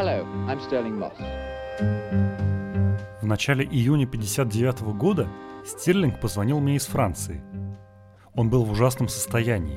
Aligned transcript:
Hello, 0.00 0.24
I'm 0.48 0.58
Sterling 0.66 0.98
Moss. 0.98 1.12
В 3.20 3.26
начале 3.26 3.66
июня 3.66 4.06
59 4.06 4.80
года 4.96 5.28
Стерлинг 5.66 6.18
позвонил 6.22 6.58
мне 6.58 6.76
из 6.76 6.86
Франции. 6.86 7.42
Он 8.34 8.48
был 8.48 8.64
в 8.64 8.70
ужасном 8.70 9.08
состоянии. 9.08 9.76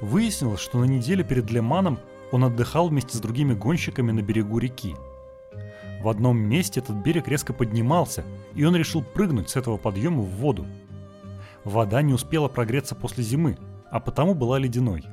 Выяснилось, 0.00 0.60
что 0.60 0.78
на 0.78 0.84
неделе 0.84 1.24
перед 1.24 1.50
Леманом 1.50 1.98
он 2.32 2.44
отдыхал 2.44 2.88
вместе 2.88 3.18
с 3.18 3.20
другими 3.20 3.52
гонщиками 3.52 4.12
на 4.12 4.22
берегу 4.22 4.58
реки. 4.58 4.96
В 6.00 6.08
одном 6.08 6.38
месте 6.38 6.80
этот 6.80 6.96
берег 6.96 7.28
резко 7.28 7.52
поднимался, 7.52 8.24
и 8.54 8.64
он 8.64 8.74
решил 8.74 9.02
прыгнуть 9.02 9.50
с 9.50 9.56
этого 9.56 9.76
подъема 9.76 10.22
в 10.22 10.36
воду. 10.36 10.64
Вода 11.64 12.00
не 12.00 12.14
успела 12.14 12.48
прогреться 12.48 12.94
после 12.94 13.22
зимы, 13.22 13.58
а 13.90 14.00
потому 14.00 14.32
была 14.32 14.58
ледяной. 14.58 15.04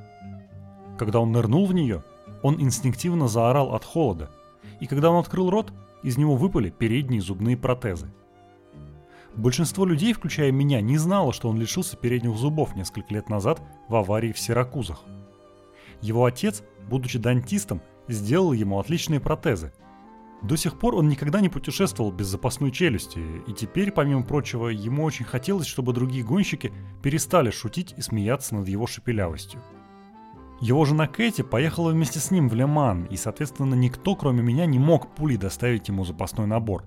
Когда 0.97 1.19
он 1.19 1.33
нырнул 1.33 1.65
в 1.65 1.73
нее, 1.73 2.01
он 2.43 2.59
инстинктивно 2.59 3.27
заорал 3.27 3.73
от 3.75 3.83
холода, 3.85 4.31
и 4.79 4.87
когда 4.87 5.11
он 5.11 5.19
открыл 5.19 5.49
рот, 5.49 5.73
из 6.03 6.17
него 6.17 6.35
выпали 6.35 6.69
передние 6.69 7.21
зубные 7.21 7.57
протезы. 7.57 8.07
Большинство 9.35 9.85
людей, 9.85 10.13
включая 10.13 10.51
меня, 10.51 10.81
не 10.81 10.97
знало, 10.97 11.31
что 11.31 11.49
он 11.49 11.59
лишился 11.59 11.95
передних 11.95 12.35
зубов 12.35 12.75
несколько 12.75 13.13
лет 13.13 13.29
назад 13.29 13.61
в 13.87 13.95
аварии 13.95 14.33
в 14.33 14.39
Сиракузах. 14.39 15.03
Его 16.01 16.25
отец, 16.25 16.63
будучи 16.89 17.17
дантистом, 17.17 17.81
сделал 18.07 18.51
ему 18.51 18.79
отличные 18.79 19.19
протезы. 19.19 19.71
До 20.41 20.55
сих 20.55 20.79
пор 20.79 20.95
он 20.95 21.07
никогда 21.07 21.39
не 21.39 21.49
путешествовал 21.49 22.11
без 22.11 22.27
запасной 22.27 22.71
челюсти, 22.71 23.19
и 23.47 23.53
теперь, 23.53 23.91
помимо 23.91 24.23
прочего, 24.23 24.69
ему 24.69 25.03
очень 25.03 25.23
хотелось, 25.23 25.67
чтобы 25.67 25.93
другие 25.93 26.23
гонщики 26.23 26.73
перестали 27.03 27.51
шутить 27.51 27.93
и 27.95 28.01
смеяться 28.01 28.55
над 28.55 28.67
его 28.67 28.87
шепелявостью. 28.87 29.61
Его 30.61 30.85
жена 30.85 31.07
Кэти 31.07 31.41
поехала 31.41 31.89
вместе 31.89 32.19
с 32.19 32.29
ним 32.29 32.47
в 32.47 32.53
Леман, 32.53 33.05
и, 33.05 33.17
соответственно, 33.17 33.73
никто, 33.73 34.15
кроме 34.15 34.43
меня, 34.43 34.67
не 34.67 34.77
мог 34.77 35.07
пулей 35.15 35.37
доставить 35.37 35.87
ему 35.87 36.05
запасной 36.05 36.45
набор. 36.45 36.85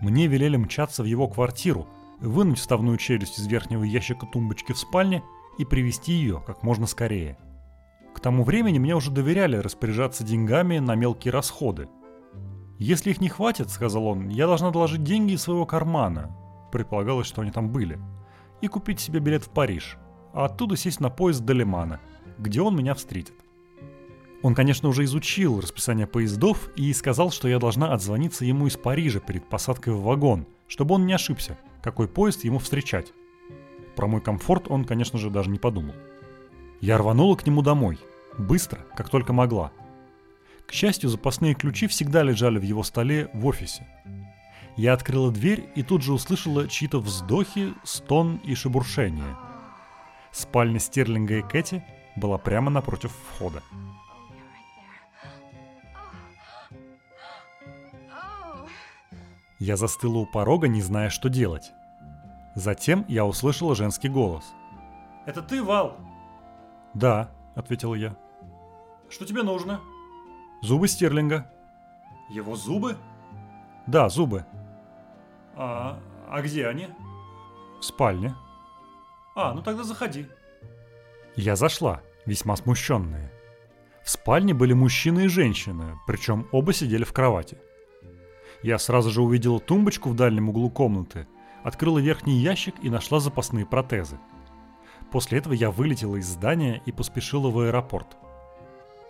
Мне 0.00 0.28
велели 0.28 0.56
мчаться 0.56 1.02
в 1.02 1.06
его 1.06 1.26
квартиру, 1.26 1.88
вынуть 2.20 2.60
вставную 2.60 2.96
челюсть 2.96 3.40
из 3.40 3.48
верхнего 3.48 3.82
ящика 3.82 4.26
тумбочки 4.26 4.72
в 4.72 4.78
спальне 4.78 5.24
и 5.58 5.64
привести 5.64 6.12
ее 6.12 6.40
как 6.46 6.62
можно 6.62 6.86
скорее. 6.86 7.36
К 8.14 8.20
тому 8.20 8.44
времени 8.44 8.78
мне 8.78 8.94
уже 8.94 9.10
доверяли 9.10 9.56
распоряжаться 9.56 10.22
деньгами 10.22 10.78
на 10.78 10.94
мелкие 10.94 11.32
расходы. 11.32 11.88
«Если 12.78 13.10
их 13.10 13.20
не 13.20 13.28
хватит,— 13.28 13.70
сказал 13.70 14.06
он,— 14.06 14.28
я 14.28 14.46
должна 14.46 14.70
доложить 14.70 15.02
деньги 15.02 15.32
из 15.32 15.42
своего 15.42 15.66
кармана, 15.66 16.30
предполагалось, 16.70 17.26
что 17.26 17.42
они 17.42 17.50
там 17.50 17.70
были, 17.70 17.98
и 18.60 18.68
купить 18.68 19.00
себе 19.00 19.18
билет 19.18 19.42
в 19.42 19.50
Париж, 19.50 19.98
а 20.32 20.44
оттуда 20.44 20.76
сесть 20.76 21.00
на 21.00 21.10
поезд 21.10 21.44
до 21.44 21.54
Лимана— 21.54 21.98
где 22.38 22.62
он 22.62 22.76
меня 22.76 22.94
встретит. 22.94 23.34
Он, 24.42 24.54
конечно, 24.54 24.88
уже 24.88 25.04
изучил 25.04 25.60
расписание 25.60 26.06
поездов 26.06 26.70
и 26.76 26.92
сказал, 26.92 27.30
что 27.32 27.48
я 27.48 27.58
должна 27.58 27.92
отзвониться 27.92 28.44
ему 28.44 28.68
из 28.68 28.76
Парижа 28.76 29.18
перед 29.18 29.44
посадкой 29.44 29.94
в 29.94 30.02
вагон, 30.02 30.46
чтобы 30.68 30.94
он 30.94 31.06
не 31.06 31.12
ошибся, 31.12 31.58
какой 31.82 32.06
поезд 32.06 32.44
ему 32.44 32.60
встречать. 32.60 33.12
Про 33.96 34.06
мой 34.06 34.20
комфорт 34.20 34.68
он, 34.68 34.84
конечно 34.84 35.18
же, 35.18 35.30
даже 35.30 35.50
не 35.50 35.58
подумал. 35.58 35.94
Я 36.80 36.98
рванула 36.98 37.34
к 37.34 37.46
нему 37.46 37.62
домой, 37.62 37.98
быстро, 38.38 38.78
как 38.96 39.08
только 39.08 39.32
могла. 39.32 39.72
К 40.66 40.72
счастью, 40.72 41.10
запасные 41.10 41.54
ключи 41.54 41.88
всегда 41.88 42.22
лежали 42.22 42.58
в 42.58 42.62
его 42.62 42.84
столе 42.84 43.30
в 43.34 43.44
офисе. 43.46 43.88
Я 44.76 44.92
открыла 44.92 45.32
дверь 45.32 45.68
и 45.74 45.82
тут 45.82 46.02
же 46.02 46.12
услышала 46.12 46.68
чьи-то 46.68 47.00
вздохи, 47.00 47.74
стон 47.82 48.36
и 48.44 48.54
шебуршение. 48.54 49.36
Спальня 50.30 50.78
Стерлинга 50.78 51.38
и 51.38 51.42
Кэти– 51.42 51.82
была 52.18 52.38
прямо 52.38 52.70
напротив 52.70 53.12
входа. 53.30 53.62
Я 59.58 59.76
застыла 59.76 60.18
у 60.18 60.26
порога, 60.26 60.68
не 60.68 60.80
зная, 60.80 61.10
что 61.10 61.28
делать. 61.28 61.72
Затем 62.54 63.04
я 63.08 63.24
услышала 63.24 63.74
женский 63.74 64.08
голос. 64.08 64.44
«Это 65.26 65.42
ты, 65.42 65.62
Вал?» 65.62 65.96
«Да»,— 66.94 67.30
ответил 67.54 67.94
я. 67.94 68.16
«Что 69.08 69.24
тебе 69.24 69.42
нужно?» 69.42 69.80
«Зубы 70.62 70.88
Стерлинга». 70.88 71.50
«Его 72.28 72.56
зубы?» 72.56 72.96
«Да, 73.86 74.08
зубы». 74.08 74.44
«А, 75.56 75.98
а 76.28 76.42
где 76.42 76.66
они?» 76.66 76.88
«В 77.80 77.84
спальне». 77.84 78.34
«А, 79.34 79.54
ну 79.54 79.62
тогда 79.62 79.82
заходи». 79.82 80.28
Я 81.36 81.56
зашла 81.56 82.00
весьма 82.28 82.56
смущенные. 82.56 83.32
В 84.04 84.10
спальне 84.10 84.54
были 84.54 84.72
мужчина 84.72 85.20
и 85.20 85.28
женщина, 85.28 85.98
причем 86.06 86.46
оба 86.52 86.72
сидели 86.72 87.04
в 87.04 87.12
кровати. 87.12 87.58
Я 88.62 88.78
сразу 88.78 89.10
же 89.10 89.22
увидела 89.22 89.60
тумбочку 89.60 90.10
в 90.10 90.14
дальнем 90.14 90.48
углу 90.48 90.70
комнаты, 90.70 91.26
открыла 91.62 91.98
верхний 91.98 92.38
ящик 92.38 92.74
и 92.82 92.90
нашла 92.90 93.20
запасные 93.20 93.66
протезы. 93.66 94.18
После 95.10 95.38
этого 95.38 95.54
я 95.54 95.70
вылетела 95.70 96.16
из 96.16 96.26
здания 96.26 96.82
и 96.84 96.92
поспешила 96.92 97.50
в 97.50 97.58
аэропорт. 97.60 98.16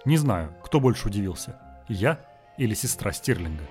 Не 0.05 0.17
знаю, 0.17 0.55
кто 0.63 0.81
больше 0.81 1.09
удивился, 1.09 1.61
я 1.89 2.21
или 2.57 2.75
сестра 2.75 3.13
Стирлинга. 3.13 3.65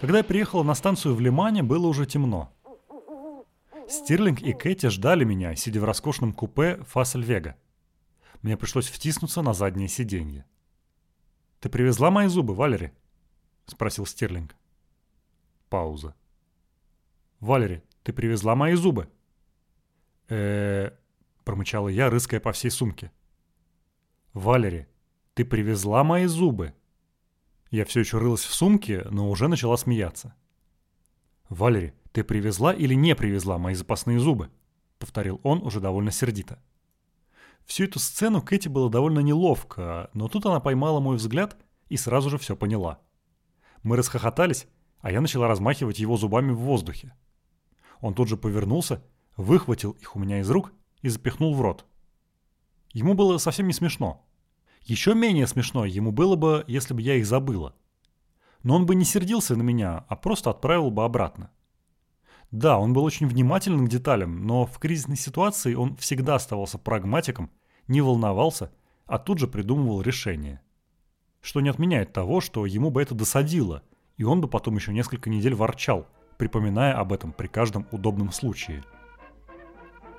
Когда 0.00 0.18
я 0.18 0.24
приехала 0.24 0.62
на 0.62 0.74
станцию 0.74 1.14
в 1.14 1.20
Лимане, 1.20 1.62
было 1.62 1.86
уже 1.86 2.06
темно. 2.06 2.50
Стирлинг 3.88 4.40
и 4.40 4.52
Кэти 4.52 4.88
ждали 4.88 5.24
меня, 5.24 5.54
сидя 5.56 5.80
в 5.80 5.84
роскошном 5.84 6.32
купе 6.32 6.82
Фассельвега. 6.84 7.56
Мне 8.42 8.56
пришлось 8.56 8.88
втиснуться 8.88 9.42
на 9.42 9.54
заднее 9.54 9.88
сиденье. 9.88 10.46
«Ты 11.60 11.68
привезла 11.68 12.10
мои 12.10 12.28
зубы, 12.28 12.54
Валери?»— 12.54 12.92
спросил 13.66 14.06
Стирлинг. 14.06 14.54
Пауза. 15.68 16.14
«Валери, 17.40 17.82
ты 18.02 18.12
привезла 18.12 18.54
мои 18.54 18.74
зубы?» 18.74 19.08
э 20.28 20.90
промычала 21.44 21.88
я, 21.88 22.08
рыская 22.08 22.40
по 22.40 22.52
всей 22.52 22.70
сумке. 22.70 23.12
«Валери, 24.32 24.88
ты 25.34 25.44
привезла 25.44 26.04
мои 26.04 26.26
зубы?» 26.26 26.74
Я 27.70 27.84
все 27.84 28.00
еще 28.00 28.18
рылась 28.18 28.44
в 28.44 28.54
сумке, 28.54 29.04
но 29.10 29.28
уже 29.28 29.48
начала 29.48 29.76
смеяться. 29.76 30.34
«Валери, 31.48 31.94
«Ты 32.14 32.22
привезла 32.22 32.72
или 32.72 32.94
не 32.94 33.16
привезла 33.16 33.58
мои 33.58 33.74
запасные 33.74 34.20
зубы?»— 34.20 34.48
повторил 35.00 35.40
он 35.42 35.66
уже 35.66 35.80
довольно 35.80 36.12
сердито. 36.12 36.62
Всю 37.64 37.84
эту 37.84 37.98
сцену 37.98 38.40
Кэти 38.40 38.68
было 38.68 38.88
довольно 38.88 39.18
неловко, 39.18 40.10
но 40.14 40.28
тут 40.28 40.46
она 40.46 40.60
поймала 40.60 41.00
мой 41.00 41.16
взгляд 41.16 41.56
и 41.88 41.96
сразу 41.96 42.30
же 42.30 42.38
все 42.38 42.54
поняла. 42.54 43.00
Мы 43.82 43.96
расхохотались, 43.96 44.68
а 45.00 45.10
я 45.10 45.20
начала 45.20 45.48
размахивать 45.48 45.98
его 45.98 46.16
зубами 46.16 46.52
в 46.52 46.58
воздухе. 46.58 47.12
Он 48.00 48.14
тут 48.14 48.28
же 48.28 48.36
повернулся, 48.36 49.02
выхватил 49.36 49.90
их 49.90 50.14
у 50.14 50.20
меня 50.20 50.38
из 50.38 50.48
рук 50.48 50.72
и 51.02 51.08
запихнул 51.08 51.52
в 51.52 51.60
рот. 51.60 51.84
Ему 52.92 53.14
было 53.14 53.38
совсем 53.38 53.66
не 53.66 53.72
смешно. 53.72 54.24
Еще 54.82 55.16
менее 55.16 55.48
смешно 55.48 55.84
ему 55.84 56.12
было 56.12 56.36
бы, 56.36 56.64
если 56.68 56.94
бы 56.94 57.02
я 57.02 57.16
их 57.16 57.26
забыла. 57.26 57.74
Но 58.62 58.76
он 58.76 58.86
бы 58.86 58.94
не 58.94 59.04
сердился 59.04 59.56
на 59.56 59.62
меня, 59.62 60.04
а 60.06 60.14
просто 60.14 60.50
отправил 60.50 60.92
бы 60.92 61.02
обратно. 61.02 61.50
Да, 62.54 62.78
он 62.78 62.92
был 62.92 63.02
очень 63.02 63.26
внимателен 63.26 63.84
к 63.84 63.90
деталям, 63.90 64.46
но 64.46 64.64
в 64.64 64.78
кризисной 64.78 65.16
ситуации 65.16 65.74
он 65.74 65.96
всегда 65.96 66.36
оставался 66.36 66.78
прагматиком, 66.78 67.50
не 67.88 68.00
волновался, 68.00 68.70
а 69.06 69.18
тут 69.18 69.40
же 69.40 69.48
придумывал 69.48 70.02
решение. 70.02 70.60
Что 71.40 71.60
не 71.60 71.68
отменяет 71.68 72.12
того, 72.12 72.40
что 72.40 72.64
ему 72.64 72.90
бы 72.90 73.02
это 73.02 73.12
досадило, 73.12 73.82
и 74.16 74.22
он 74.22 74.40
бы 74.40 74.46
потом 74.46 74.76
еще 74.76 74.92
несколько 74.92 75.30
недель 75.30 75.56
ворчал, 75.56 76.06
припоминая 76.38 76.96
об 76.96 77.12
этом 77.12 77.32
при 77.32 77.48
каждом 77.48 77.88
удобном 77.90 78.30
случае. 78.30 78.84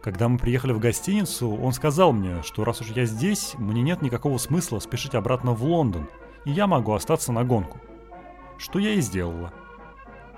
Когда 0.03 0.27
мы 0.27 0.37
приехали 0.37 0.73
в 0.73 0.79
гостиницу, 0.79 1.49
он 1.49 1.71
сказал 1.71 2.11
мне, 2.11 2.43
что 2.43 2.65
раз 2.65 2.81
уж 2.81 2.89
я 2.89 3.05
здесь, 3.05 3.53
мне 3.57 3.81
нет 3.81 4.01
никакого 4.01 4.39
смысла 4.39 4.79
спешить 4.79 5.15
обратно 5.15 5.53
в 5.53 5.63
Лондон, 5.63 6.09
и 6.43 6.51
я 6.51 6.67
могу 6.67 6.91
остаться 6.91 7.31
на 7.31 7.45
гонку. 7.45 7.79
Что 8.57 8.77
я 8.79 8.91
и 8.91 8.99
сделала– 8.99 9.53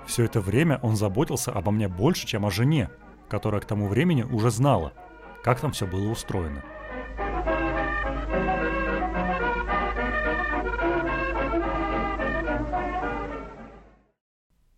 все 0.08 0.24
это 0.24 0.40
время 0.40 0.80
он 0.82 0.96
заботился 0.96 1.52
обо 1.52 1.70
мне 1.70 1.86
больше, 1.86 2.26
чем 2.26 2.46
о 2.46 2.50
жене, 2.50 2.88
которая 3.28 3.60
к 3.60 3.66
тому 3.66 3.88
времени 3.88 4.22
уже 4.22 4.50
знала, 4.50 4.94
как 5.44 5.60
там 5.60 5.72
все 5.72 5.86
было 5.86 6.10
устроено. 6.10 6.64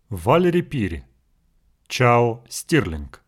Валери 0.09 0.61
Пири. 0.61 1.05
Чао 1.87 2.43
Стирлинг. 2.49 3.23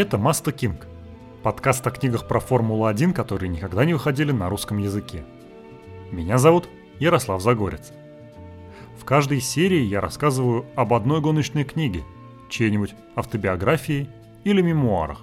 Это 0.00 0.16
Маста 0.16 0.50
Кинг, 0.50 0.86
подкаст 1.42 1.86
о 1.86 1.90
книгах 1.90 2.26
про 2.26 2.40
Формулу-1, 2.40 3.12
которые 3.12 3.50
никогда 3.50 3.84
не 3.84 3.92
выходили 3.92 4.32
на 4.32 4.48
русском 4.48 4.78
языке. 4.78 5.24
Меня 6.10 6.38
зовут 6.38 6.70
Ярослав 6.98 7.42
Загорец. 7.42 7.92
В 8.98 9.04
каждой 9.04 9.42
серии 9.42 9.82
я 9.82 10.00
рассказываю 10.00 10.64
об 10.74 10.94
одной 10.94 11.20
гоночной 11.20 11.64
книге, 11.64 12.02
чьей-нибудь 12.48 12.94
автобиографии 13.14 14.08
или 14.42 14.62
мемуарах. 14.62 15.20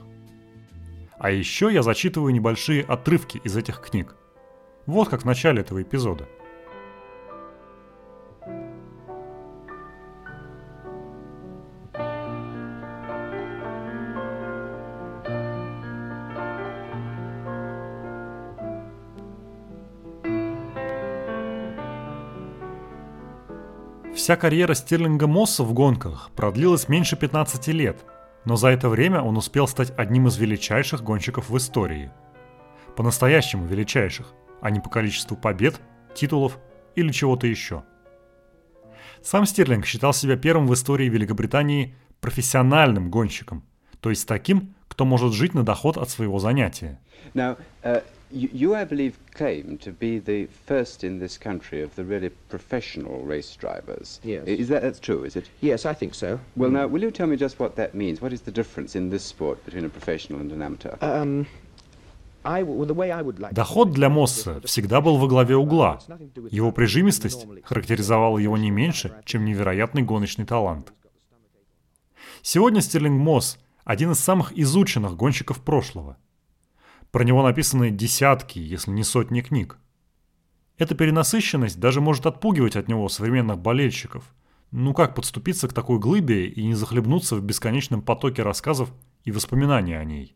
А 1.18 1.32
еще 1.32 1.74
я 1.74 1.82
зачитываю 1.82 2.32
небольшие 2.32 2.84
отрывки 2.84 3.42
из 3.44 3.58
этих 3.58 3.82
книг. 3.82 4.16
Вот 4.86 5.10
как 5.10 5.24
в 5.24 5.26
начале 5.26 5.62
этого 5.62 5.82
эпизода– 5.82 6.30
Вся 24.28 24.36
карьера 24.36 24.74
Стерлинга 24.74 25.26
Мосса 25.26 25.64
в 25.64 25.72
гонках 25.72 26.32
продлилась 26.36 26.90
меньше 26.90 27.16
15 27.16 27.68
лет, 27.68 28.04
но 28.44 28.58
за 28.58 28.68
это 28.68 28.90
время 28.90 29.22
он 29.22 29.38
успел 29.38 29.70
стать 29.70 29.94
одним 29.96 30.28
из 30.28 30.36
величайших 30.36 31.02
гонщиков 31.02 31.50
в 31.50 31.56
истории. 31.56 32.12
По-настоящему 32.98 33.66
величайших, 33.66 34.34
а 34.60 34.70
не 34.70 34.82
по 34.82 34.90
количеству 34.90 35.38
побед, 35.38 35.80
титулов 36.14 36.60
или 36.96 37.10
чего-то 37.14 37.48
еще. 37.48 37.84
Сам 39.22 39.46
Стерлинг 39.46 39.86
считал 39.86 40.12
себя 40.12 40.36
первым 40.36 40.68
в 40.68 40.74
истории 40.74 41.08
Великобритании 41.08 41.96
профессиональным 42.20 43.10
гонщиком, 43.10 43.64
то 44.02 44.10
есть 44.10 44.28
таким, 44.28 44.76
кто 44.90 45.06
может 45.06 45.32
жить 45.32 45.54
на 45.54 45.64
доход 45.64 45.96
от 45.96 46.10
своего 46.10 46.38
занятия. 46.38 47.00
Now, 47.34 47.58
uh, 47.82 48.04
You, 48.30 48.76
I 48.76 48.84
believe, 48.84 49.18
claim 49.34 49.78
to 49.78 49.92
be 49.92 50.20
the 50.20 50.48
first 50.66 51.04
in 51.04 51.20
this 51.20 51.38
country 51.38 51.82
of 51.82 51.96
the 51.96 52.04
really 52.04 52.30
professional 52.50 53.22
race 53.22 53.56
drivers. 53.56 54.20
Yes. 54.24 54.46
Is 54.46 54.68
that 54.68 54.82
that's 54.82 55.00
true? 55.00 55.24
Is 55.24 55.38
it? 55.38 55.50
Yes, 55.62 55.86
I 55.86 55.94
think 55.94 56.14
so. 56.14 56.40
Well, 56.58 56.70
now, 56.70 56.88
will 56.88 57.02
you 57.02 57.12
tell 57.12 57.28
me 57.28 57.38
just 57.38 57.58
what 57.58 57.78
that 57.78 57.96
means? 57.96 58.22
What 58.22 58.34
is 58.34 58.42
the 58.42 58.52
difference 58.52 58.98
in 58.98 59.10
this 59.10 59.24
sport 59.24 59.64
between 59.64 59.86
a 59.86 59.90
professional 59.90 60.42
and 60.42 60.52
an 60.52 60.62
amateur? 60.62 60.98
Um, 61.02 61.48
Доход 63.52 63.92
для 63.92 64.10
Мосса 64.10 64.62
всегда 64.64 65.02
был 65.02 65.18
во 65.18 65.28
главе 65.28 65.58
угла. 65.58 66.00
Его 66.50 66.72
прижимистость 66.72 67.46
характеризовала 67.66 68.38
его 68.38 68.58
не 68.58 68.72
меньше, 68.72 69.22
чем 69.26 69.44
невероятный 69.44 70.02
гоночный 70.02 70.46
талант. 70.46 70.94
Сегодня 72.42 72.82
Стерлинг 72.82 73.20
Мосс– 73.20 73.58
один 73.84 74.12
из 74.12 74.20
самых 74.20 74.58
изученных 74.58 75.18
гонщиков 75.18 75.62
прошлого– 75.62 76.16
про 77.12 77.24
него 77.24 77.44
написаны 77.44 77.90
десятки, 77.90 78.60
если 78.60 78.92
не 78.92 79.04
сотни 79.04 79.42
книг. 79.42 79.78
Эта 80.78 80.94
перенасыщенность 80.94 81.80
даже 81.80 82.02
может 82.02 82.26
отпугивать 82.26 82.76
от 82.76 82.88
него 82.88 83.10
современных 83.10 83.58
болельщиков. 83.58 84.24
Ну 84.72 84.94
как 84.94 85.16
подступиться 85.16 85.68
к 85.68 85.74
такой 85.74 85.98
глыбе 85.98 86.48
и 86.48 86.66
не 86.66 86.76
захлебнуться 86.76 87.36
в 87.36 87.42
бесконечном 87.42 88.02
потоке 88.02 88.44
рассказов 88.44 88.92
и 89.24 89.32
воспоминаний 89.32 89.94
о 89.94 90.04
ней? 90.04 90.36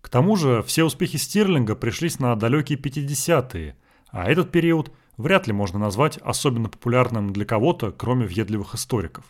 К 0.00 0.08
тому 0.08 0.36
же 0.36 0.62
все 0.62 0.84
успехи 0.84 1.16
Стерлинга 1.16 1.74
пришлись 1.74 2.20
на 2.20 2.36
далекие 2.36 2.78
50-е, 2.78 3.76
а 4.08 4.30
этот 4.30 4.52
период 4.52 4.92
вряд 5.16 5.46
ли 5.46 5.52
можно 5.52 5.78
назвать 5.78 6.18
особенно 6.18 6.68
популярным 6.68 7.32
для 7.32 7.44
кого-то, 7.44 7.90
кроме 7.90 8.24
въедливых 8.24 8.74
историков. 8.74 9.24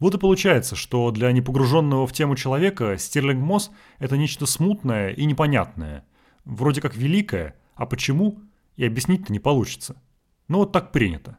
Вот 0.00 0.14
и 0.14 0.18
получается, 0.18 0.76
что 0.76 1.10
для 1.10 1.30
непогруженного 1.30 2.06
в 2.06 2.12
тему 2.12 2.34
человека 2.34 2.96
Стерлинг 2.98 3.40
Мосс– 3.42 3.70
это 3.98 4.16
нечто 4.16 4.46
смутное 4.46 5.10
и 5.10 5.26
непонятное. 5.26 6.06
Вроде 6.44 6.80
как 6.80 6.96
великое, 6.96 7.54
а 7.74 7.86
почему– 7.86 8.40
и 8.76 8.84
объяснить-то 8.86 9.30
не 9.30 9.38
получится. 9.38 10.00
Но 10.48 10.60
вот 10.60 10.72
так 10.72 10.90
принято. 10.90 11.36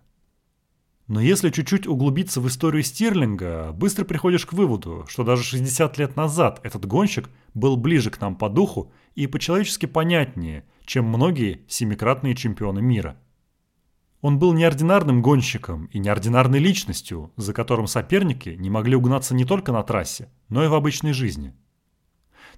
Но 1.07 1.19
если 1.19 1.49
чуть-чуть 1.49 1.87
углубиться 1.87 2.39
в 2.39 2.47
историю 2.47 2.83
Стерлинга, 2.83 3.71
быстро 3.73 4.05
приходишь 4.05 4.45
к 4.45 4.53
выводу, 4.53 5.05
что 5.09 5.23
даже 5.23 5.43
60 5.43 5.97
лет 5.97 6.15
назад 6.15 6.59
этот 6.61 6.85
гонщик 6.85 7.31
был 7.55 7.77
ближе 7.77 8.11
к 8.11 8.21
нам 8.21 8.35
по 8.35 8.47
духу 8.47 8.91
и 9.15 9.25
по-человечески 9.25 9.87
понятнее, 9.87 10.63
чем 10.85 11.05
многие 11.05 11.65
семикратные 11.67 12.35
чемпионы 12.35 12.81
мира– 12.81 13.17
он 14.21 14.37
был 14.37 14.53
неординарным 14.53 15.21
гонщиком 15.21 15.85
и 15.87 15.99
неординарной 15.99 16.59
личностью, 16.59 17.31
за 17.37 17.53
которым 17.53 17.87
соперники 17.87 18.49
не 18.49 18.69
могли 18.69 18.95
угнаться 18.95 19.33
не 19.33 19.45
только 19.45 19.71
на 19.71 19.83
трассе, 19.83 20.29
но 20.49 20.63
и 20.63 20.67
в 20.67 20.75
обычной 20.75 21.13
жизни. 21.13 21.55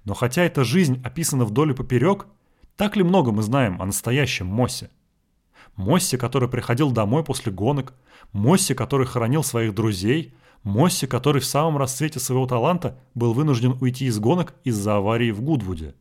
Но 0.04 0.12
хотя 0.12 0.42
эта 0.42 0.62
жизнь 0.62 1.00
описана 1.02 1.46
вдоль 1.46 1.70
и 1.70 1.74
поперек, 1.74 2.26
так 2.76 2.96
ли 2.96 3.02
много 3.02 3.32
мы 3.32 3.42
знаем 3.42 3.80
о 3.80 3.86
настоящем 3.86 4.46
Моссе? 4.46 4.90
Моссе, 5.76 6.18
который 6.18 6.48
приходил 6.48 6.90
домой 6.90 7.24
после 7.24 7.50
гонок, 7.50 7.94
Моссе, 8.32 8.74
который 8.74 9.06
хоронил 9.06 9.42
своих 9.42 9.74
друзей, 9.74 10.34
Моссе, 10.62 11.06
который 11.06 11.40
в 11.40 11.46
самом 11.46 11.78
расцвете 11.78 12.20
своего 12.20 12.46
таланта 12.46 12.98
был 13.14 13.32
вынужден 13.32 13.76
уйти 13.80 14.06
из 14.06 14.18
гонок 14.18 14.54
из-за 14.64 14.96
аварии 14.96 15.30
в 15.30 15.40
Гудвуде. 15.40 15.94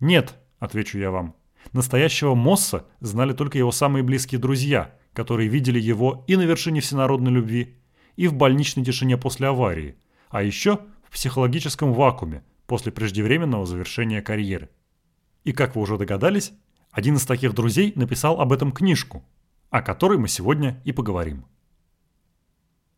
«Нет»,— 0.00 0.34
отвечу 0.58 0.98
я 0.98 1.10
вам, 1.10 1.34
Настоящего 1.72 2.34
Мосса 2.34 2.86
знали 3.00 3.32
только 3.32 3.58
его 3.58 3.72
самые 3.72 4.02
близкие 4.02 4.40
друзья, 4.40 4.94
которые 5.12 5.48
видели 5.48 5.78
его 5.78 6.24
и 6.26 6.36
на 6.36 6.42
вершине 6.42 6.80
всенародной 6.80 7.30
любви, 7.30 7.76
и 8.16 8.26
в 8.26 8.34
больничной 8.34 8.84
тишине 8.84 9.16
после 9.16 9.48
аварии, 9.48 9.96
а 10.30 10.42
еще 10.42 10.80
в 11.08 11.12
психологическом 11.12 11.92
вакууме 11.92 12.42
после 12.66 12.90
преждевременного 12.90 13.66
завершения 13.66 14.22
карьеры. 14.22 14.70
И 15.44 15.52
как 15.52 15.76
вы 15.76 15.82
уже 15.82 15.98
догадались, 15.98 16.52
один 16.90 17.16
из 17.16 17.26
таких 17.26 17.54
друзей 17.54 17.92
написал 17.96 18.40
об 18.40 18.52
этом 18.52 18.72
книжку, 18.72 19.24
о 19.70 19.82
которой 19.82 20.18
мы 20.18 20.28
сегодня 20.28 20.80
и 20.84 20.92
поговорим. 20.92 21.44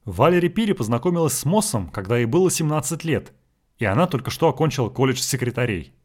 Валери 0.04 0.48
Пири 0.48 0.72
познакомилась 0.72 1.34
с 1.34 1.44
Моссом, 1.44 1.90
когда 1.90 2.16
ей 2.16 2.24
было 2.24 2.50
17 2.50 3.04
лет, 3.04 3.32
и 3.78 3.84
она 3.84 4.06
только 4.06 4.30
что 4.30 4.48
окончила 4.48 4.88
колледж 4.88 5.18
секретарей– 5.18 5.92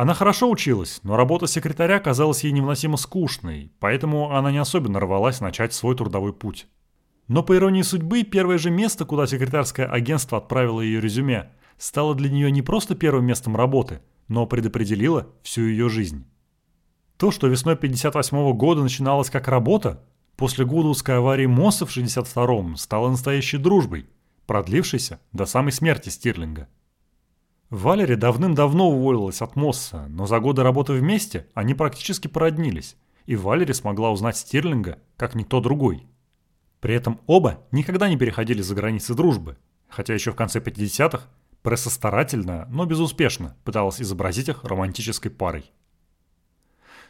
она 0.00 0.14
хорошо 0.14 0.50
училась, 0.50 1.00
но 1.02 1.14
работа 1.14 1.46
секретаря 1.46 2.00
казалась 2.00 2.42
ей 2.42 2.52
невыносимо 2.52 2.96
скучной, 2.96 3.70
поэтому 3.80 4.34
она 4.34 4.50
не 4.50 4.56
особенно 4.56 4.98
рвалась 4.98 5.42
начать 5.42 5.74
свой 5.74 5.94
трудовой 5.94 6.32
путь. 6.32 6.68
Но 7.28 7.42
по 7.42 7.54
иронии 7.54 7.82
судьбы, 7.82 8.22
первое 8.22 8.56
же 8.56 8.70
место, 8.70 9.04
куда 9.04 9.26
секретарское 9.26 9.84
агентство 9.84 10.38
отправило 10.38 10.80
ее 10.80 11.02
резюме, 11.02 11.50
стало 11.76 12.14
для 12.14 12.30
нее 12.30 12.50
не 12.50 12.62
просто 12.62 12.94
первым 12.94 13.26
местом 13.26 13.54
работы, 13.54 14.00
но 14.26 14.46
предопределило 14.46 15.26
всю 15.42 15.66
ее 15.66 15.90
жизнь. 15.90 16.24
То, 17.18 17.30
что 17.30 17.48
весной 17.48 17.76
58 17.76 18.52
года 18.54 18.82
начиналось 18.82 19.28
как 19.28 19.48
работа, 19.48 20.02
после 20.34 20.64
Гудовской 20.64 21.18
аварии 21.18 21.44
Мосса 21.44 21.84
в 21.84 21.94
62-м 21.94 22.76
стало 22.76 23.10
настоящей 23.10 23.58
дружбой, 23.58 24.08
продлившейся 24.46 25.20
до 25.32 25.44
самой 25.44 25.72
смерти 25.72 26.08
Стирлинга– 26.08 26.68
Валери 27.70 28.16
давным-давно 28.16 28.90
уволилась 28.90 29.42
от 29.42 29.54
Мосса, 29.54 30.06
но 30.08 30.26
за 30.26 30.40
годы 30.40 30.64
работы 30.64 30.92
вместе 30.92 31.46
они 31.54 31.74
практически 31.74 32.26
породнились, 32.26 32.96
и 33.26 33.36
Валери 33.36 33.72
смогла 33.72 34.10
узнать 34.10 34.36
Стирлинга, 34.36 34.98
как 35.16 35.36
никто 35.36 35.60
другой. 35.60 36.04
При 36.80 36.94
этом 36.94 37.20
оба 37.26 37.60
никогда 37.70 38.08
не 38.08 38.16
переходили 38.16 38.60
за 38.60 38.74
границы 38.74 39.14
дружбы, 39.14 39.56
хотя 39.88 40.14
еще 40.14 40.32
в 40.32 40.36
конце 40.36 40.58
50-х 40.58 41.28
пресса 41.62 41.90
старательно, 41.90 42.66
но 42.70 42.86
безуспешно 42.86 43.56
пыталась 43.62 44.00
изобразить 44.00 44.48
их 44.48 44.64
романтической 44.64 45.30
парой. 45.30 45.70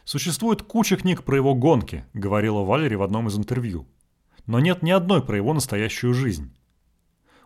«Существует 0.03 0.61
куча 0.61 0.95
книг 0.95 1.23
про 1.23 1.37
его 1.37 1.55
гонки»,— 1.55 2.05
говорила 2.13 2.59
Валери 2.59 2.95
в 2.95 3.01
одном 3.01 3.29
из 3.29 3.37
интервью. 3.37 3.87
«Но 4.45 4.59
нет 4.59 4.83
ни 4.83 4.91
одной 4.91 5.23
про 5.23 5.37
его 5.37 5.53
настоящую 5.53 6.13
жизнь. 6.13 6.53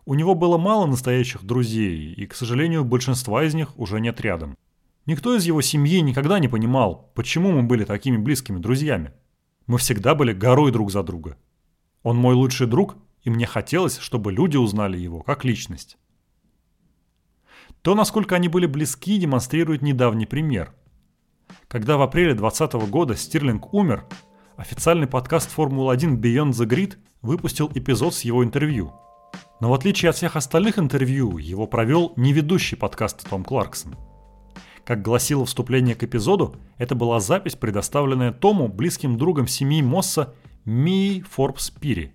У 0.07 0.13
него 0.13 0.35
было 0.35 0.59
мало 0.59 0.85
настоящих 0.85 1.43
друзей, 1.43 2.13
и, 2.13 2.27
к 2.27 2.35
сожалению, 2.35 2.85
большинства 2.85 3.43
из 3.43 3.55
них 3.55 3.77
уже 3.79 3.99
нет 3.99 4.21
рядом. 4.21 4.55
Никто 5.07 5.35
из 5.35 5.45
его 5.45 5.61
семьи 5.61 5.99
никогда 5.99 6.37
не 6.37 6.47
понимал, 6.47 7.11
почему 7.15 7.51
мы 7.51 7.63
были 7.63 7.85
такими 7.85 8.17
близкими 8.17 8.59
друзьями. 8.59 9.13
Мы 9.65 9.79
всегда 9.79 10.13
были 10.13 10.31
горой 10.31 10.71
друг 10.71 10.91
за 10.91 11.01
друга. 11.01 11.37
Он 12.03 12.17
мой 12.17 12.35
лучший 12.35 12.67
друг, 12.67 12.97
и 13.23 13.31
мне 13.31 13.47
хотелось, 13.47 13.97
чтобы 13.97 14.31
люди 14.31 14.57
узнали 14.57 14.95
его 14.95 15.21
как 15.21 15.43
личность. 15.43 15.97
То, 17.81 17.95
насколько 17.95 18.35
они 18.35 18.47
были 18.47 18.67
близки, 18.67 19.17
демонстрирует 19.17 19.81
недавний 19.81 20.27
пример. 20.27 20.75
Когда 21.67 21.97
в 21.97 22.03
апреле 22.03 22.35
2020 22.35 22.89
года 22.91 23.15
Стирлинг 23.15 23.73
умер, 23.73 24.05
официальный 24.55 25.07
подкаст 25.07 25.49
Формула-1 25.49 26.19
Beyond 26.19 26.51
the 26.51 26.67
Grid 26.67 26.97
выпустил 27.23 27.71
эпизод 27.73 28.13
с 28.13 28.21
его 28.21 28.43
интервью– 28.43 28.93
но 29.59 29.69
в 29.69 29.73
отличие 29.73 30.09
от 30.09 30.15
всех 30.15 30.35
остальных 30.35 30.79
интервью, 30.79 31.37
его 31.37 31.67
провел 31.67 32.13
не 32.15 32.33
ведущий 32.33 32.75
подкаста 32.75 33.25
Том 33.29 33.43
Кларксон. 33.43 33.95
Как 34.83 35.01
гласило 35.01 35.45
вступление 35.45 35.95
к 35.95 36.03
эпизоду, 36.03 36.55
это 36.77 36.93
была 36.93 37.19
запись, 37.19 37.55
предоставленная 37.55 38.31
Тому 38.31 38.67
близким 38.67 39.17
другом 39.17 39.47
семьи 39.47 39.81
Мосса 39.81 40.33
Ми 40.65 41.23
Форбс 41.31 41.71
Пири. 41.71 42.13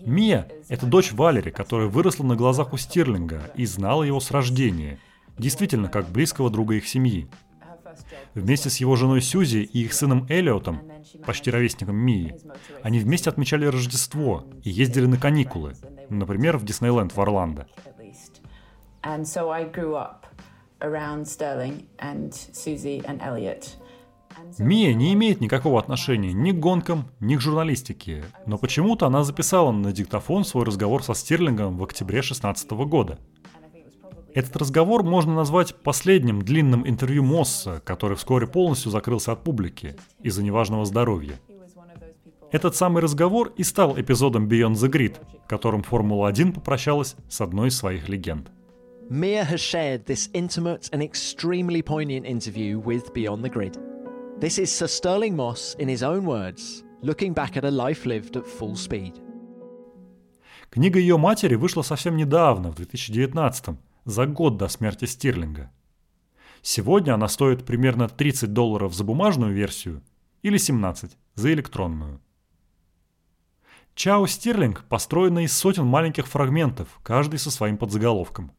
Мия– 0.00 0.48
это 0.68 0.84
дочь 0.86 1.12
Валери, 1.12 1.50
которая 1.50 1.88
выросла 1.88 2.24
на 2.24 2.34
глазах 2.34 2.72
у 2.72 2.76
Стирлинга 2.76 3.52
и 3.54 3.64
знала 3.66 4.02
его 4.02 4.18
с 4.18 4.32
рождения, 4.32 4.98
действительно 5.38 5.88
как 5.88 6.08
близкого 6.08 6.50
друга 6.50 6.74
их 6.74 6.88
семьи. 6.88 7.28
Вместе 8.34 8.70
с 8.70 8.78
его 8.78 8.96
женой 8.96 9.20
Сьюзи 9.20 9.58
и 9.58 9.84
их 9.84 9.92
сыном 9.92 10.26
Элиотом, 10.28 10.82
почти 11.26 11.50
ровесником 11.50 11.96
Мии, 11.96 12.36
они 12.82 12.98
вместе 12.98 13.30
отмечали 13.30 13.66
Рождество 13.66 14.44
и 14.62 14.70
ездили 14.70 15.06
на 15.06 15.18
каникулы, 15.18 15.74
например, 16.08 16.58
в 16.58 16.64
Диснейленд 16.64 17.14
в 17.14 17.20
Орландо. 17.20 17.66
Мия 24.58 24.94
не 24.94 25.12
имеет 25.14 25.40
никакого 25.40 25.78
отношения 25.78 26.32
ни 26.32 26.52
к 26.52 26.58
гонкам, 26.58 27.10
ни 27.20 27.36
к 27.36 27.40
журналистике, 27.40 28.24
но 28.46 28.58
почему-то 28.58 29.06
она 29.06 29.24
записала 29.24 29.72
на 29.72 29.92
диктофон 29.92 30.44
свой 30.44 30.64
разговор 30.64 31.02
со 31.02 31.14
Стирлингом 31.14 31.78
в 31.78 31.84
октябре 31.84 32.20
2016 32.20 32.70
года. 32.70 33.18
Этот 34.34 34.56
разговор 34.56 35.02
можно 35.02 35.34
назвать 35.34 35.74
последним 35.74 36.40
длинным 36.40 36.88
интервью 36.88 37.22
Мосса, 37.22 37.82
который 37.84 38.16
вскоре 38.16 38.46
полностью 38.46 38.90
закрылся 38.90 39.32
от 39.32 39.44
публики 39.44 39.94
из-за 40.22 40.42
неважного 40.42 40.86
здоровья. 40.86 41.38
Этот 42.50 42.74
самый 42.74 43.02
разговор 43.02 43.52
и 43.56 43.62
стал 43.62 43.98
эпизодом 43.98 44.48
Beyond 44.48 44.74
the 44.74 44.90
Grid, 44.90 45.16
которым 45.48 45.82
Формула-1 45.82 46.52
попрощалась 46.52 47.16
с 47.28 47.40
одной 47.40 47.68
из 47.68 47.76
своих 47.76 48.08
легенд. 48.08 48.50
Mia 49.10 49.44
has 49.44 49.60
shared 49.60 50.06
this 50.06 50.30
intimate 50.32 50.88
and 50.92 51.02
extremely 51.02 51.82
poignant 51.82 52.24
interview 52.24 52.78
with 52.78 53.12
Beyond 53.12 53.42
the 53.42 53.50
Grid. 53.50 53.76
This 54.38 54.58
is 54.58 54.70
Sir 54.70 54.86
Sterling 54.86 55.36
Moss, 55.36 55.76
in 55.78 55.88
his 55.88 56.02
own 56.02 56.24
words, 56.24 56.84
looking 57.02 57.34
back 57.34 57.56
at 57.56 57.64
a 57.64 57.70
life 57.70 58.06
lived 58.06 58.36
at 58.36 58.46
full 58.46 58.76
speed. 58.76 59.12
Книга 60.70 60.98
ее 60.98 61.18
матери 61.18 61.54
вышла 61.56 61.82
совсем 61.82 62.16
недавно, 62.16 62.70
в 62.70 62.76
2019 62.76 63.76
за 64.04 64.26
год 64.26 64.56
до 64.56 64.68
смерти 64.68 65.04
Стирлинга. 65.04 65.70
Сегодня 66.60 67.14
она 67.14 67.28
стоит 67.28 67.64
примерно 67.64 68.08
30 68.08 68.52
долларов 68.52 68.94
за 68.94 69.04
бумажную 69.04 69.52
версию 69.52 70.02
или 70.42 70.56
17 70.56 71.16
за 71.34 71.52
электронную. 71.52 72.20
Чао 73.94 74.26
Стирлинг 74.26 74.84
построена 74.84 75.44
из 75.44 75.52
сотен 75.52 75.84
маленьких 75.84 76.26
фрагментов, 76.26 76.88
каждый 77.02 77.38
со 77.38 77.50
своим 77.50 77.76
подзаголовком. 77.76 78.52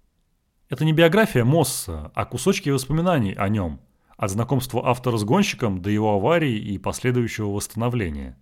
Это 0.69 0.85
не 0.85 0.93
биография 0.93 1.43
Мосса, 1.43 2.11
а 2.13 2.25
кусочки 2.25 2.69
воспоминаний 2.69 3.33
о 3.33 3.49
нем, 3.49 3.79
от 4.15 4.31
знакомства 4.31 4.87
автора 4.87 5.17
с 5.17 5.23
гонщиком 5.23 5.81
до 5.81 5.89
его 5.89 6.13
аварии 6.13 6.57
и 6.57 6.77
последующего 6.77 7.47
восстановления. 7.47 8.37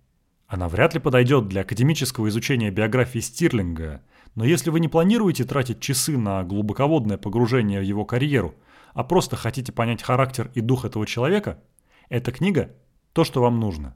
Она 0.46 0.68
вряд 0.68 0.92
ли 0.92 1.00
подойдет 1.00 1.48
для 1.48 1.62
академического 1.62 2.28
изучения 2.28 2.70
биографии 2.70 3.20
Стирлинга, 3.20 4.02
но 4.34 4.44
если 4.44 4.70
вы 4.70 4.80
не 4.80 4.88
планируете 4.88 5.44
тратить 5.44 5.80
часы 5.80 6.16
на 6.16 6.42
глубоководное 6.42 7.18
погружение 7.18 7.80
в 7.80 7.84
его 7.84 8.04
карьеру, 8.04 8.54
а 8.94 9.04
просто 9.04 9.36
хотите 9.36 9.72
понять 9.72 10.02
характер 10.02 10.50
и 10.54 10.60
дух 10.60 10.84
этого 10.84 11.06
человека, 11.06 11.62
эта 12.08 12.32
книга– 12.32 12.70
то, 13.12 13.24
что 13.24 13.42
вам 13.42 13.60
нужно. 13.60 13.94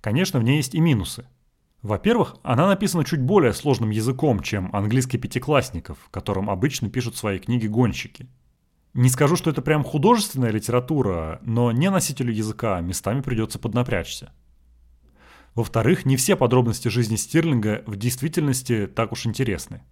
Конечно, 0.00 0.40
в 0.40 0.44
ней 0.44 0.56
есть 0.56 0.74
и 0.74 0.80
минусы. 0.80 1.26
Во-первых, 1.80 2.36
она 2.44 2.68
написана 2.68 3.04
чуть 3.04 3.20
более 3.20 3.52
сложным 3.52 3.90
языком, 3.90 4.40
чем 4.40 4.74
английский 4.74 5.18
пятиклассников, 5.18 5.98
которым 6.10 6.48
обычно 6.48 6.88
пишут 6.88 7.16
свои 7.16 7.40
книги 7.40 7.66
гонщики. 7.66 8.28
Не 8.94 9.08
скажу, 9.08 9.36
что 9.36 9.50
это 9.50 9.62
прям 9.62 9.82
художественная 9.82 10.50
литература, 10.50 11.40
но 11.42 11.72
не 11.72 11.90
носителю 11.90 12.32
языка 12.32 12.80
местами 12.80 13.20
придется 13.20 13.58
поднапрячься. 13.58 14.32
Во-вторых, 15.54 16.06
не 16.06 16.16
все 16.16 16.36
подробности 16.36 16.88
жизни 16.88 17.16
Стирлинга 17.16 17.82
в 17.86 17.96
действительности 17.96 18.86
так 18.86 19.12
уж 19.12 19.26
интересны. 19.26 19.82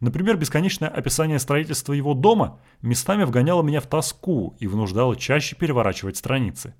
Например, 0.00 0.36
бесконечное 0.36 0.88
описание 0.88 1.38
строительства 1.38 1.92
его 1.92 2.14
дома 2.14 2.60
местами 2.82 3.24
вгоняло 3.24 3.62
меня 3.62 3.80
в 3.80 3.86
тоску 3.86 4.56
и 4.58 4.66
вынуждало 4.66 5.16
чаще 5.16 5.56
переворачивать 5.56 6.16
страницы. 6.16 6.74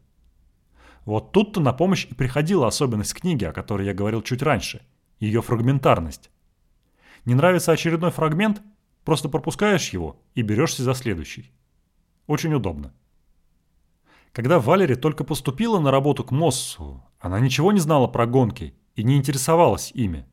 Вот 1.05 1.33
тут-то 1.33 1.61
на 1.61 1.73
помощь 1.73 2.07
и 2.11 2.15
приходила 2.15 2.67
особенность 2.67 3.15
книги, 3.15 3.45
о 3.45 3.53
которой 3.53 3.87
я 3.87 3.95
говорил 3.95 4.23
чуть 4.23 4.43
раньше– 4.43 4.83
ее 5.21 5.41
фрагментарность. 5.41 6.31
Не 7.25 7.35
нравится 7.35 7.73
очередной 7.73 8.11
фрагмент– 8.11 8.63
просто 9.05 9.29
пропускаешь 9.29 9.91
его 9.91 10.21
и 10.35 10.43
берешься 10.43 10.83
за 10.83 10.95
следующий. 10.95 11.51
Очень 12.27 12.55
удобно. 12.55 12.93
Когда 14.33 14.59
Валери 14.59 14.95
только 14.95 15.25
поступила 15.25 15.79
на 15.79 15.91
работу 15.91 16.25
к 16.25 16.31
Моссу, 16.31 17.05
она 17.21 17.39
ничего 17.39 17.71
не 17.71 17.81
знала 17.81 18.07
про 18.07 18.27
гонки 18.27 18.75
и 18.97 19.05
не 19.05 19.17
интересовалась 19.17 19.93
ими. 19.93 20.27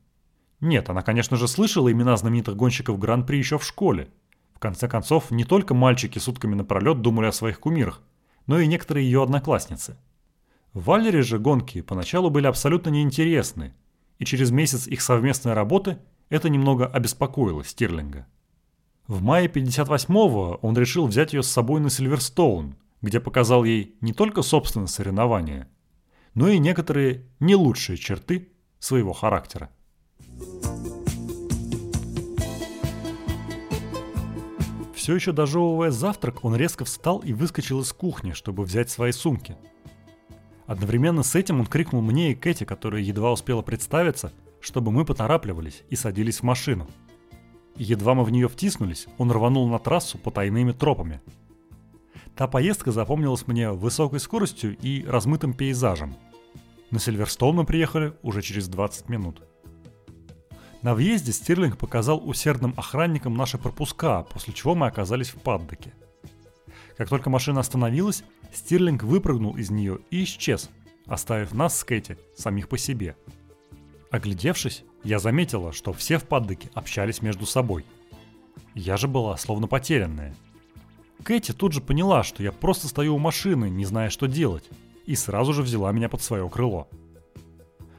Нет, 0.61 0.89
она, 0.89 1.01
конечно 1.01 1.35
же, 1.35 1.49
слышала 1.49 1.91
имена 1.91 2.15
знаменитых 2.15 2.55
гонщиков 2.55 2.97
Гран-при 2.97 3.37
еще 3.37 3.57
в 3.57 3.65
школе. 3.65 4.09
В 4.53 4.59
конце 4.59 4.87
концов, 4.87 5.31
не 5.31 5.43
только 5.43 5.73
мальчики 5.73 6.17
сутками 6.17 6.55
напролет 6.55 7.01
думали 7.01 7.27
о 7.27 7.33
своих 7.33 7.59
кумирах, 7.59 8.01
но 8.47 8.59
и 8.59 8.67
некоторые 8.67 9.05
ее 9.05 9.21
одноклассницы. 9.21 9.97
Валери 10.73 11.21
же 11.21 11.37
гонки 11.37 11.81
поначалу 11.81 12.29
были 12.29 12.47
абсолютно 12.47 12.89
неинтересны, 12.89 13.73
и 14.17 14.23
через 14.23 14.51
месяц 14.51 14.87
их 14.87 15.01
совместной 15.01 15.53
работы 15.53 15.97
это 16.29 16.47
немного 16.47 16.85
обеспокоило 16.85 17.65
Стирлинга. 17.65 18.27
В 19.07 19.21
мае 19.21 19.47
58-го 19.47 20.59
он 20.61 20.77
решил 20.77 21.07
взять 21.07 21.33
ее 21.33 21.43
с 21.43 21.49
собой 21.49 21.81
на 21.81 21.89
Сильверстоун– 21.89 22.75
где 23.01 23.19
показал 23.19 23.63
ей 23.63 23.95
не 24.01 24.13
только 24.13 24.41
собственное 24.41 24.87
соревнование, 24.87 25.67
но 26.33 26.49
и 26.49 26.59
некоторые 26.59 27.25
не 27.39 27.55
лучшие 27.55 27.97
черты 27.97 28.49
своего 28.79 29.13
характера. 29.13 29.69
Все 34.93 35.15
еще 35.15 35.31
дожевывая 35.31 35.91
завтрак, 35.91 36.43
он 36.43 36.55
резко 36.55 36.85
встал 36.85 37.19
и 37.19 37.33
выскочил 37.33 37.81
из 37.81 37.91
кухни, 37.93 38.33
чтобы 38.33 38.63
взять 38.63 38.89
свои 38.89 39.11
сумки. 39.11 39.57
Одновременно 40.67 41.23
с 41.23 41.33
этим 41.33 41.61
он 41.61 41.65
крикнул 41.65 42.01
мне 42.01 42.31
и 42.31 42.35
Кэти, 42.35 42.63
которая 42.63 43.01
едва 43.01 43.31
успела 43.31 43.63
представиться, 43.63 44.33
чтобы 44.59 44.91
мы 44.91 45.05
поторапливались 45.05 45.83
и 45.89 45.95
садились 45.95 46.41
в 46.41 46.43
машину. 46.43 46.87
Едва 47.75 48.13
мы 48.13 48.23
в 48.23 48.29
нее 48.29 48.47
втиснулись, 48.47 49.07
он 49.17 49.31
рванул 49.31 49.67
на 49.67 49.79
трассу 49.79 50.17
по 50.17 50.31
тайными 50.31 50.73
тропами– 50.73 51.21
Та 52.39 52.47
поездка 52.47 52.93
запомнилась 52.93 53.47
мне 53.47 53.69
высокой 53.69 54.21
скоростью 54.21 54.77
и 54.77 55.03
размытым 55.03 55.53
пейзажем. 55.53 56.15
На 56.89 56.97
Сильверстоун 56.97 57.57
мы 57.57 57.65
приехали 57.65 58.13
уже 58.21 58.41
через 58.41 58.69
20 58.69 59.09
минут. 59.09 59.41
На 60.81 60.95
въезде 60.95 61.33
Стирлинг 61.33 61.77
показал 61.77 62.21
усердным 62.25 62.73
охранникам 62.77 63.35
наши 63.35 63.57
пропуска, 63.57 64.23
после 64.23 64.53
чего 64.53 64.73
мы 64.73 64.87
оказались 64.87 65.31
в 65.31 65.35
паддоке. 65.35 65.93
Как 66.95 67.09
только 67.09 67.29
машина 67.29 67.59
остановилась, 67.59 68.23
Стирлинг 68.53 69.03
выпрыгнул 69.03 69.57
из 69.57 69.69
нее 69.69 69.99
и 70.09 70.23
исчез, 70.23 70.69
оставив 71.07 71.53
нас 71.53 71.77
с 71.77 71.83
Кэти 71.83 72.17
самих 72.37 72.69
по 72.69 72.77
себе. 72.77 73.17
Оглядевшись, 74.11 74.85
я 75.03 75.19
заметила, 75.19 75.73
что 75.73 75.91
все 75.91 76.17
в 76.17 76.23
паддоке 76.23 76.69
общались 76.73 77.21
между 77.21 77.45
собой. 77.45 77.85
Я 78.75 78.95
же 78.95 79.09
была 79.09 79.35
словно 79.35 79.67
потерянная– 79.67 80.33
Кэти 81.23 81.51
тут 81.51 81.73
же 81.73 81.81
поняла, 81.81 82.23
что 82.23 82.43
я 82.43 82.51
просто 82.51 82.87
стою 82.87 83.15
у 83.15 83.19
машины, 83.19 83.69
не 83.69 83.85
зная, 83.85 84.09
что 84.09 84.27
делать, 84.27 84.69
и 85.05 85.15
сразу 85.15 85.53
же 85.53 85.63
взяла 85.63 85.91
меня 85.91 86.09
под 86.09 86.21
свое 86.21 86.47
крыло. 86.49 86.87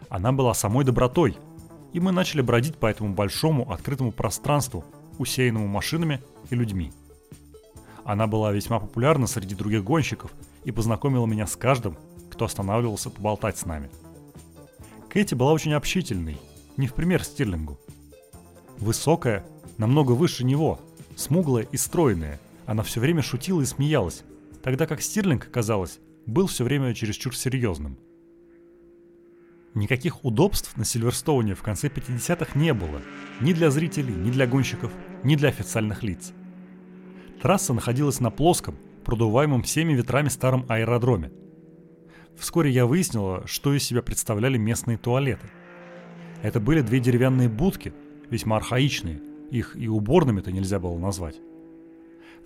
Она 0.09 0.33
была 0.33 0.55
самой 0.55 0.85
добротой, 0.85 1.37
и 1.93 2.01
мы 2.01 2.13
начали 2.13 2.41
бродить 2.41 2.77
по 2.77 2.87
этому 2.87 3.15
большому 3.15 3.71
открытому 3.71 4.13
пространству, 4.13 4.85
усеянному 5.19 5.69
машинами 5.69 6.21
и 6.51 6.55
людьми. 6.55 6.93
Она 8.05 8.27
была 8.27 8.53
весьма 8.53 8.81
популярна 8.81 9.27
среди 9.27 9.55
других 9.55 9.85
гонщиков 9.85 10.33
и 10.65 10.73
познакомила 10.73 11.27
меня 11.27 11.47
с 11.47 11.57
каждым, 11.57 11.97
кто 12.31 12.47
останавливался 12.47 13.11
поболтать 13.11 13.59
с 13.59 13.67
нами. 13.67 13.91
Кэти 15.09 15.35
была 15.35 15.53
очень 15.53 15.75
общительной, 15.75 16.39
не 16.77 16.87
в 16.87 16.95
пример 16.95 17.23
Стирлингу. 17.23 17.79
Высокая, 18.79 19.45
намного 19.77 20.13
выше 20.13 20.45
него, 20.45 20.81
смуглая 21.17 21.65
и 21.71 21.77
стройная– 21.77 22.41
она 22.71 22.85
все 22.85 23.01
время 23.01 23.21
шутила 23.21 23.63
и 23.63 23.65
смеялась, 23.65 24.23
тогда 24.63 24.87
как 24.87 25.03
Стирлинг, 25.03 25.51
казалось, 25.51 25.99
был 26.25 26.47
все 26.47 26.63
время 26.63 26.95
чересчур 26.95 27.35
серьезным. 27.35 27.99
Никаких 29.75 30.25
удобств 30.25 30.77
на 30.77 30.85
Сильверстоуне 30.85 31.57
в 31.57 31.63
конце 31.63 31.89
50-х 31.89 32.57
не 32.57 32.73
было. 32.73 33.03
Ни 33.41 33.55
для 33.55 33.73
зрителей, 33.73 34.15
ни 34.15 34.31
для 34.31 34.47
гонщиков, 34.47 34.93
ни 35.25 35.35
для 35.35 35.49
официальных 35.49 36.05
лиц. 36.05 36.33
Трасса 37.43 37.75
находилась 37.75 38.21
на 38.21 38.31
плоском, 38.31 38.77
продуваемом 39.05 39.65
всеми 39.65 39.95
ветрами 39.95 40.29
старом 40.29 40.65
аэродроме. 40.69 41.33
Вскоре 42.39 42.71
я 42.71 42.87
выяснила, 42.87 43.49
что 43.49 43.75
из 43.75 43.83
себя 43.83 44.01
представляли 44.01 44.59
местные 44.59 44.97
туалеты. 44.97 45.51
Это 46.41 46.61
были 46.61 46.83
две 46.83 47.01
деревянные 47.01 47.49
будки, 47.49 47.93
весьма 48.31 48.59
архаичные, 48.59 49.21
их 49.51 49.75
и 49.75 49.89
уборными-то 49.89 50.53
нельзя 50.53 50.79
было 50.79 50.97
назвать. 50.97 51.41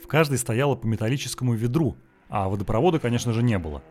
В 0.04 0.06
каждой 0.06 0.36
стояло 0.36 0.74
по 0.74 0.86
металлическому 0.86 1.54
ведру, 1.54 1.96
а 2.28 2.50
водопровода, 2.50 2.98
конечно 2.98 3.32
же, 3.32 3.42
не 3.42 3.58
было. 3.58 3.82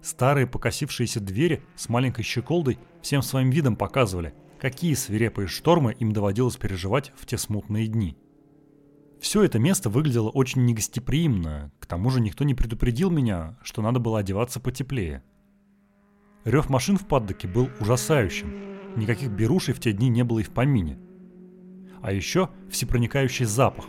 Старые 0.00 0.46
покосившиеся 0.46 1.18
двери 1.18 1.60
с 1.74 1.88
маленькой 1.88 2.22
щеколдой 2.22 2.78
всем 3.02 3.22
своим 3.22 3.50
видом 3.50 3.74
показывали, 3.74 4.32
какие 4.60 4.94
свирепые 4.94 5.48
штормы 5.48 5.92
им 5.98 6.12
доводилось 6.12 6.56
переживать 6.56 7.12
в 7.16 7.26
те 7.26 7.36
смутные 7.36 7.88
дни. 7.88 8.16
Все 9.20 9.42
это 9.42 9.58
место 9.58 9.90
выглядело 9.90 10.28
очень 10.28 10.64
негостеприимно, 10.66 11.72
к 11.80 11.86
тому 11.86 12.10
же 12.10 12.20
никто 12.20 12.44
не 12.44 12.54
предупредил 12.54 13.10
меня, 13.10 13.58
что 13.64 13.82
надо 13.82 13.98
было 13.98 14.20
одеваться 14.20 14.60
потеплее. 14.60 15.24
Рев 16.44 16.68
машин 16.68 16.96
в 16.96 17.08
паддоке 17.08 17.48
был 17.48 17.70
ужасающим, 17.80 18.54
никаких 18.94 19.30
берушей 19.30 19.74
в 19.74 19.80
те 19.80 19.92
дни 19.92 20.10
не 20.10 20.22
было 20.22 20.38
и 20.38 20.44
в 20.44 20.50
помине. 20.50 20.96
А 22.02 22.12
еще 22.12 22.50
всепроникающий 22.70 23.46
запах. 23.46 23.86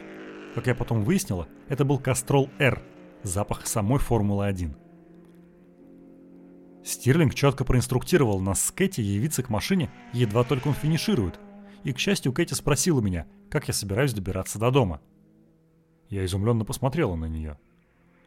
Как 0.55 0.67
я 0.67 0.75
потом 0.75 1.03
выяснила, 1.03 1.47
это 1.67 1.85
был 1.85 1.99
Кастрол-Р, 1.99 2.81
запах 3.23 3.67
самой 3.67 3.99
Формулы-1. 3.99 4.75
Стирлинг 6.83 7.35
четко 7.35 7.65
проинструктировал 7.65 8.39
нас 8.39 8.65
с 8.65 8.71
Кэти 8.71 9.01
явиться 9.01 9.43
к 9.43 9.49
машине, 9.49 9.91
едва 10.11 10.43
только 10.43 10.69
он 10.69 10.73
финиширует. 10.73 11.39
И, 11.83 11.93
к 11.93 11.99
счастью, 11.99 12.33
Кэти 12.33 12.53
спросила 12.53 12.99
меня, 12.99 13.27
как 13.49 13.67
я 13.67 13.73
собираюсь 13.73 14.13
добираться 14.13 14.57
до 14.57 14.71
дома. 14.71 15.01
Я 16.09 16.25
изумленно 16.25 16.65
посмотрела 16.65 17.15
на 17.15 17.25
нее. 17.25 17.59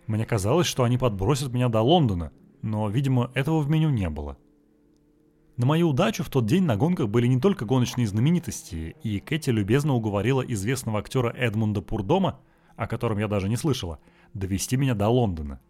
Мне 0.06 0.24
казалось, 0.24 0.66
что 0.66 0.84
они 0.84 0.98
подбросят 0.98 1.52
меня 1.52 1.68
до 1.68 1.80
Лондона, 1.80 2.32
но, 2.60 2.88
видимо, 2.88 3.30
этого 3.34 3.60
в 3.60 3.68
меню 3.68 3.90
не 3.90 4.08
было. 4.08 4.38
На 5.56 5.66
мою 5.66 5.90
удачу 5.90 6.24
в 6.24 6.30
тот 6.30 6.46
день 6.46 6.64
на 6.64 6.76
гонках 6.76 7.08
были 7.08 7.26
не 7.26 7.38
только 7.38 7.66
гоночные 7.66 8.06
знаменитости, 8.06 8.96
и 9.02 9.20
Кэти 9.20 9.50
любезно 9.50 9.94
уговорила 9.94 10.40
известного 10.40 10.98
актера 10.98 11.28
Эдмунда 11.28 11.82
Пурдома, 11.82 12.40
о 12.76 12.86
котором 12.86 13.18
я 13.18 13.28
даже 13.28 13.48
не 13.50 13.56
слышала, 13.56 13.98
довести 14.32 14.76
меня 14.76 14.94
до 14.94 15.08
Лондона. 15.08 15.60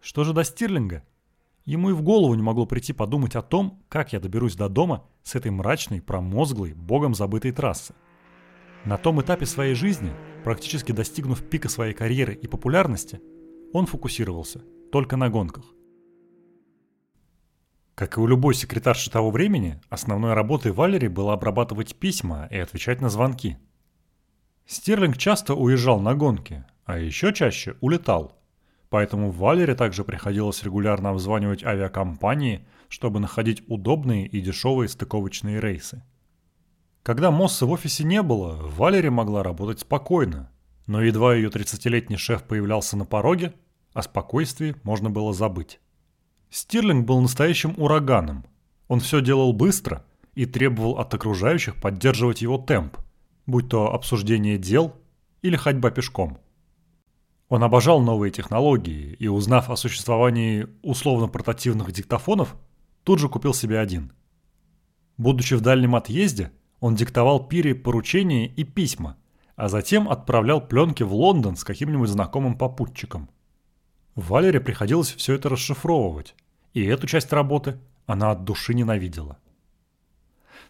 Что 0.00 0.22
же 0.24 0.34
до 0.34 0.44
Стирлинга? 0.44 1.02
Ему 1.64 1.90
и 1.90 1.92
в 1.92 2.02
голову 2.02 2.34
не 2.34 2.42
могло 2.42 2.66
прийти 2.66 2.92
подумать 2.92 3.36
о 3.36 3.42
том, 3.42 3.82
как 3.88 4.12
я 4.12 4.20
доберусь 4.20 4.54
до 4.54 4.68
дома 4.68 5.04
с 5.22 5.34
этой 5.34 5.50
мрачной, 5.50 6.02
промозглой, 6.02 6.74
богом 6.74 7.14
забытой 7.14 7.52
трассы. 7.52 7.94
На 8.84 8.96
том 8.96 9.20
этапе 9.20 9.44
своей 9.44 9.74
жизни, 9.74 10.12
практически 10.44 10.92
достигнув 10.92 11.42
пика 11.42 11.68
своей 11.68 11.94
карьеры 11.94 12.34
и 12.34 12.46
популярности, 12.46 13.20
он 13.72 13.86
фокусировался 13.86 14.62
только 14.92 15.16
на 15.16 15.28
гонках. 15.28 15.64
Как 17.98 18.16
и 18.16 18.20
у 18.20 18.28
любой 18.28 18.54
секретарши 18.54 19.10
того 19.10 19.32
времени, 19.32 19.80
основной 19.90 20.34
работой 20.34 20.70
Валери 20.70 21.08
было 21.08 21.32
обрабатывать 21.32 21.96
письма 21.96 22.46
и 22.48 22.56
отвечать 22.56 23.00
на 23.00 23.08
звонки. 23.08 23.58
Стерлинг 24.66 25.18
часто 25.18 25.54
уезжал 25.54 25.98
на 25.98 26.14
гонки, 26.14 26.64
а 26.84 26.98
еще 26.98 27.34
чаще 27.34 27.74
улетал– 27.80 28.38
Поэтому 28.90 29.30
Валере 29.30 29.74
также 29.74 30.02
приходилось 30.04 30.62
регулярно 30.62 31.10
обзванивать 31.10 31.62
авиакомпании, 31.62 32.66
чтобы 32.88 33.20
находить 33.20 33.62
удобные 33.68 34.26
и 34.26 34.40
дешевые 34.40 34.88
стыковочные 34.88 35.60
рейсы. 35.60 36.02
Когда 37.02 37.30
Мосса 37.30 37.66
в 37.66 37.70
офисе 37.70 38.04
не 38.04 38.22
было, 38.22 38.56
Валере 38.62 39.10
могла 39.10 39.42
работать 39.42 39.80
спокойно, 39.80 40.50
но 40.86 41.02
едва 41.02 41.34
ее 41.34 41.50
30-летний 41.50 42.16
шеф 42.16 42.44
появлялся 42.44 42.96
на 42.96 43.04
пороге, 43.04 43.52
о 43.92 44.02
спокойствии 44.02 44.74
можно 44.84 45.10
было 45.10 45.34
забыть. 45.34 45.80
Стирлинг 46.50 47.06
был 47.06 47.20
настоящим 47.20 47.74
ураганом. 47.76 48.44
Он 48.88 49.00
все 49.00 49.20
делал 49.20 49.52
быстро 49.52 50.04
и 50.34 50.46
требовал 50.46 50.98
от 50.98 51.12
окружающих 51.12 51.76
поддерживать 51.76 52.42
его 52.42 52.58
темп, 52.58 52.96
будь 53.46 53.68
то 53.68 53.92
обсуждение 53.92 54.58
дел 54.58 54.94
или 55.42 55.56
ходьба 55.56 55.90
пешком– 55.90 56.38
он 57.48 57.64
обожал 57.64 58.00
новые 58.00 58.30
технологии 58.30 59.16
и, 59.18 59.26
узнав 59.26 59.70
о 59.70 59.76
существовании 59.76 60.66
условно-портативных 60.82 61.92
диктофонов, 61.92 62.54
тут 63.04 63.18
же 63.20 63.28
купил 63.28 63.54
себе 63.54 63.78
один. 63.78 64.12
Будучи 65.16 65.54
в 65.54 65.62
дальнем 65.62 65.96
отъезде, 65.96 66.52
он 66.80 66.94
диктовал 66.94 67.48
Пире 67.48 67.74
поручения 67.74 68.46
и 68.46 68.64
письма, 68.64 69.16
а 69.56 69.68
затем 69.68 70.08
отправлял 70.08 70.60
пленки 70.60 71.02
в 71.02 71.14
Лондон 71.14 71.56
с 71.56 71.64
каким-нибудь 71.64 72.10
знакомым 72.10 72.56
попутчиком. 72.56 73.30
Валере 74.20 74.60
приходилось 74.60 75.12
все 75.14 75.34
это 75.34 75.48
расшифровывать, 75.48 76.34
и 76.74 76.84
эту 76.84 77.06
часть 77.06 77.32
работы 77.32 77.78
она 78.06 78.30
от 78.30 78.44
души 78.44 78.74
ненавидела. 78.74 79.38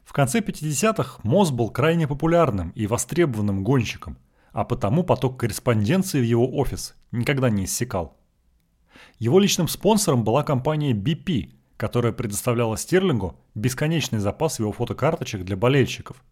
В 0.04 0.12
конце 0.12 0.40
50-х 0.40 1.20
Мосс 1.22 1.50
был 1.50 1.70
крайне 1.70 2.06
популярным 2.06 2.70
и 2.70 2.87
востребованным 2.87 3.64
гонщиком– 3.64 4.18
а 4.52 4.64
потому 4.64 5.04
поток 5.04 5.38
корреспонденции 5.38 6.20
в 6.20 6.24
его 6.24 6.56
офис 6.56 6.96
никогда 7.12 7.50
не 7.50 7.64
иссякал. 7.64 8.16
Его 9.18 9.38
личным 9.38 9.68
спонсором 9.68 10.24
была 10.24 10.42
компания 10.42 10.92
BP, 10.92 11.52
которая 11.76 12.12
предоставляла 12.12 12.76
Стерлингу 12.76 13.38
бесконечный 13.54 14.18
запас 14.18 14.58
его 14.58 14.72
фотокарточек 14.72 15.44
для 15.44 15.56
болельщиков. 15.56 16.24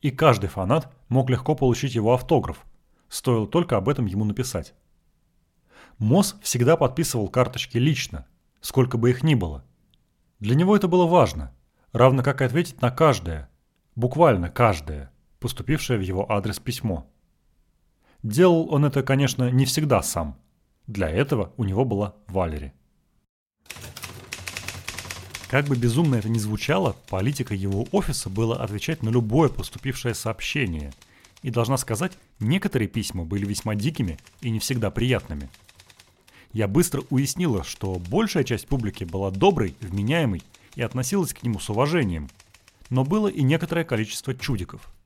И 0.00 0.10
каждый 0.10 0.48
фанат 0.48 0.92
мог 1.08 1.30
легко 1.30 1.54
получить 1.54 1.94
его 1.94 2.14
автограф, 2.14 2.64
стоило 3.08 3.46
только 3.46 3.76
об 3.76 3.88
этом 3.88 4.06
ему 4.06 4.24
написать. 4.24 4.74
Мосс 5.98 6.36
всегда 6.42 6.76
подписывал 6.76 7.28
карточки 7.28 7.76
лично, 7.76 8.26
сколько 8.60 8.96
бы 8.96 9.10
их 9.10 9.24
ни 9.24 9.34
было. 9.34 9.64
Для 10.38 10.54
него 10.54 10.76
это 10.76 10.86
было 10.86 11.06
важно, 11.06 11.52
равно 11.92 12.22
как 12.22 12.40
и 12.40 12.44
ответить 12.44 12.80
на 12.80 12.92
каждое, 12.92 13.50
буквально 13.96 14.48
каждое, 14.48 15.10
поступившее 15.40 15.98
в 15.98 16.02
его 16.02 16.30
адрес 16.30 16.60
письмо. 16.60 17.10
Делал 18.22 18.72
он 18.72 18.84
это, 18.84 19.02
конечно, 19.02 19.50
не 19.50 19.64
всегда 19.64 20.02
сам. 20.02 20.38
Для 20.86 21.08
этого 21.08 21.52
у 21.56 21.64
него 21.64 21.84
была 21.84 22.14
Валери. 22.28 22.72
Как 25.48 25.64
бы 25.64 25.76
безумно 25.76 26.16
это 26.16 26.28
ни 26.28 26.38
звучало, 26.38 26.94
политика 27.08 27.54
его 27.54 27.88
офиса 27.90 28.30
была 28.30 28.56
отвечать 28.62 29.02
на 29.02 29.08
любое 29.08 29.48
поступившее 29.48 30.14
сообщение. 30.14 30.92
И 31.42 31.50
должна 31.50 31.76
сказать, 31.76 32.12
некоторые 32.38 32.86
письма 32.86 33.24
были 33.24 33.46
весьма 33.46 33.74
дикими 33.74 34.18
и 34.40 34.50
не 34.50 34.60
всегда 34.60 34.90
приятными. 34.90 35.48
Я 36.52 36.68
быстро 36.68 37.02
уяснила, 37.10 37.64
что 37.64 38.00
большая 38.08 38.44
часть 38.44 38.66
публики 38.66 39.04
была 39.04 39.30
доброй, 39.30 39.76
вменяемой 39.80 40.42
и 40.74 40.82
относилась 40.82 41.34
к 41.34 41.42
нему 41.42 41.60
с 41.60 41.70
уважением. 41.70 42.28
Но 42.90 43.04
было 43.04 43.28
и 43.28 43.42
некоторое 43.42 43.84
количество 43.84 44.34
чудиков– 44.34 44.90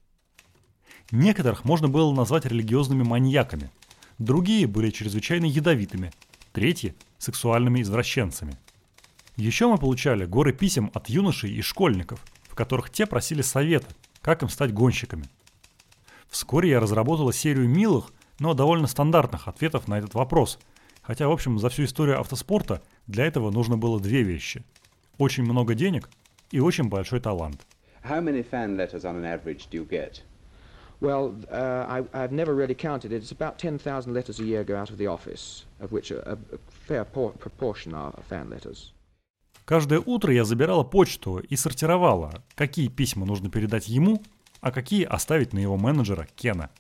Некоторых 1.13 1.67
можно 1.67 1.91
было 1.91 2.11
назвать 2.15 2.47
религиозными 2.47 3.03
маньяками, 3.03 3.71
другие 4.19 4.67
были 4.67 4.89
чрезвычайно 4.89 5.45
ядовитыми, 5.45 6.11
третьи– 6.53 6.95
сексуальными 7.19 7.83
извращенцами. 7.83 8.57
Еще 9.37 9.67
мы 9.67 9.77
получали 9.77 10.25
горы 10.25 10.55
писем 10.55 10.91
от 10.95 11.11
юношей 11.11 11.53
и 11.53 11.61
школьников, 11.61 12.25
в 12.49 12.55
которых 12.55 12.89
те 12.89 13.05
просили 13.05 13.43
совета, 13.43 13.89
как 14.23 14.43
им 14.43 14.49
стать 14.49 14.73
гонщиками. 14.73 15.27
Вскоре 16.31 16.71
я 16.71 16.81
разработала 16.81 17.31
серию 17.31 17.69
милых, 17.69 18.11
но 18.39 18.55
довольно 18.55 18.87
стандартных 18.87 19.49
ответов 19.49 19.89
на 19.89 19.99
этот 19.99 20.15
вопрос, 20.15 20.59
хотя, 21.03 21.29
в 21.29 21.33
общем, 21.33 21.59
за 21.59 21.69
всю 21.69 21.85
историю 21.85 22.21
автоспорта 22.21 22.81
для 23.07 23.27
этого 23.27 23.51
нужно 23.51 23.77
было 23.77 24.01
две 24.01 24.23
вещи. 24.23 24.65
Очень 25.19 25.45
много 25.45 25.75
денег 25.75 26.09
и 26.51 26.61
очень 26.61 26.89
большой 26.89 27.21
талант. 27.21 27.67
How 28.05 28.21
many 28.21 28.43
fan 28.43 28.77
letters 28.77 29.05
on 29.05 29.17
an 29.17 29.25
average 29.25 29.69
do 29.71 29.79
you 29.79 29.89
get? 29.89 30.23
Well, 31.01 31.35
uh, 31.51 31.87
I, 31.89 32.05
I've 32.15 32.33
never 32.33 32.55
really 32.55 32.77
counted 32.77 33.13
it. 33.13 33.23
It's 33.23 33.33
about 33.33 33.59
10,000 33.59 34.15
letters 34.15 34.39
a 34.39 34.45
year 34.45 34.63
go 34.65 34.77
out 34.77 34.91
of 34.91 34.99
the 34.99 35.09
office, 35.09 35.65
of 35.81 35.91
which 35.91 36.13
a, 36.13 36.39
a 36.53 36.59
fair 36.87 37.05
proportion 37.05 37.93
are 37.95 38.13
fan 38.29 38.49
letters. 38.51 38.93
Каждое 39.65 40.01
утро 40.01 40.33
я 40.33 40.45
забирала 40.45 40.83
почту 40.83 41.39
и 41.39 41.57
сортировала, 41.57 42.33
какие 42.55 42.89
письма 42.89 43.27
нужно 43.27 43.49
передать 43.49 43.89
ему, 43.89 44.21
а 44.61 44.73
какие 44.73 45.05
оставить 45.05 45.53
на 45.53 45.59
его 45.59 45.77
менеджера 45.77 46.27
Кена. 46.37 46.71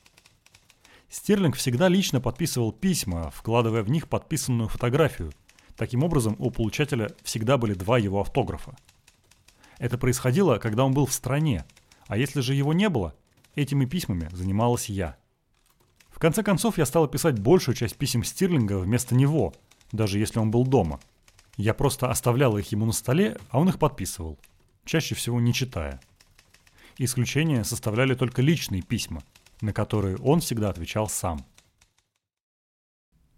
Стерлинг 1.12 1.56
всегда 1.56 1.88
лично 1.88 2.20
подписывал 2.20 2.72
письма, 2.72 3.30
вкладывая 3.30 3.82
в 3.82 3.90
них 3.90 4.08
подписанную 4.08 4.68
фотографию. 4.68 5.32
Таким 5.76 6.02
образом, 6.02 6.34
у 6.38 6.50
получателя 6.50 7.12
всегда 7.22 7.58
были 7.58 7.74
два 7.74 7.98
его 7.98 8.20
автографа. 8.20 8.76
Это 9.78 9.98
происходило, 9.98 10.56
когда 10.56 10.84
он 10.84 10.92
был 10.92 11.06
в 11.06 11.12
стране, 11.12 11.64
а 12.06 12.16
если 12.16 12.40
же 12.40 12.54
его 12.54 12.72
не 12.72 12.88
было, 12.88 13.14
Этими 13.54 13.84
письмами 13.84 14.30
занималась 14.32 14.88
я. 14.88 15.16
В 16.08 16.18
конце 16.18 16.42
концов, 16.42 16.78
я 16.78 16.86
стала 16.86 17.06
писать 17.06 17.38
большую 17.38 17.74
часть 17.74 17.96
писем 17.96 18.24
Стирлинга 18.24 18.78
вместо 18.78 19.14
него, 19.14 19.52
даже 19.92 20.18
если 20.18 20.38
он 20.38 20.50
был 20.50 20.64
дома. 20.64 21.00
Я 21.58 21.74
просто 21.74 22.10
оставляла 22.10 22.56
их 22.58 22.72
ему 22.72 22.86
на 22.86 22.92
столе, 22.92 23.36
а 23.50 23.60
он 23.60 23.68
их 23.68 23.78
подписывал, 23.78 24.38
чаще 24.86 25.14
всего 25.14 25.38
не 25.38 25.52
читая. 25.52 26.00
Исключение 26.96 27.62
составляли 27.64 28.14
только 28.14 28.40
личные 28.40 28.80
письма, 28.80 29.22
на 29.62 29.72
которые 29.72 30.18
он 30.18 30.40
всегда 30.40 30.68
отвечал 30.68 31.08
сам. 31.08 31.46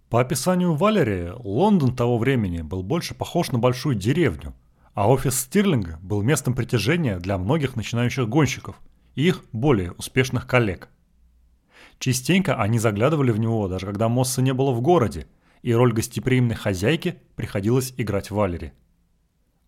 По 0.08 0.20
описанию 0.20 0.74
Валерии, 0.74 1.32
Лондон 1.36 1.94
того 1.94 2.18
времени 2.18 2.62
был 2.62 2.82
больше 2.82 3.14
похож 3.14 3.52
на 3.52 3.60
большую 3.60 3.94
деревню, 3.94 4.52
а 4.94 5.08
офис 5.08 5.38
Стирлинга 5.38 6.00
был 6.02 6.22
местом 6.22 6.54
притяжения 6.54 7.20
для 7.20 7.38
многих 7.38 7.76
начинающих 7.76 8.28
гонщиков– 8.28 8.80
и 9.14 9.28
их 9.28 9.44
более 9.52 9.92
успешных 9.92 10.46
коллег. 10.46 10.88
Частенько 11.98 12.60
они 12.60 12.78
заглядывали 12.78 13.30
в 13.30 13.38
него, 13.38 13.68
даже 13.68 13.86
когда 13.86 14.08
Мосса 14.08 14.42
не 14.42 14.52
было 14.52 14.72
в 14.72 14.80
городе, 14.80 15.26
и 15.62 15.72
роль 15.72 15.92
гостеприимной 15.92 16.56
хозяйки 16.56 17.20
приходилось 17.36 17.94
играть 17.96 18.30
Валери. 18.30 18.72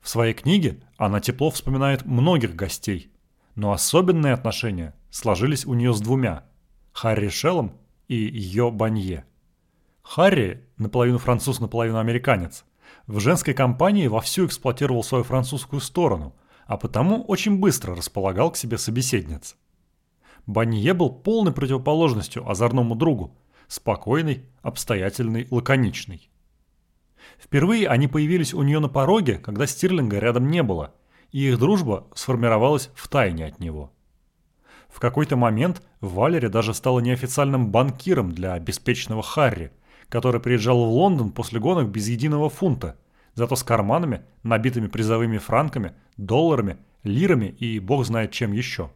В 0.00 0.08
своей 0.08 0.34
книге 0.34 0.80
она 0.98 1.20
тепло 1.20 1.50
вспоминает 1.50 2.04
многих 2.04 2.54
гостей, 2.54 3.10
но 3.56 3.72
особенные 3.72 4.34
отношения 4.34 4.94
сложились 5.10 5.66
у 5.66 5.74
нее 5.74 5.92
с 5.92 6.00
двумя– 6.00 6.44
Харри 6.92 7.28
Шеллом 7.28 7.78
и 8.06 8.16
Йо 8.16 8.70
Банье. 8.70 9.24
Харри, 10.02 10.64
наполовину 10.76 11.18
француз, 11.18 11.58
наполовину 11.58 11.98
американец, 11.98 12.64
в 13.06 13.18
женской 13.18 13.54
компании 13.54 14.06
вовсю 14.06 14.46
эксплуатировал 14.46 15.02
свою 15.02 15.24
французскую 15.24 15.80
сторону, 15.80 16.34
а 16.66 16.76
потому 16.76 17.22
очень 17.24 17.58
быстро 17.58 17.94
располагал 17.96 18.50
к 18.52 18.56
себе 18.56 18.78
собеседниц. 18.78 19.56
Банье 20.46 20.94
был 20.94 21.10
полной 21.10 21.52
противоположностью 21.52 22.48
озорному 22.48 22.94
другу, 22.94 23.36
спокойный, 23.68 24.44
обстоятельный, 24.62 25.48
лаконичный. 25.50 26.30
Впервые 27.38 27.88
они 27.88 28.06
появились 28.06 28.54
у 28.54 28.62
нее 28.62 28.78
на 28.78 28.88
пороге, 28.88 29.38
когда 29.38 29.66
Стирлинга 29.66 30.18
рядом 30.18 30.48
не 30.50 30.62
было, 30.62 30.94
и 31.36 31.50
их 31.50 31.58
дружба 31.58 32.06
сформировалась 32.14 32.88
в 32.94 33.08
тайне 33.08 33.44
от 33.44 33.60
него. 33.60 33.92
В 34.88 35.00
какой-то 35.00 35.36
момент 35.36 35.82
Валери 36.00 36.46
даже 36.46 36.72
стала 36.72 37.00
неофициальным 37.00 37.70
банкиром 37.70 38.32
для 38.32 38.54
обеспеченного 38.54 39.22
Харри, 39.22 39.70
который 40.08 40.40
приезжал 40.40 40.78
в 40.78 40.88
Лондон 40.88 41.32
после 41.32 41.60
гонок 41.60 41.90
без 41.90 42.08
единого 42.08 42.48
фунта, 42.48 42.96
зато 43.34 43.54
с 43.54 43.62
карманами, 43.62 44.22
набитыми 44.44 44.86
призовыми 44.86 45.36
франками, 45.36 45.92
долларами, 46.16 46.78
лирами 47.02 47.54
и 47.60 47.80
бог 47.80 48.06
знает 48.06 48.32
чем 48.32 48.52
еще. 48.52 48.90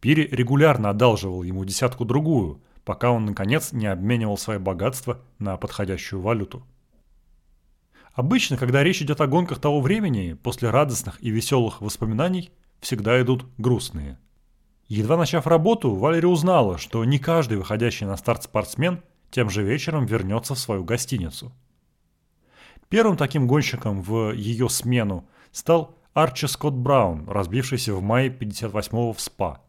Пири 0.00 0.28
регулярно 0.30 0.90
одалживал 0.90 1.44
ему 1.44 1.64
десятку-другую, 1.64 2.60
пока 2.84 3.10
он, 3.10 3.24
наконец, 3.24 3.72
не 3.72 3.86
обменивал 3.86 4.36
свое 4.36 4.58
богатство 4.58 5.22
на 5.38 5.56
подходящую 5.56 6.20
валюту. 6.20 6.66
Обычно, 8.16 8.56
когда 8.56 8.82
речь 8.82 9.02
идет 9.02 9.20
о 9.20 9.26
гонках 9.26 9.60
того 9.60 9.82
времени, 9.82 10.32
после 10.32 10.70
радостных 10.70 11.22
и 11.22 11.28
веселых 11.28 11.82
воспоминаний 11.82 12.50
всегда 12.80 13.20
идут 13.20 13.44
грустные. 13.58 14.18
Едва 14.88 15.18
начав 15.18 15.46
работу, 15.46 15.94
Валерия 15.94 16.28
узнала, 16.28 16.78
что 16.78 17.04
не 17.04 17.18
каждый 17.18 17.58
выходящий 17.58 18.06
на 18.06 18.16
старт 18.16 18.44
спортсмен 18.44 19.02
тем 19.30 19.50
же 19.50 19.62
вечером 19.62 20.06
вернется 20.06 20.54
в 20.54 20.58
свою 20.58 20.82
гостиницу. 20.82 21.52
Первым 22.88 23.18
таким 23.18 23.46
гонщиком 23.46 24.00
в 24.00 24.32
ее 24.32 24.70
смену 24.70 25.28
стал 25.52 25.94
Арчи 26.14 26.46
Скотт 26.46 26.72
Браун, 26.72 27.28
разбившийся 27.28 27.92
в 27.92 28.00
мае 28.00 28.30
58-го 28.30 29.12
в 29.12 29.20
СПА. 29.20 29.60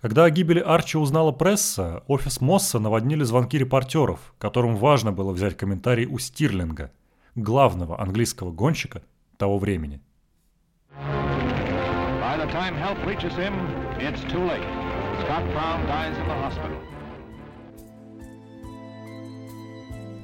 Когда 0.00 0.24
о 0.24 0.30
гибели 0.30 0.60
Арчи 0.60 0.96
узнала 0.96 1.30
пресса, 1.30 2.04
офис 2.06 2.40
Мосса 2.40 2.78
наводнили 2.78 3.22
звонки 3.24 3.58
репортеров, 3.58 4.32
которым 4.38 4.76
важно 4.76 5.12
было 5.12 5.32
взять 5.32 5.58
комментарий 5.58 6.06
у 6.06 6.18
Стирлинга– 6.18 6.90
главного 7.34 8.00
английского 8.00 8.52
гонщика 8.52 9.02
того 9.36 9.58
времени. 9.58 10.00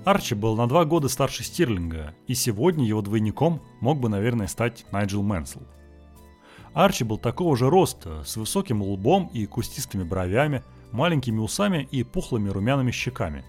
Арчи 0.05 0.35
был 0.35 0.57
на 0.57 0.67
два 0.67 0.85
года 0.85 1.09
старше 1.09 1.45
Стирлинга, 1.45 2.15
и 2.27 2.35
сегодня 2.35 2.87
его 2.87 3.03
двойником 3.03 3.61
мог 3.81 4.01
бы, 4.01 4.09
наверное, 4.09 4.47
стать 4.47 4.87
Найджел 4.93 5.23
Мэнсел. 5.23 5.63
Арчи 6.73 7.05
был 7.05 7.19
такого 7.19 7.57
же 7.57 7.69
роста, 7.69 8.23
с 8.25 8.37
высоким 8.37 8.83
лбом 8.83 9.29
и 9.35 9.45
кустистыми 9.47 10.05
бровями, 10.05 10.63
маленькими 10.93 11.39
усами 11.39 11.87
и 11.91 12.03
пухлыми 12.03 12.49
румяными 12.49 12.93
щеками. 12.93 13.45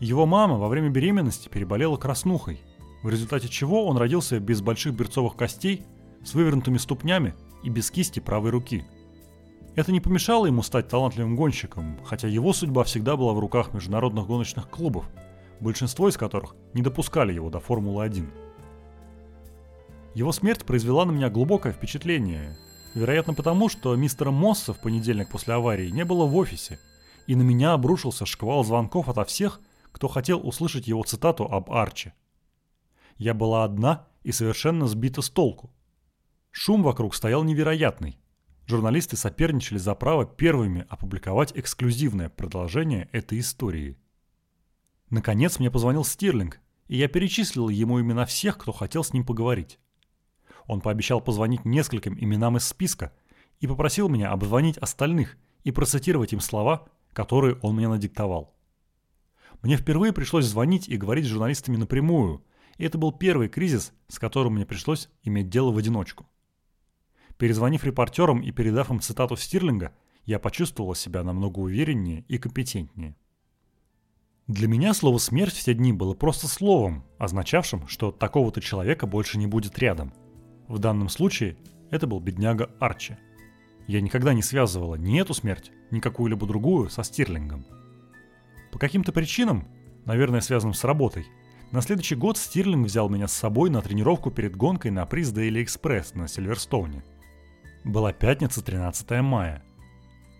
Его 0.00 0.26
мама 0.26 0.56
во 0.56 0.68
время 0.68 0.88
беременности 0.88 1.48
переболела 1.48 1.96
краснухой– 1.96 2.60
в 3.04 3.08
результате 3.10 3.48
чего 3.48 3.86
он 3.86 3.98
родился 3.98 4.40
без 4.40 4.62
больших 4.62 4.94
берцовых 4.94 5.36
костей, 5.36 5.84
с 6.24 6.32
вывернутыми 6.32 6.78
ступнями 6.78 7.34
и 7.62 7.68
без 7.68 7.90
кисти 7.90 8.18
правой 8.18 8.50
руки. 8.50 8.82
Это 9.76 9.92
не 9.92 10.00
помешало 10.00 10.46
ему 10.46 10.62
стать 10.62 10.88
талантливым 10.88 11.36
гонщиком, 11.36 11.98
хотя 12.06 12.28
его 12.28 12.54
судьба 12.54 12.82
всегда 12.84 13.16
была 13.16 13.34
в 13.34 13.38
руках 13.38 13.74
международных 13.74 14.26
гоночных 14.26 14.70
клубов, 14.70 15.04
большинство 15.60 16.08
из 16.08 16.16
которых 16.16 16.56
не 16.72 16.80
допускали 16.80 17.34
его 17.34 17.50
до 17.50 17.60
Формулы-1. 17.60 18.26
Его 20.14 20.32
смерть 20.32 20.64
произвела 20.64 21.04
на 21.04 21.10
меня 21.10 21.28
глубокое 21.28 21.74
впечатление, 21.74 22.56
вероятно 22.94 23.34
потому, 23.34 23.68
что 23.68 23.94
мистера 23.96 24.30
Мосса 24.30 24.72
в 24.72 24.80
понедельник 24.80 25.28
после 25.28 25.52
аварии 25.52 25.90
не 25.90 26.06
было 26.06 26.24
в 26.24 26.34
офисе, 26.36 26.80
и 27.26 27.36
на 27.36 27.42
меня 27.42 27.74
обрушился 27.74 28.24
шквал 28.24 28.64
звонков 28.64 29.10
ото 29.10 29.26
всех, 29.26 29.60
кто 29.92 30.08
хотел 30.08 30.40
услышать 30.42 30.88
его 30.88 31.02
цитату 31.02 31.44
об 31.44 31.70
Арчи– 31.70 32.14
я 33.16 33.34
была 33.34 33.64
одна 33.64 34.06
и 34.22 34.32
совершенно 34.32 34.86
сбита 34.86 35.22
с 35.22 35.30
толку. 35.30 35.72
Шум 36.50 36.82
вокруг 36.82 37.14
стоял 37.14 37.44
невероятный. 37.44 38.18
Журналисты 38.66 39.16
соперничали 39.16 39.78
за 39.78 39.94
право 39.94 40.24
первыми 40.24 40.86
опубликовать 40.88 41.52
эксклюзивное 41.54 42.30
продолжение 42.30 43.08
этой 43.12 43.40
истории. 43.40 43.98
Наконец 45.10 45.58
мне 45.58 45.70
позвонил 45.70 46.04
Стирлинг, 46.04 46.60
и 46.86 46.96
я 46.96 47.08
перечислил 47.08 47.68
ему 47.68 48.00
имена 48.00 48.24
всех, 48.24 48.56
кто 48.58 48.72
хотел 48.72 49.04
с 49.04 49.12
ним 49.12 49.24
поговорить. 49.24 49.78
Он 50.66 50.80
пообещал 50.80 51.20
позвонить 51.20 51.64
нескольким 51.64 52.16
именам 52.18 52.56
из 52.56 52.64
списка 52.64 53.12
и 53.60 53.66
попросил 53.66 54.08
меня 54.08 54.30
обзвонить 54.30 54.78
остальных 54.78 55.36
и 55.62 55.70
процитировать 55.72 56.32
им 56.32 56.40
слова, 56.40 56.88
которые 57.12 57.56
он 57.56 57.76
мне 57.76 57.88
надиктовал. 57.88 58.54
Мне 59.62 59.76
впервые 59.76 60.12
пришлось 60.12 60.46
звонить 60.46 60.88
и 60.88 60.96
говорить 60.96 61.26
с 61.26 61.28
журналистами 61.28 61.76
напрямую– 61.76 62.42
и 62.78 62.84
это 62.84 62.98
был 62.98 63.12
первый 63.12 63.48
кризис, 63.48 63.92
с 64.08 64.18
которым 64.18 64.54
мне 64.54 64.66
пришлось 64.66 65.08
иметь 65.22 65.48
дело 65.48 65.70
в 65.70 65.78
одиночку. 65.78 66.26
Перезвонив 67.36 67.84
репортерам 67.84 68.40
и 68.40 68.50
передав 68.52 68.90
им 68.90 69.00
цитату 69.00 69.36
Стирлинга, 69.36 69.92
я 70.24 70.38
почувствовала 70.38 70.94
себя 70.94 71.22
намного 71.22 71.58
увереннее 71.60 72.24
и 72.28 72.38
компетентнее. 72.38 73.16
Для 74.46 74.68
меня 74.68 74.94
слово 74.94 75.18
«смерть» 75.18 75.66
в 75.66 75.74
дни 75.74 75.92
было 75.92 76.14
просто 76.14 76.48
словом, 76.48 77.04
означавшим, 77.18 77.88
что 77.88 78.12
такого-то 78.12 78.60
человека 78.60 79.06
больше 79.06 79.38
не 79.38 79.46
будет 79.46 79.78
рядом. 79.78 80.12
В 80.68 80.78
данном 80.78 81.08
случае 81.08 81.56
это 81.90 82.06
был 82.06 82.20
бедняга 82.20 82.70
Арчи. 82.78 83.16
Я 83.86 84.00
никогда 84.00 84.32
не 84.32 84.42
связывала 84.42 84.94
ни 84.96 85.20
эту 85.20 85.34
смерть, 85.34 85.72
ни 85.90 86.00
какую-либо 86.00 86.46
другую 86.46 86.88
со 86.88 87.02
Стирлингом. 87.02 87.66
По 88.70 88.78
каким-то 88.78 89.12
причинам, 89.12 89.68
наверное, 90.04 90.40
связанным 90.40 90.74
с 90.74 90.84
работой– 90.84 91.26
на 91.70 91.80
следующий 91.80 92.14
год 92.14 92.38
Стирлинг 92.38 92.86
взял 92.86 93.08
меня 93.08 93.26
с 93.26 93.32
собой 93.32 93.70
на 93.70 93.82
тренировку 93.82 94.30
перед 94.30 94.56
гонкой 94.56 94.90
на 94.90 95.06
приз 95.06 95.32
Daily 95.32 95.64
Express 95.64 96.16
на 96.16 96.28
Сильверстоуне. 96.28 97.02
Была 97.84 98.12
пятница, 98.12 98.62
13 98.62 99.22
мая. 99.22 99.62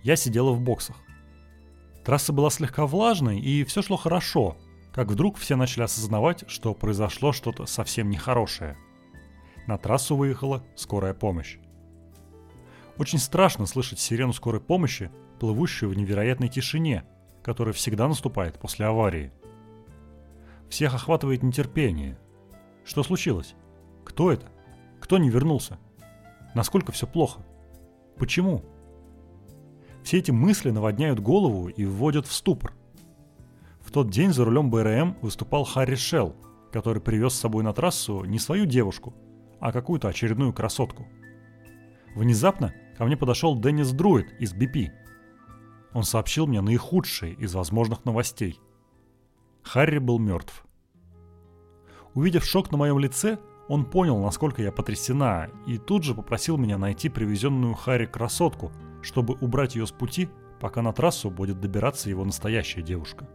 Я 0.02 0.16
сидела 0.16 0.52
в 0.52 0.60
боксах. 0.60 0.96
Трасса 2.04 2.32
была 2.32 2.50
слегка 2.50 2.86
влажной, 2.86 3.40
и 3.40 3.64
все 3.64 3.82
шло 3.82 3.96
хорошо, 3.96 4.56
как 4.92 5.08
вдруг 5.08 5.36
все 5.36 5.56
начали 5.56 5.82
осознавать, 5.82 6.44
что 6.46 6.74
произошло 6.74 7.32
что-то 7.32 7.66
совсем 7.66 8.10
нехорошее. 8.10 8.76
На 9.66 9.78
трассу 9.78 10.14
выехала 10.14 10.62
скорая 10.76 11.14
помощь. 11.14 11.58
Очень 12.98 13.18
страшно 13.18 13.66
слышать 13.66 13.98
сирену 13.98 14.32
скорой 14.32 14.60
помощи, 14.60 15.10
плывущую 15.40 15.90
в 15.90 15.96
невероятной 15.96 16.48
тишине, 16.48 17.04
которая 17.42 17.72
всегда 17.72 18.06
наступает 18.06 18.58
после 18.60 18.86
аварии– 18.86 19.32
всех 20.74 20.92
охватывает 20.92 21.44
нетерпение. 21.44 22.18
Что 22.84 23.04
случилось? 23.04 23.54
Кто 24.04 24.32
это? 24.32 24.48
Кто 25.00 25.18
не 25.18 25.30
вернулся? 25.30 25.78
Насколько 26.52 26.90
все 26.90 27.06
плохо? 27.06 27.46
Почему? 28.18 28.64
Все 30.02 30.18
эти 30.18 30.32
мысли 30.32 30.70
наводняют 30.70 31.20
голову 31.20 31.68
и 31.68 31.84
вводят 31.84 32.26
в 32.26 32.32
ступор. 32.32 32.74
В 33.82 33.92
тот 33.92 34.10
день 34.10 34.32
за 34.32 34.44
рулем 34.44 34.68
БРМ 34.68 35.18
выступал 35.22 35.62
Харри 35.62 35.94
Шелл, 35.94 36.34
который 36.72 37.00
привез 37.00 37.34
с 37.34 37.40
собой 37.40 37.62
на 37.62 37.72
трассу 37.72 38.24
не 38.24 38.40
свою 38.40 38.66
девушку, 38.66 39.14
а 39.60 39.70
какую-то 39.70 40.08
очередную 40.08 40.52
красотку. 40.52 41.06
Внезапно 42.16 42.74
ко 42.98 43.04
мне 43.04 43.16
подошел 43.16 43.56
Деннис 43.60 43.92
Друид 43.92 44.32
из 44.40 44.52
BP. 44.52 44.90
Он 45.92 46.02
сообщил 46.02 46.48
мне 46.48 46.60
наихудшие 46.60 47.34
из 47.34 47.54
возможных 47.54 48.04
новостей. 48.04 48.58
Харри 49.62 49.98
был 49.98 50.18
мертв. 50.18 50.63
Увидев 52.14 52.44
шок 52.44 52.70
на 52.70 52.78
моем 52.78 52.98
лице, 52.98 53.38
он 53.68 53.84
понял, 53.84 54.18
насколько 54.20 54.62
я 54.62 54.70
потрясена, 54.70 55.48
и 55.66 55.78
тут 55.78 56.04
же 56.04 56.14
попросил 56.14 56.56
меня 56.56 56.78
найти 56.78 57.08
привезенную 57.08 57.74
Харри 57.74 58.06
красотку, 58.06 58.72
чтобы 59.02 59.34
убрать 59.40 59.74
ее 59.74 59.86
с 59.86 59.90
пути, 59.90 60.28
пока 60.60 60.82
на 60.82 60.92
трассу 60.92 61.30
будет 61.30 61.60
добираться 61.60 62.10
его 62.10 62.24
настоящая 62.24 62.82
девушка. 62.82 63.28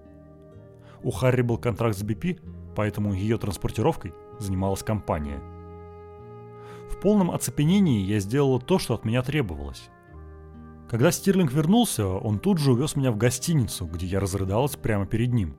У 1.04 1.12
Харри 1.12 1.42
был 1.42 1.58
контракт 1.58 1.98
с 1.98 2.04
BP, 2.04 2.40
поэтому 2.76 3.14
ее 3.14 3.38
транспортировкой 3.38 4.14
занималась 4.40 4.84
компания. 4.84 5.42
В 6.90 7.00
полном 7.02 7.32
оцепенении 7.32 8.02
я 8.02 8.20
сделала 8.20 8.60
то, 8.60 8.80
что 8.80 8.94
от 8.94 9.06
меня 9.06 9.22
требовалось. 9.22 9.90
Когда 10.90 11.12
Стирлинг 11.12 11.52
вернулся, 11.52 12.08
он 12.08 12.40
тут 12.40 12.58
же 12.58 12.72
увез 12.72 12.96
меня 12.96 13.12
в 13.12 13.18
гостиницу, 13.18 13.86
где 13.86 14.08
я 14.08 14.20
разрыдалась 14.20 14.76
прямо 14.76 15.06
перед 15.06 15.34
ним. 15.34 15.56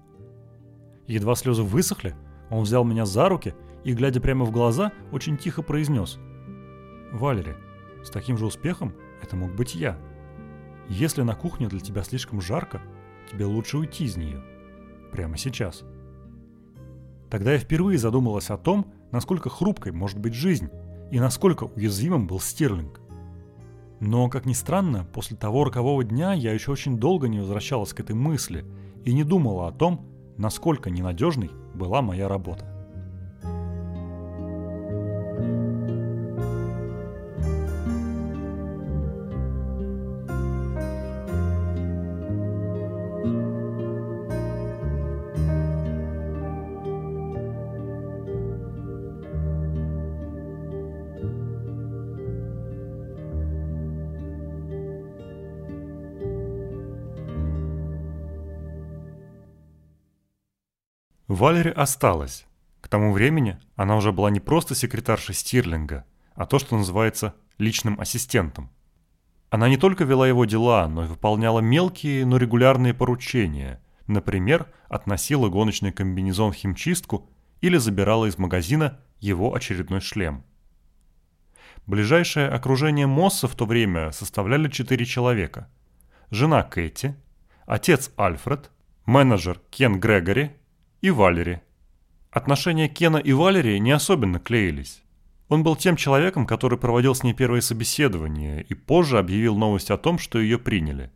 Едва 1.06 1.34
слезы 1.36 1.62
высохли, 1.62 2.16
он 2.50 2.64
взял 2.64 2.84
меня 2.84 3.06
за 3.06 3.28
руки 3.28 3.54
и, 3.84 3.94
глядя 3.94 4.20
прямо 4.20 4.44
в 4.44 4.50
глаза, 4.50 4.92
очень 5.12 5.36
тихо 5.36 5.62
произнес. 5.62 6.18
«Валери, 7.12 7.56
с 8.04 8.10
таким 8.10 8.36
же 8.36 8.46
успехом 8.46 8.92
это 9.22 9.36
мог 9.36 9.54
быть 9.54 9.74
я. 9.74 9.96
Если 10.88 11.22
на 11.22 11.34
кухне 11.34 11.68
для 11.68 11.80
тебя 11.80 12.02
слишком 12.02 12.40
жарко, 12.40 12.82
тебе 13.30 13.44
лучше 13.44 13.78
уйти 13.78 14.04
из 14.04 14.16
нее. 14.16 14.42
Прямо 15.12 15.36
сейчас». 15.36 15.84
Тогда 17.30 17.52
я 17.52 17.58
впервые 17.58 17.96
задумалась 17.96 18.50
о 18.50 18.58
том, 18.58 18.92
насколько 19.12 19.48
хрупкой 19.48 19.92
может 19.92 20.18
быть 20.18 20.34
жизнь 20.34 20.68
и 21.12 21.20
насколько 21.20 21.64
уязвимым 21.64 22.26
был 22.26 22.40
Стирлинг. 22.40 23.00
Но, 24.00 24.28
как 24.28 24.46
ни 24.46 24.52
странно, 24.52 25.06
после 25.12 25.36
того 25.36 25.64
рокового 25.64 26.02
дня 26.02 26.32
я 26.32 26.52
еще 26.52 26.72
очень 26.72 26.98
долго 26.98 27.28
не 27.28 27.38
возвращалась 27.38 27.92
к 27.92 28.00
этой 28.00 28.16
мысли 28.16 28.64
и 29.04 29.12
не 29.12 29.22
думала 29.22 29.68
о 29.68 29.72
том, 29.72 30.06
насколько 30.38 30.90
ненадежной 30.90 31.50
была 31.74 32.02
моя 32.02 32.28
работа. 32.28 32.64
Валери 61.30 61.68
осталась. 61.70 62.44
К 62.80 62.88
тому 62.88 63.12
времени 63.12 63.56
она 63.76 63.94
уже 63.94 64.10
была 64.10 64.30
не 64.30 64.40
просто 64.40 64.74
секретаршей 64.74 65.32
Стирлинга, 65.32 66.04
а 66.34 66.44
то, 66.44 66.58
что 66.58 66.76
называется 66.76 67.36
личным 67.56 68.00
ассистентом. 68.00 68.68
Она 69.48 69.68
не 69.68 69.76
только 69.76 70.02
вела 70.02 70.26
его 70.26 70.44
дела, 70.44 70.88
но 70.88 71.04
и 71.04 71.06
выполняла 71.06 71.60
мелкие, 71.60 72.26
но 72.26 72.36
регулярные 72.36 72.94
поручения. 72.94 73.80
Например, 74.08 74.66
относила 74.88 75.48
гоночный 75.48 75.92
комбинезон 75.92 76.50
в 76.50 76.56
химчистку 76.56 77.30
или 77.60 77.76
забирала 77.76 78.26
из 78.26 78.36
магазина 78.36 78.98
его 79.20 79.54
очередной 79.54 80.00
шлем. 80.00 80.42
Ближайшее 81.86 82.48
окружение 82.48 83.06
Мосса 83.06 83.46
в 83.46 83.54
то 83.54 83.66
время 83.66 84.10
составляли 84.10 84.68
четыре 84.68 85.04
человека. 85.04 85.70
Жена 86.32 86.64
Кэти, 86.64 87.14
отец 87.66 88.10
Альфред, 88.16 88.72
менеджер 89.06 89.60
Кен 89.70 90.00
Грегори 90.00 90.56
и 91.00 91.10
Валери. 91.10 91.62
Отношения 92.30 92.88
Кена 92.88 93.16
и 93.16 93.32
Валери 93.32 93.78
не 93.78 93.90
особенно 93.90 94.38
клеились. 94.38 95.02
Он 95.48 95.62
был 95.62 95.74
тем 95.74 95.96
человеком, 95.96 96.46
который 96.46 96.78
проводил 96.78 97.14
с 97.14 97.22
ней 97.22 97.32
первые 97.32 97.62
собеседования 97.62 98.60
и 98.60 98.74
позже 98.74 99.18
объявил 99.18 99.56
новость 99.56 99.90
о 99.90 99.96
том, 99.96 100.18
что 100.18 100.38
ее 100.38 100.58
приняли. 100.58 101.10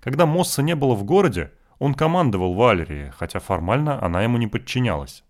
Когда 0.00 0.26
Мосса 0.26 0.62
не 0.62 0.74
было 0.74 0.94
в 0.94 1.04
городе, 1.04 1.52
он 1.78 1.94
командовал 1.94 2.54
Валерии, 2.54 3.12
хотя 3.16 3.38
формально 3.38 4.02
она 4.02 4.22
ему 4.22 4.38
не 4.38 4.46
подчинялась. 4.46 5.22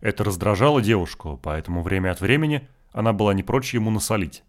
Это 0.00 0.24
раздражало 0.24 0.82
девушку, 0.82 1.38
поэтому 1.42 1.82
время 1.82 2.10
от 2.10 2.20
времени 2.20 2.68
она 2.92 3.12
была 3.12 3.34
не 3.34 3.42
прочь 3.42 3.74
ему 3.74 3.90
насолить. 3.90 4.42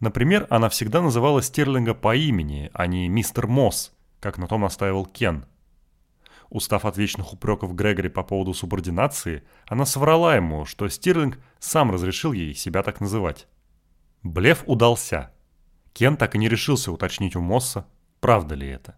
Например, 0.00 0.46
она 0.48 0.68
всегда 0.68 1.02
называла 1.02 1.42
Стерлинга 1.42 1.94
по 1.94 2.16
имени, 2.16 2.70
а 2.72 2.86
не 2.86 3.08
мистер 3.08 3.46
Мосс, 3.46 3.92
как 4.20 4.38
на 4.38 4.46
том 4.46 4.62
настаивал 4.62 5.06
Кен– 5.06 5.44
Устав 6.54 6.84
от 6.84 6.96
вечных 6.96 7.32
упреков 7.32 7.74
Грегори 7.74 8.08
по 8.08 8.22
поводу 8.22 8.54
субординации, 8.54 9.42
она 9.66 9.84
соврала 9.84 10.36
ему, 10.36 10.64
что 10.66 10.88
Стирлинг 10.88 11.40
сам 11.58 11.90
разрешил 11.90 12.32
ей 12.32 12.54
себя 12.54 12.84
так 12.84 13.00
называть. 13.00 13.48
Блеф 14.22 14.62
удался. 14.66 15.32
Кен 15.94 16.16
так 16.16 16.36
и 16.36 16.38
не 16.38 16.48
решился 16.48 16.92
уточнить 16.92 17.34
у 17.34 17.40
Мосса, 17.40 17.88
правда 18.20 18.54
ли 18.54 18.68
это. 18.68 18.96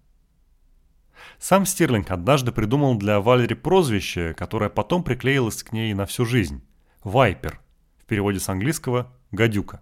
Сам 1.39 1.65
Стирлинг 1.65 2.11
однажды 2.11 2.53
придумал 2.53 2.95
для 2.97 3.21
Валери 3.21 3.55
прозвище, 3.55 4.35
которое 4.35 4.69
потом 4.69 5.03
приклеилось 5.03 5.63
к 5.63 5.73
ней 5.73 5.95
на 5.95 6.05
всю 6.05 6.27
жизнь– 6.27 6.63
«Вайпер», 7.05 7.63
в 7.97 8.05
переводе 8.05 8.39
с 8.39 8.51
английского 8.51 9.15
«гадюка». 9.31 9.81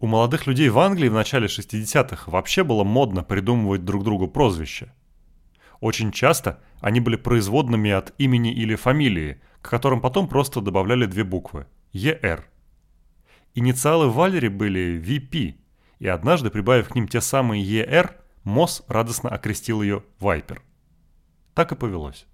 У 0.00 0.08
молодых 0.08 0.48
людей 0.48 0.68
в 0.68 0.80
Англии 0.80 1.08
в 1.08 1.14
начале 1.14 1.46
60-х 1.46 2.28
вообще 2.28 2.64
было 2.64 2.82
модно 2.82 3.22
придумывать 3.22 3.84
друг 3.84 4.02
другу 4.02 4.26
прозвища. 4.26 4.92
Очень 5.80 6.10
часто 6.12 6.60
они 6.80 7.00
были 7.00 7.16
производными 7.16 7.90
от 7.90 8.12
имени 8.18 8.52
или 8.52 8.74
фамилии, 8.74 9.40
к 9.60 9.70
которым 9.70 10.00
потом 10.00 10.28
просто 10.28 10.60
добавляли 10.60 11.06
две 11.06 11.24
буквы– 11.24 11.66
ЕР. 11.92 12.48
Инициалы 13.54 14.10
Валери 14.10 14.48
были 14.48 15.00
VP, 15.00 15.54
и 15.98 16.06
однажды, 16.08 16.50
прибавив 16.50 16.88
к 16.88 16.94
ним 16.94 17.08
те 17.08 17.20
самые 17.20 17.62
ЕР, 17.62 18.16
Мосс 18.44 18.82
радостно 18.88 19.30
окрестил 19.30 19.82
ее 19.82 20.04
Вайпер. 20.20 20.62
Так 21.54 21.72
и 21.72 21.76
повелось. 21.76 22.26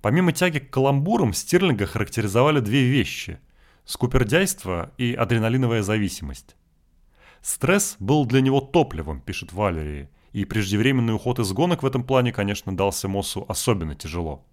Помимо 0.00 0.32
тяги 0.32 0.58
к 0.58 0.70
каламбурам, 0.70 1.32
Стирлинга 1.32 1.86
характеризовали 1.86 2.60
две 2.60 2.84
вещи– 2.84 3.38
скупердяйство 3.84 4.92
и 4.96 5.14
адреналиновая 5.14 5.82
зависимость. 5.82 6.56
Стресс 7.40 7.96
был 7.98 8.24
для 8.26 8.40
него 8.40 8.60
топливом, 8.60 9.20
пишет 9.20 9.52
Валерий, 9.52 10.08
и 10.32 10.44
преждевременный 10.44 11.14
уход 11.14 11.38
из 11.38 11.52
гонок 11.52 11.82
в 11.82 11.86
этом 11.86 12.04
плане, 12.04 12.32
конечно, 12.32 12.76
дался 12.76 13.08
Моссу 13.08 13.44
особенно 13.48 13.94
тяжело. 13.94 14.44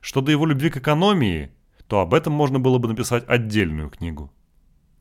Что 0.00 0.20
до 0.20 0.32
его 0.32 0.46
любви 0.46 0.70
к 0.70 0.78
экономии, 0.78 1.52
то 1.86 2.00
об 2.00 2.14
этом 2.14 2.32
можно 2.32 2.58
было 2.58 2.78
бы 2.78 2.88
написать 2.88 3.24
отдельную 3.28 3.90
книгу. 3.90 4.32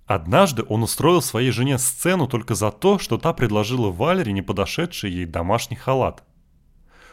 Однажды 0.06 0.66
он 0.68 0.84
устроил 0.84 1.22
своей 1.22 1.52
жене 1.52 1.78
сцену 1.78 2.28
только 2.28 2.54
за 2.54 2.72
то, 2.72 3.00
что 3.00 3.18
та 3.18 3.32
предложила 3.32 3.90
Валере 3.92 4.34
не 4.34 4.42
подошедший 4.42 5.10
ей 5.10 5.26
домашний 5.26 5.78
халат. 5.78 6.24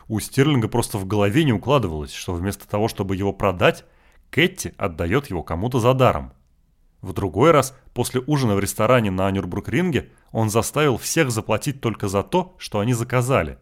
У 0.09 0.19
Стирлинга 0.19 0.69
просто 0.69 0.99
в 0.99 1.07
голове 1.07 1.45
не 1.45 1.53
укладывалось, 1.53 2.13
что 2.13 2.33
вместо 2.33 2.67
того, 2.67 2.89
чтобы 2.89 3.15
его 3.15 3.33
продать, 3.33 3.85
Кэти 4.31 4.75
отдает 4.79 5.31
его 5.31 5.43
кому-то 5.43 5.81
за 5.81 5.95
даром. 5.95 6.33
В 7.01 7.13
другой 7.13 7.53
раз, 7.53 7.77
после 7.95 8.23
ужина 8.27 8.57
в 8.57 8.61
ресторане 8.61 9.11
на 9.11 9.31
Нюрбург-ринге, 9.31 10.11
он 10.33 10.51
заставил 10.51 10.97
всех 10.97 11.31
заплатить 11.31 11.81
только 11.81 12.09
за 12.09 12.23
то, 12.23 12.57
что 12.59 12.81
они 12.81 12.93
заказали. 12.93 13.59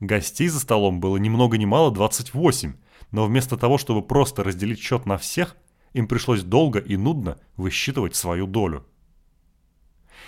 Гостей 0.00 0.48
за 0.48 0.60
столом 0.60 1.00
было 1.00 1.16
ни 1.16 1.28
много 1.28 1.58
ни 1.58 1.64
мало 1.64 1.90
28, 1.90 2.74
но 3.10 3.26
вместо 3.26 3.56
того, 3.56 3.78
чтобы 3.78 4.02
просто 4.02 4.44
разделить 4.44 4.80
счет 4.80 5.06
на 5.06 5.18
всех, 5.18 5.56
им 5.92 6.06
пришлось 6.06 6.42
долго 6.42 6.78
и 6.78 6.96
нудно 6.96 7.38
высчитывать 7.56 8.14
свою 8.14 8.46
долю. 8.46 8.86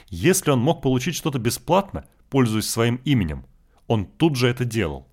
Если 0.08 0.50
он 0.50 0.60
мог 0.60 0.82
получить 0.82 1.14
что-то 1.14 1.38
бесплатно, 1.38 2.06
пользуясь 2.30 2.68
своим 2.68 2.96
именем, 3.04 3.46
он 3.86 4.06
тут 4.06 4.36
же 4.36 4.48
это 4.48 4.64
делал. 4.64 5.08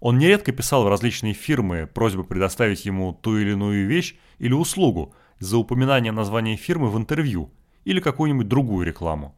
Он 0.00 0.18
нередко 0.18 0.52
писал 0.52 0.84
в 0.84 0.88
различные 0.88 1.34
фирмы 1.34 1.86
просьбы 1.86 2.24
предоставить 2.24 2.84
ему 2.84 3.12
ту 3.12 3.36
или 3.36 3.52
иную 3.52 3.86
вещь 3.86 4.16
или 4.38 4.52
услугу 4.52 5.14
за 5.38 5.58
упоминание 5.58 6.12
названия 6.12 6.56
фирмы 6.56 6.90
в 6.90 6.96
интервью 6.98 7.50
или 7.84 8.00
какую-нибудь 8.00 8.48
другую 8.48 8.86
рекламу 8.86 9.34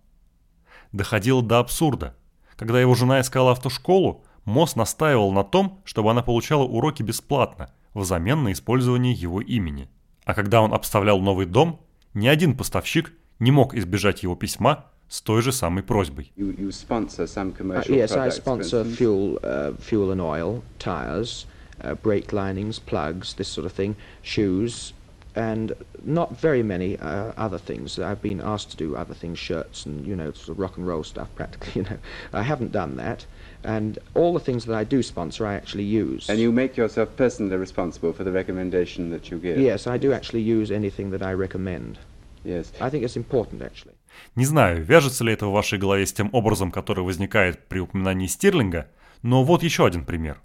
доходило 0.93 1.43
до 1.43 1.59
абсурда. 1.59 2.15
Когда 2.57 2.81
его 2.81 2.95
жена 2.95 3.21
искала 3.21 3.53
автошколу, 3.53 4.25
Мосс 4.45 4.77
настаивал 4.77 5.33
на 5.33 5.45
том, 5.45 5.81
чтобы 5.85 6.11
она 6.11 6.23
получала 6.23 6.65
уроки 6.65 7.03
бесплатно, 7.03 7.71
взамен 7.95 8.43
на 8.43 8.53
использование 8.53 9.13
его 9.13 9.41
имени. 9.41 9.89
А 10.25 10.35
когда 10.35 10.61
он 10.61 10.73
обставлял 10.73 11.21
новый 11.21 11.47
дом, 11.47 11.81
ни 12.15 12.27
один 12.27 12.57
поставщик 12.57 13.13
не 13.39 13.51
мог 13.51 13.75
избежать 13.75 14.23
его 14.23 14.37
письма 14.37 14.87
с 15.09 15.21
той 15.21 15.43
же 15.43 15.53
самой 15.53 15.83
просьбой. 15.83 16.33
You, 16.37 16.57
you 16.57 16.71
sponsor 16.71 17.27
some 17.27 17.53
Uh, 17.53 17.57
commercial 17.57 17.95
yes, 17.95 18.13
I 18.13 18.29
products, 18.29 18.37
for 18.37 18.43
sponsor 18.43 18.81
instance. 18.81 18.97
fuel, 18.97 19.39
uh, 19.43 19.73
fuel 19.79 20.11
and 20.13 20.21
oil, 20.21 20.63
tyres, 20.79 21.47
uh, 21.83 21.95
brake 21.95 22.33
linings, 22.33 22.79
plugs, 22.79 23.35
this 23.35 23.49
sort 23.49 23.67
of 23.67 23.73
thing, 23.73 23.97
shoes, 24.23 24.93
and 25.40 25.74
not 26.04 26.38
very 26.38 26.64
many 26.64 26.98
uh, 26.98 27.34
other 27.38 27.58
things. 27.58 28.00
I've 28.00 28.22
been 28.22 28.40
asked 28.42 28.72
to 28.72 28.78
do 28.78 28.96
other 28.96 29.14
things, 29.14 29.38
shirts 29.38 29.86
and 29.86 30.06
you 30.08 30.16
know 30.16 30.32
sort 30.32 30.50
of 30.50 30.60
rock 30.60 30.78
and 30.78 30.88
roll 30.88 31.04
stuff. 31.04 31.30
Practically, 31.36 31.82
you 31.82 31.84
know, 31.84 31.98
I 32.34 32.42
haven't 32.42 32.72
done 32.72 32.96
that. 32.98 33.26
And 33.64 34.00
all 34.14 34.34
the 34.34 34.40
things 34.40 34.66
that 34.66 34.76
I 34.76 34.84
do 34.84 35.02
sponsor, 35.02 35.46
I 35.46 35.56
actually 35.56 35.84
use. 35.84 36.30
And 36.30 36.40
you 36.40 36.52
make 36.52 36.78
yourself 36.78 37.10
personally 37.18 37.58
responsible 37.58 38.14
for 38.14 38.24
the 38.24 38.32
recommendation 38.32 39.10
that 39.10 39.32
you 39.32 39.40
give. 39.40 39.58
Yes, 39.58 39.88
I 39.88 39.98
do 39.98 40.14
actually 40.14 40.42
use 40.42 40.72
anything 40.72 41.10
that 41.12 41.24
I 41.24 41.34
recommend. 41.34 41.98
Yes. 42.44 42.72
I 42.80 42.90
think 42.90 43.04
it's 43.04 43.18
important 43.18 43.62
actually. 43.62 43.96
Не 44.36 44.46
знаю, 44.46 44.84
вяжется 44.86 45.24
ли 45.24 45.34
это 45.34 45.48
в 45.48 45.52
вашей 45.52 45.78
голове 45.78 46.06
с 46.06 46.14
тем 46.14 46.30
образом, 46.32 46.72
который 46.72 47.04
возникает 47.04 47.68
при 47.68 47.80
упоминании 47.80 48.28
Стирлинга, 48.28 48.88
но 49.24 49.44
вот 49.44 49.64
еще 49.64 49.86
один 49.86 50.06
пример. 50.06 50.40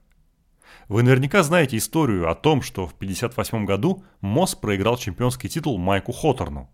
Вы 0.88 1.02
наверняка 1.02 1.42
знаете 1.42 1.78
историю 1.78 2.30
о 2.30 2.36
том, 2.36 2.62
что 2.62 2.86
в 2.86 2.94
1958 2.94 3.66
году 3.66 4.04
Мосс 4.22 4.54
проиграл 4.54 4.98
чемпионский 4.98 5.50
титул 5.50 5.80
Майку 5.80 6.12
Хоторну. 6.12 6.70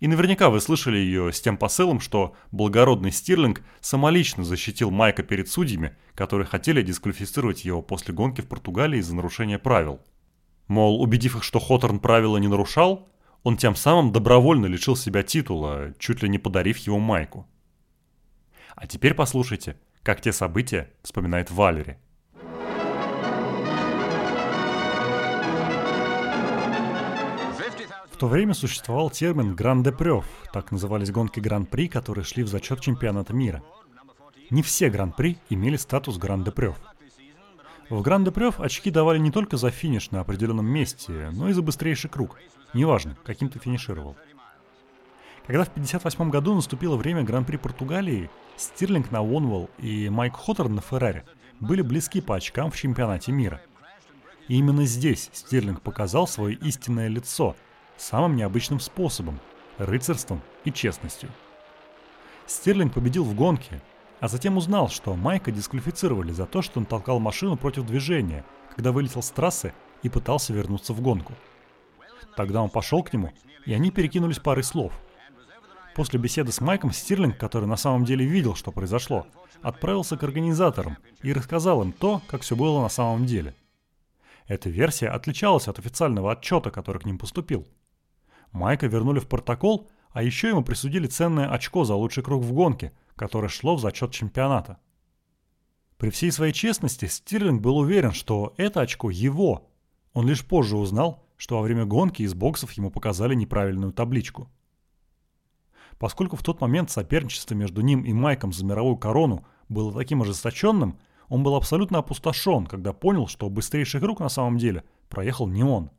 И 0.00 0.08
наверняка 0.08 0.48
вы 0.48 0.60
слышали 0.60 0.96
ее 0.96 1.32
с 1.32 1.40
тем 1.40 1.58
посылом, 1.58 2.00
что 2.00 2.34
благородный 2.50 3.12
Стирлинг 3.12 3.62
самолично 3.80 4.42
защитил 4.42 4.90
Майка 4.90 5.22
перед 5.22 5.48
судьями, 5.48 5.94
которые 6.14 6.46
хотели 6.46 6.80
дисквалифицировать 6.80 7.64
его 7.64 7.82
после 7.82 8.14
гонки 8.14 8.40
в 8.40 8.48
Португалии 8.48 9.00
за 9.00 9.14
нарушение 9.14 9.58
правил. 9.58 10.00
Мол, 10.66 11.00
убедив 11.02 11.36
их, 11.36 11.44
что 11.44 11.60
Хоторн 11.60 12.00
правила 12.00 12.38
не 12.38 12.48
нарушал, 12.48 13.08
он 13.42 13.58
тем 13.58 13.76
самым 13.76 14.12
добровольно 14.12 14.66
лишил 14.66 14.96
себя 14.96 15.22
титула, 15.22 15.94
чуть 15.98 16.22
ли 16.22 16.28
не 16.28 16.38
подарив 16.38 16.78
его 16.78 16.98
майку. 16.98 17.46
А 18.74 18.86
теперь 18.86 19.14
послушайте, 19.14 19.78
как 20.02 20.20
те 20.20 20.32
события 20.32 20.90
вспоминает 21.02 21.50
Валери. 21.50 21.98
В 28.16 28.18
то 28.18 28.28
время 28.28 28.54
существовал 28.54 29.10
термин 29.10 29.54
«гран-де-прёв», 29.54 30.24
так 30.50 30.72
назывались 30.72 31.10
гонки 31.10 31.38
Гран-при, 31.38 31.86
которые 31.86 32.24
шли 32.24 32.44
в 32.44 32.48
зачет 32.48 32.80
чемпионата 32.80 33.34
мира. 33.34 33.62
Не 34.48 34.62
все 34.62 34.88
Гран-при 34.88 35.36
имели 35.50 35.76
статус 35.76 36.16
Гран-де-прёв. 36.16 36.76
В 37.90 38.00
Гран-де-прёв 38.00 38.58
очки 38.58 38.90
давали 38.90 39.18
не 39.18 39.30
только 39.30 39.58
за 39.58 39.70
финиш 39.70 40.12
на 40.12 40.20
определенном 40.20 40.64
месте, 40.64 41.28
но 41.34 41.50
и 41.50 41.52
за 41.52 41.60
быстрейший 41.60 42.08
круг. 42.08 42.38
Неважно, 42.72 43.18
каким 43.22 43.50
ты 43.50 43.58
финишировал. 43.58 44.16
Когда 45.46 45.64
в 45.64 45.68
1958 45.68 46.30
году 46.30 46.54
наступило 46.54 46.96
время 46.96 47.22
Гран-при 47.22 47.58
Португалии, 47.58 48.30
Стирлинг 48.56 49.10
на 49.10 49.20
Уонвелл 49.20 49.68
и 49.76 50.08
Майк 50.08 50.36
Хоттерн 50.36 50.74
на 50.74 50.80
Феррари 50.80 51.24
были 51.60 51.82
близки 51.82 52.22
по 52.22 52.36
очкам 52.36 52.70
в 52.70 52.76
чемпионате 52.78 53.30
мира. 53.30 53.60
И 54.48 54.56
именно 54.56 54.86
здесь 54.86 55.28
Стирлинг 55.34 55.82
показал 55.82 56.26
свое 56.26 56.56
истинное 56.56 57.08
лицо– 57.08 57.54
самым 57.96 58.36
необычным 58.36 58.80
способом– 58.80 59.40
рыцарством 59.78 60.42
и 60.64 60.72
честностью. 60.72 61.30
Стерлинг 62.46 62.94
победил 62.94 63.24
в 63.24 63.34
гонке, 63.34 63.82
а 64.20 64.28
затем 64.28 64.56
узнал, 64.56 64.88
что 64.88 65.14
Майка 65.14 65.50
дисквалифицировали 65.50 66.32
за 66.32 66.46
то, 66.46 66.62
что 66.62 66.80
он 66.80 66.86
толкал 66.86 67.18
машину 67.18 67.56
против 67.56 67.84
движения, 67.84 68.44
когда 68.74 68.92
вылетел 68.92 69.22
с 69.22 69.30
трассы 69.30 69.74
и 70.02 70.08
пытался 70.08 70.52
вернуться 70.52 70.92
в 70.92 71.00
гонку. 71.00 71.34
Тогда 72.36 72.62
он 72.62 72.70
пошел 72.70 73.02
к 73.02 73.12
нему, 73.12 73.32
и 73.64 73.74
они 73.74 73.90
перекинулись 73.90 74.38
парой 74.38 74.62
слов. 74.62 74.92
После 75.94 76.20
беседы 76.20 76.52
с 76.52 76.60
Майком 76.60 76.92
Стирлинг, 76.92 77.38
который 77.38 77.64
на 77.64 77.76
самом 77.76 78.04
деле 78.04 78.24
видел, 78.24 78.54
что 78.54 78.70
произошло, 78.70 79.26
отправился 79.62 80.16
к 80.16 80.22
организаторам 80.22 80.98
и 81.22 81.32
рассказал 81.32 81.82
им 81.82 81.92
то, 81.92 82.20
как 82.28 82.42
все 82.42 82.54
было 82.54 82.82
на 82.82 82.90
самом 82.90 83.24
деле. 83.24 83.54
Эта 84.46 84.68
версия 84.68 85.08
отличалась 85.08 85.68
от 85.68 85.78
официального 85.78 86.32
отчета, 86.32 86.70
который 86.70 86.98
к 86.98 87.06
ним 87.06 87.18
поступил– 87.18 87.66
Майка 88.52 88.86
вернули 88.86 89.18
в 89.18 89.28
протокол, 89.28 89.88
а 90.10 90.22
еще 90.22 90.48
ему 90.48 90.62
присудили 90.62 91.06
ценное 91.06 91.50
очко 91.50 91.84
за 91.84 91.94
лучший 91.94 92.22
круг 92.22 92.42
в 92.42 92.52
гонке, 92.52 92.92
которое 93.16 93.48
шло 93.48 93.76
в 93.76 93.80
зачет 93.80 94.12
чемпионата. 94.12 94.78
При 95.98 96.10
всей 96.10 96.30
своей 96.30 96.52
честности 96.52 97.06
Стирлинг 97.06 97.62
был 97.62 97.78
уверен, 97.78 98.12
что 98.12 98.54
это 98.56 98.80
очко 98.80 99.10
его. 99.10 99.68
Он 100.12 100.26
лишь 100.26 100.44
позже 100.44 100.76
узнал, 100.76 101.24
что 101.36 101.56
во 101.56 101.62
время 101.62 101.84
гонки 101.84 102.22
из 102.22 102.34
боксов 102.34 102.72
ему 102.72 102.90
показали 102.90 103.34
неправильную 103.34 103.92
табличку. 103.92 104.50
Поскольку 105.98 106.36
в 106.36 106.42
тот 106.42 106.60
момент 106.60 106.90
соперничество 106.90 107.54
между 107.54 107.80
ним 107.80 108.02
и 108.02 108.12
Майком 108.12 108.52
за 108.52 108.64
мировую 108.64 108.96
корону 108.96 109.46
было 109.68 109.92
таким 109.92 110.22
ожесточенным, 110.22 110.98
он 111.28 111.42
был 111.42 111.56
абсолютно 111.56 111.98
опустошен, 111.98 112.66
когда 112.66 112.92
понял, 112.92 113.26
что 113.26 113.48
быстрейший 113.48 114.00
круг 114.00 114.20
на 114.20 114.28
самом 114.28 114.58
деле 114.58 114.84
проехал 115.08 115.46
не 115.46 115.64
он. 115.64 115.90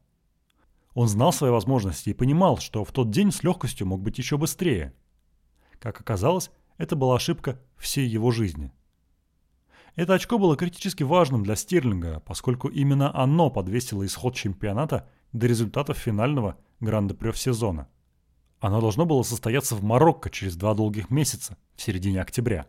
Он 0.97 1.07
знал 1.07 1.31
свои 1.31 1.51
возможности 1.51 2.09
и 2.09 2.13
понимал, 2.15 2.57
что 2.57 2.83
в 2.83 2.91
тот 2.91 3.11
день 3.11 3.31
с 3.31 3.43
легкостью 3.43 3.85
мог 3.85 4.01
быть 4.01 4.17
еще 4.17 4.35
быстрее. 4.35 4.95
Как 5.77 6.01
оказалось, 6.01 6.49
это 6.79 6.95
была 6.95 7.17
ошибка 7.17 7.61
всей 7.77 8.07
его 8.07 8.31
жизни. 8.31 8.71
Это 9.95 10.15
очко 10.15 10.39
было 10.39 10.57
критически 10.57 11.03
важным 11.03 11.43
для 11.43 11.55
Стирлинга, 11.55 12.19
поскольку 12.21 12.67
именно 12.67 13.15
оно 13.15 13.51
подвесило 13.51 14.03
исход 14.07 14.33
чемпионата 14.33 15.07
до 15.33 15.45
результатов 15.45 15.99
финального 15.99 16.57
Гран-де-Прёв 16.79 17.37
сезона. 17.37 17.87
Оно 18.59 18.81
должно 18.81 19.05
было 19.05 19.21
состояться 19.21 19.75
в 19.75 19.83
Марокко 19.83 20.31
через 20.31 20.55
два 20.55 20.73
долгих 20.73 21.11
месяца, 21.11 21.57
в 21.75 21.81
середине 21.83 22.21
октября. 22.21 22.65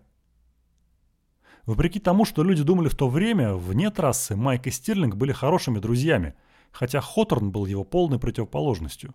Вопреки 1.64 1.99
тому, 1.99 2.27
что 2.27 2.45
люди 2.45 2.62
думали 2.62 2.91
в 2.91 2.95
то 2.95 3.09
время, 3.09 3.55
вне 3.55 3.91
трассы 3.91 4.37
Майк 4.37 4.67
и 4.67 4.71
Стирлинг 4.71 5.14
были 5.14 5.33
хорошими 5.33 5.79
друзьями– 5.79 6.35
хотя 6.72 7.00
Хоторн 7.00 7.50
был 7.50 7.66
его 7.66 7.85
полной 7.85 8.18
противоположностью. 8.18 9.14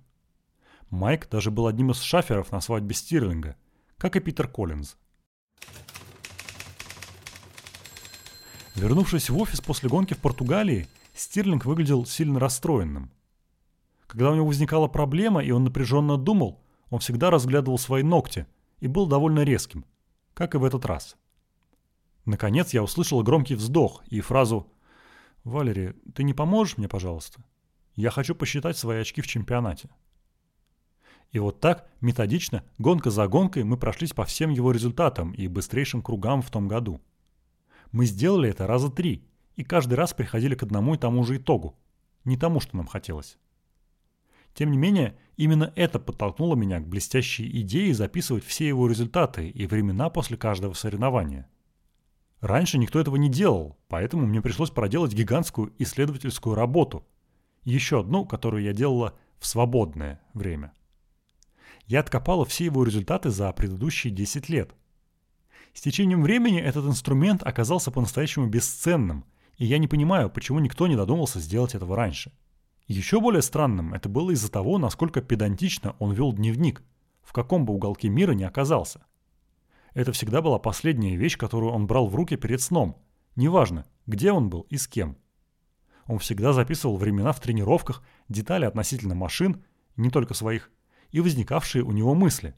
Майк 0.89 1.29
даже 1.29 1.51
был 1.51 1.67
одним 1.67 1.91
из 1.91 2.01
шаферов 2.01 2.51
на 2.51 2.61
свадьбе 2.61 2.93
Стирлинга, 2.93 3.55
как 3.97 4.15
и 4.15 4.19
Питер 4.19 4.47
Коллинз. 4.47 4.95
Вернувшись 8.75 9.29
в 9.29 9.37
офис 9.37 9.61
после 9.61 9.89
гонки 9.89 10.13
в 10.13 10.19
Португалии, 10.19 10.87
Стирлинг 11.13 11.65
выглядел 11.65 12.05
сильно 12.05 12.39
расстроенным. 12.39 13.11
Когда 14.07 14.31
у 14.31 14.35
него 14.35 14.47
возникала 14.47 14.87
проблема 14.87 15.43
и 15.43 15.51
он 15.51 15.63
напряженно 15.63 16.17
думал, 16.17 16.59
он 16.89 16.99
всегда 16.99 17.29
разглядывал 17.31 17.77
свои 17.77 18.03
ногти 18.03 18.45
и 18.79 18.87
был 18.87 19.07
довольно 19.07 19.43
резким, 19.43 19.85
как 20.33 20.55
и 20.55 20.57
в 20.57 20.63
этот 20.63 20.85
раз. 20.85 21.15
Наконец 22.25 22.73
я 22.73 22.83
услышал 22.83 23.21
громкий 23.23 23.55
вздох 23.55 24.03
и 24.07 24.21
фразу 24.21 24.67
«Валери, 25.43 25.95
ты 26.13 26.23
не 26.23 26.33
поможешь 26.33 26.77
мне, 26.77 26.87
пожалуйста? 26.87 27.43
Я 27.95 28.11
хочу 28.11 28.33
посчитать 28.35 28.77
свои 28.77 28.99
очки 28.99 29.21
в 29.21 29.27
чемпионате». 29.27 29.89
И 31.31 31.39
вот 31.39 31.59
так, 31.59 31.89
методично, 31.99 32.63
гонка 32.77 33.09
за 33.09 33.27
гонкой, 33.27 33.63
мы 33.63 33.75
прошлись 33.75 34.13
по 34.13 34.23
всем 34.23 34.51
его 34.51 34.71
результатам 34.71 35.31
и 35.33 35.47
быстрейшим 35.47 36.03
кругам 36.03 36.43
в 36.43 36.51
том 36.51 36.67
году. 36.67 37.01
Мы 37.91 38.05
сделали 38.05 38.49
это 38.49 38.67
раза 38.67 38.89
три, 38.89 39.27
и 39.55 39.63
каждый 39.63 39.95
раз 39.95 40.13
приходили 40.13 40.55
к 40.55 40.63
одному 40.63 40.93
и 40.93 40.97
тому 40.97 41.23
же 41.23 41.37
итогу. 41.37 41.75
Не 42.23 42.37
тому, 42.37 42.59
что 42.59 42.77
нам 42.77 42.85
хотелось. 42.85 43.37
Тем 44.53 44.69
не 44.71 44.77
менее, 44.77 45.17
именно 45.35 45.73
это 45.75 45.99
подтолкнуло 45.99 46.55
меня 46.55 46.79
к 46.79 46.87
блестящей 46.87 47.49
идее 47.61 47.93
записывать 47.95 48.45
все 48.45 48.67
его 48.67 48.87
результаты 48.87 49.49
и 49.49 49.65
времена 49.65 50.09
после 50.09 50.37
каждого 50.37 50.73
соревнования. 50.73 51.49
Раньше 52.43 52.77
никто 52.77 52.99
этого 52.99 53.15
не 53.15 53.29
делал, 53.29 53.77
поэтому 53.87 54.27
мне 54.27 54.41
пришлось 54.41 54.69
проделать 54.69 55.13
гигантскую 55.13 55.73
исследовательскую 55.79 56.55
работу. 56.55 57.07
Еще 57.63 58.01
одну, 58.01 58.25
которую 58.25 58.63
я 58.63 58.73
делала 58.73 59.17
в 59.39 59.47
свободное 59.47 60.19
время. 60.33 60.73
Я 61.85 62.01
откопала 62.01 62.43
все 62.43 62.65
его 62.65 62.83
результаты 62.83 63.29
за 63.29 63.49
предыдущие 63.53 64.11
10 64.11 64.49
лет. 64.49 64.75
С 65.71 65.79
течением 65.79 66.21
времени 66.21 66.59
этот 66.59 66.85
инструмент 66.85 67.43
оказался 67.43 67.91
по-настоящему 67.91 68.47
бесценным, 68.47 69.23
и 69.55 69.65
я 69.65 69.77
не 69.77 69.87
понимаю, 69.87 70.29
почему 70.29 70.59
никто 70.59 70.87
не 70.87 70.97
додумался 70.97 71.39
сделать 71.39 71.75
этого 71.75 71.95
раньше. 71.95 72.33
Еще 72.87 73.21
более 73.21 73.41
странным 73.41 73.93
это 73.93 74.09
было 74.09 74.31
из-за 74.31 74.51
того, 74.51 74.79
насколько 74.79 75.21
педантично 75.21 75.95
он 75.97 76.11
вел 76.11 76.33
дневник, 76.33 76.83
в 77.21 77.31
каком 77.31 77.65
бы 77.65 77.73
уголке 77.73 78.09
мира 78.09 78.33
не 78.33 78.43
оказался– 78.43 79.05
это 79.93 80.11
всегда 80.11 80.41
была 80.41 80.59
последняя 80.59 81.15
вещь, 81.15 81.37
которую 81.37 81.71
он 81.71 81.87
брал 81.87 82.07
в 82.07 82.15
руки 82.15 82.35
перед 82.35 82.61
сном. 82.61 83.01
Неважно, 83.35 83.85
где 84.05 84.31
он 84.31 84.49
был 84.49 84.61
и 84.69 84.77
с 84.77 84.87
кем. 84.87 85.17
Он 86.05 86.19
всегда 86.19 86.53
записывал 86.53 86.97
времена 86.97 87.31
в 87.31 87.39
тренировках, 87.39 88.03
детали 88.27 88.65
относительно 88.65 89.15
машин, 89.15 89.63
не 89.95 90.09
только 90.09 90.33
своих, 90.33 90.71
и 91.11 91.21
возникавшие 91.21 91.83
у 91.83 91.91
него 91.91 92.13
мысли. 92.13 92.55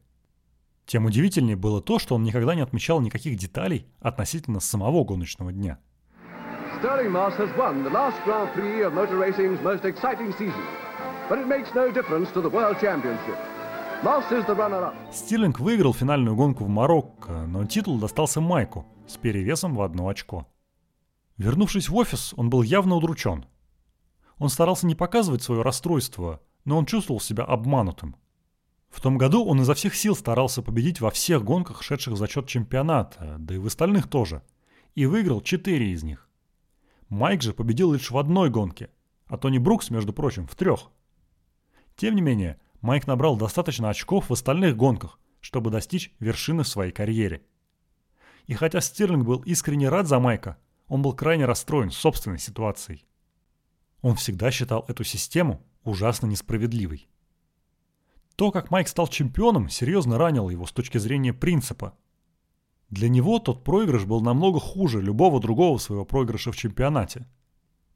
Тем 0.86 1.06
удивительнее 1.06 1.56
было 1.56 1.82
то, 1.82 2.00
что 2.00 2.16
он 2.16 2.24
никогда 2.24 2.56
не 2.56 2.62
отмечал 2.62 3.02
никаких 3.02 3.38
деталей 3.38 3.88
относительно 4.00 4.60
самого 4.60 5.04
гоночного 5.04 5.52
дня. 5.52 5.80
Sterling 6.82 7.10
Moss 7.10 7.34
has 7.38 7.50
won 7.58 7.84
the 7.84 7.90
last 7.90 8.18
Grand 8.26 8.54
Prix 8.54 8.84
of 8.84 8.94
motor 8.94 9.18
racing's 9.18 9.62
most 9.64 9.86
exciting 9.86 10.32
season, 10.34 10.62
but 11.30 11.40
it 11.40 11.48
makes 11.48 11.74
no 11.74 11.90
difference 11.90 12.30
to 12.34 12.42
the 12.42 12.50
World 12.50 12.78
Championship. 12.80 13.38
Стирлинг 15.12 15.60
выиграл 15.60 15.92
финальную 15.92 16.36
гонку 16.36 16.64
в 16.64 16.70
Марокко, 16.70 17.48
но 17.48 17.66
титул 17.66 17.98
достался 17.98 18.40
Майку 18.40 18.86
с 19.08 19.18
перевесом 19.18 19.74
в 19.74 19.82
одно 19.82 20.08
очко. 20.08 20.48
Вернувшись 21.38 21.90
в 21.90 21.96
офис, 21.96 22.32
он 22.38 22.52
был 22.52 22.62
явно 22.62 22.98
удручен. 22.98 23.46
Он 24.38 24.50
старался 24.50 24.86
не 24.86 24.94
показывать 24.94 25.42
свое 25.42 25.64
расстройство, 25.64 26.40
но 26.66 26.78
он 26.78 26.86
чувствовал 26.86 27.20
себя 27.20 27.46
обманутым. 27.46 28.16
В 28.90 29.02
том 29.02 29.18
году 29.18 29.44
он 29.44 29.62
изо 29.62 29.74
всех 29.74 29.96
сил 29.96 30.16
старался 30.16 30.62
победить 30.62 31.02
во 31.02 31.10
всех 31.10 31.44
гонках, 31.44 31.82
шедших 31.82 32.14
в 32.14 32.18
зачет 32.18 32.48
чемпионата, 32.48 33.38
да 33.40 33.56
и 33.56 33.58
в 33.58 33.66
остальных 33.66 34.08
тоже, 34.08 34.44
и 34.94 35.08
выиграл 35.08 35.42
четыре 35.42 35.90
из 35.92 36.04
них. 36.04 36.30
Майк 37.10 37.42
же 37.42 37.54
победил 37.54 37.94
лишь 37.94 38.12
в 38.12 38.18
одной 38.20 38.52
гонке, 38.52 38.92
а 39.26 39.40
Тони 39.40 39.58
Брукс, 39.58 39.90
между 39.90 40.14
прочим, 40.14 40.46
в 40.46 40.54
трех. 40.54 40.92
Тем 41.96 42.14
не 42.14 42.22
менее, 42.22 42.60
Майк 42.86 43.08
набрал 43.08 43.36
достаточно 43.36 43.90
очков 43.90 44.30
в 44.30 44.34
остальных 44.34 44.78
гонках, 44.78 45.20
чтобы 45.42 45.72
достичь 45.72 46.14
вершины 46.20 46.62
в 46.62 46.68
своей 46.68 46.92
карьере. 46.92 47.44
И 48.46 48.54
хотя 48.54 48.80
Стирлинг 48.80 49.26
был 49.26 49.40
искренне 49.42 49.90
рад 49.90 50.08
за 50.08 50.20
Майка, 50.20 50.60
он 50.88 51.02
был 51.02 51.14
крайне 51.14 51.46
расстроен 51.46 51.90
собственной 51.90 52.38
ситуацией. 52.38 53.08
Он 54.02 54.16
всегда 54.16 54.52
считал 54.52 54.86
эту 54.88 55.04
систему 55.04 55.66
ужасно 55.84 56.28
несправедливой. 56.28 57.08
То, 58.36 58.52
как 58.52 58.70
Майк 58.70 58.88
стал 58.88 59.08
чемпионом, 59.08 59.68
серьезно 59.68 60.20
ранило 60.20 60.52
его 60.52 60.68
с 60.68 60.72
точки 60.72 61.00
зрения 61.00 61.34
принципа. 61.34 61.98
Для 62.92 63.10
него 63.10 63.40
тот 63.40 63.64
проигрыш 63.64 64.06
был 64.06 64.22
намного 64.22 64.60
хуже 64.60 65.02
любого 65.02 65.40
другого 65.40 65.80
своего 65.80 66.06
проигрыша 66.06 66.52
в 66.52 66.56
чемпионате. 66.56 67.26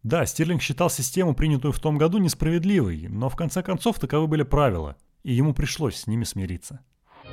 Да, 0.04 0.26
Стирлинг 0.26 0.62
считал 0.62 0.89
систему, 0.89 1.36
принятую 1.36 1.74
в 1.74 1.80
том 1.80 1.97
году, 1.97 2.20
несправедливой, 2.20 3.08
но 3.10 3.28
в 3.30 3.36
конце 3.36 3.62
концов 3.62 4.00
таковы 4.00 4.28
были 4.28 4.43
правила, 4.43 4.95
и 5.24 5.34
ему 5.34 5.54
пришлось 5.54 5.97
с 5.97 6.08
ними 6.08 6.24
смириться. 6.24 6.80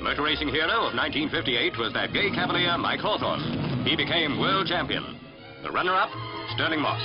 Motor 0.02 0.24
racing 0.24 0.50
hero 0.50 0.84
of 0.84 0.94
1958 0.94 1.78
was 1.78 1.92
that 1.94 2.12
gay 2.12 2.28
cavalier 2.30 2.76
Mike 2.76 3.00
Hawthorne. 3.00 3.84
He 3.84 3.96
became 3.96 4.38
world 4.38 4.66
champion. 4.66 5.04
The 5.62 5.70
runner-up, 5.70 6.10
Sterling 6.54 6.82
Moss. 6.82 7.00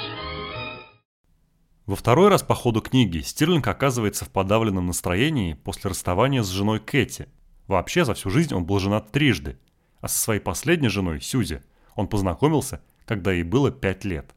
Во 1.86 1.96
второй 1.96 2.30
раз 2.30 2.42
по 2.42 2.56
ходу 2.56 2.82
книги 2.82 3.20
Стирлинг 3.20 3.68
оказывается 3.68 4.26
в 4.26 4.30
подавленном 4.30 4.88
настроении 4.88 5.54
после 5.54 5.92
расставания 5.92 6.42
с 6.42 6.50
женой 6.50 6.80
Кэти. 6.80 7.28
Вообще 7.68 8.04
за 8.04 8.14
всю 8.14 8.30
жизнь 8.30 8.54
он 8.54 8.66
был 8.66 8.80
женат 8.80 9.12
трижды, 9.12 9.58
а 10.00 10.08
со 10.08 10.18
своей 10.18 10.40
последней 10.40 10.90
женой, 10.90 11.22
Сьюзи, 11.22 11.62
он 11.96 12.08
познакомился, 12.08 12.84
когда 13.06 13.32
ей 13.32 13.44
было 13.44 13.72
пять 13.72 14.06
лет. 14.06 14.34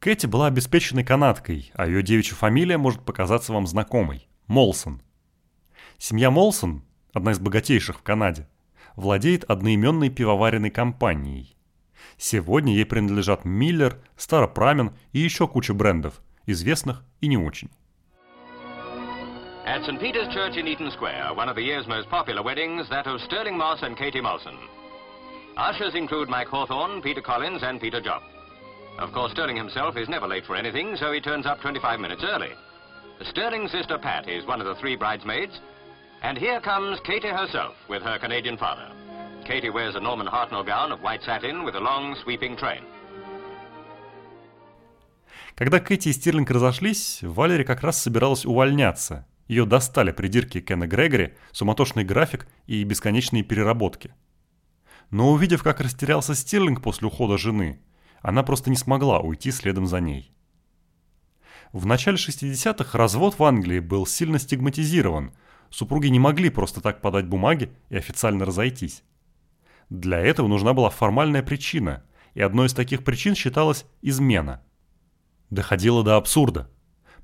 Кэти 0.00 0.24
была 0.24 0.46
обеспеченной 0.46 1.04
канадкой, 1.04 1.70
а 1.74 1.86
ее 1.86 2.02
девичья 2.02 2.34
фамилия 2.34 2.78
может 2.78 3.04
показаться 3.04 3.52
вам 3.52 3.66
знакомой– 3.66 4.26
Молсон. 4.46 5.02
Семья 5.98 6.30
Молсон, 6.30 6.82
одна 7.12 7.32
из 7.32 7.38
богатейших 7.38 7.98
в 7.98 8.02
Канаде, 8.02 8.48
владеет 8.96 9.44
одноименной 9.44 10.08
пивоваренной 10.08 10.70
компанией. 10.70 11.54
Сегодня 12.16 12.72
ей 12.72 12.86
принадлежат 12.86 13.44
Миллер, 13.44 14.00
Старопрамен 14.16 14.96
и 15.12 15.18
еще 15.18 15.46
куча 15.46 15.74
брендов, 15.74 16.22
известных 16.46 17.04
и 17.20 17.28
не 17.28 17.36
очень. 17.36 17.68
At 19.66 19.84
St. 19.84 20.00
Peter's 20.00 20.34
Church 20.34 20.56
in 20.56 20.66
Eaton 20.66 20.90
Square, 20.92 21.34
one 21.36 21.50
of 21.50 21.56
the 21.56 21.62
year's 21.62 21.86
most 21.86 22.08
popular 22.08 22.42
weddings, 22.42 22.88
that 22.88 23.06
of 23.06 23.20
Sterling 23.26 23.58
Moss 23.58 23.82
and 23.82 23.98
Katie 23.98 24.22
Molson. 24.22 24.56
Ushers 25.58 25.94
include 25.94 26.30
Mike 26.30 26.48
Hawthorne, 26.48 27.02
Peter 27.02 27.20
Collins, 27.20 27.62
and 27.62 27.78
Peter 27.78 28.00
Jopp. 28.00 28.39
Of 29.00 29.12
course, 29.14 29.32
Sterling 29.32 29.56
himself 29.56 29.96
is 29.96 30.10
never 30.10 30.28
late 30.28 30.44
for 30.44 30.56
anything, 30.56 30.94
so 31.00 31.10
he 31.10 31.20
turns 31.20 31.46
up 31.46 31.60
25 31.62 32.00
minutes 32.00 32.22
early. 32.22 32.50
Sterling's 33.30 33.72
sister 33.72 33.96
Pat 33.96 34.28
is 34.28 34.46
one 34.46 34.60
of 34.60 34.66
the 34.66 34.78
three 34.78 34.94
bridesmaids, 34.94 35.58
and 36.22 36.36
here 36.36 36.60
comes 36.60 37.00
Katie 37.06 37.28
herself 37.28 37.74
with 37.88 38.02
her 38.02 38.18
Canadian 38.18 38.58
father. 38.58 38.92
Katie 39.46 39.70
wears 39.70 39.94
a 39.94 40.00
Norman 40.00 40.26
Hartnell 40.26 40.66
gown 40.66 40.92
of 40.92 41.00
white 41.00 41.22
satin 41.22 41.64
with 41.64 41.76
a 41.76 41.80
long 41.80 42.14
sweeping 42.22 42.56
train. 42.58 42.82
Когда 45.54 45.80
Кэти 45.80 46.08
и 46.08 46.12
Стирлинг 46.12 46.50
разошлись, 46.50 47.20
Валери 47.22 47.64
как 47.64 47.82
раз 47.82 48.02
собиралась 48.02 48.44
увольняться. 48.44 49.26
Ее 49.48 49.64
достали 49.64 50.12
придирки 50.12 50.60
Кена 50.60 50.86
Грегори, 50.86 51.34
суматошный 51.52 52.04
график 52.04 52.46
и 52.66 52.84
бесконечные 52.84 53.44
переработки. 53.44 54.14
Но 55.10 55.32
увидев, 55.32 55.62
как 55.62 55.80
растерялся 55.80 56.34
Стирлинг 56.34 56.82
после 56.82 57.08
ухода 57.08 57.36
жены, 57.36 57.80
она 58.22 58.42
просто 58.42 58.70
не 58.70 58.76
смогла 58.76 59.20
уйти 59.20 59.50
следом 59.50 59.86
за 59.86 60.00
ней. 60.00 60.32
В 61.72 61.86
начале 61.86 62.16
60-х 62.16 62.98
развод 62.98 63.38
в 63.38 63.44
Англии 63.44 63.78
был 63.78 64.06
сильно 64.06 64.38
стигматизирован. 64.38 65.32
Супруги 65.70 66.08
не 66.08 66.18
могли 66.18 66.50
просто 66.50 66.80
так 66.80 67.00
подать 67.00 67.26
бумаги 67.26 67.70
и 67.90 67.96
официально 67.96 68.44
разойтись. 68.44 69.04
Для 69.88 70.18
этого 70.18 70.48
нужна 70.48 70.72
была 70.72 70.90
формальная 70.90 71.42
причина, 71.42 72.04
и 72.34 72.40
одной 72.40 72.66
из 72.66 72.74
таких 72.74 73.04
причин 73.04 73.34
считалась 73.34 73.86
измена. 74.02 74.62
Доходило 75.50 76.02
до 76.02 76.16
абсурда. 76.16 76.70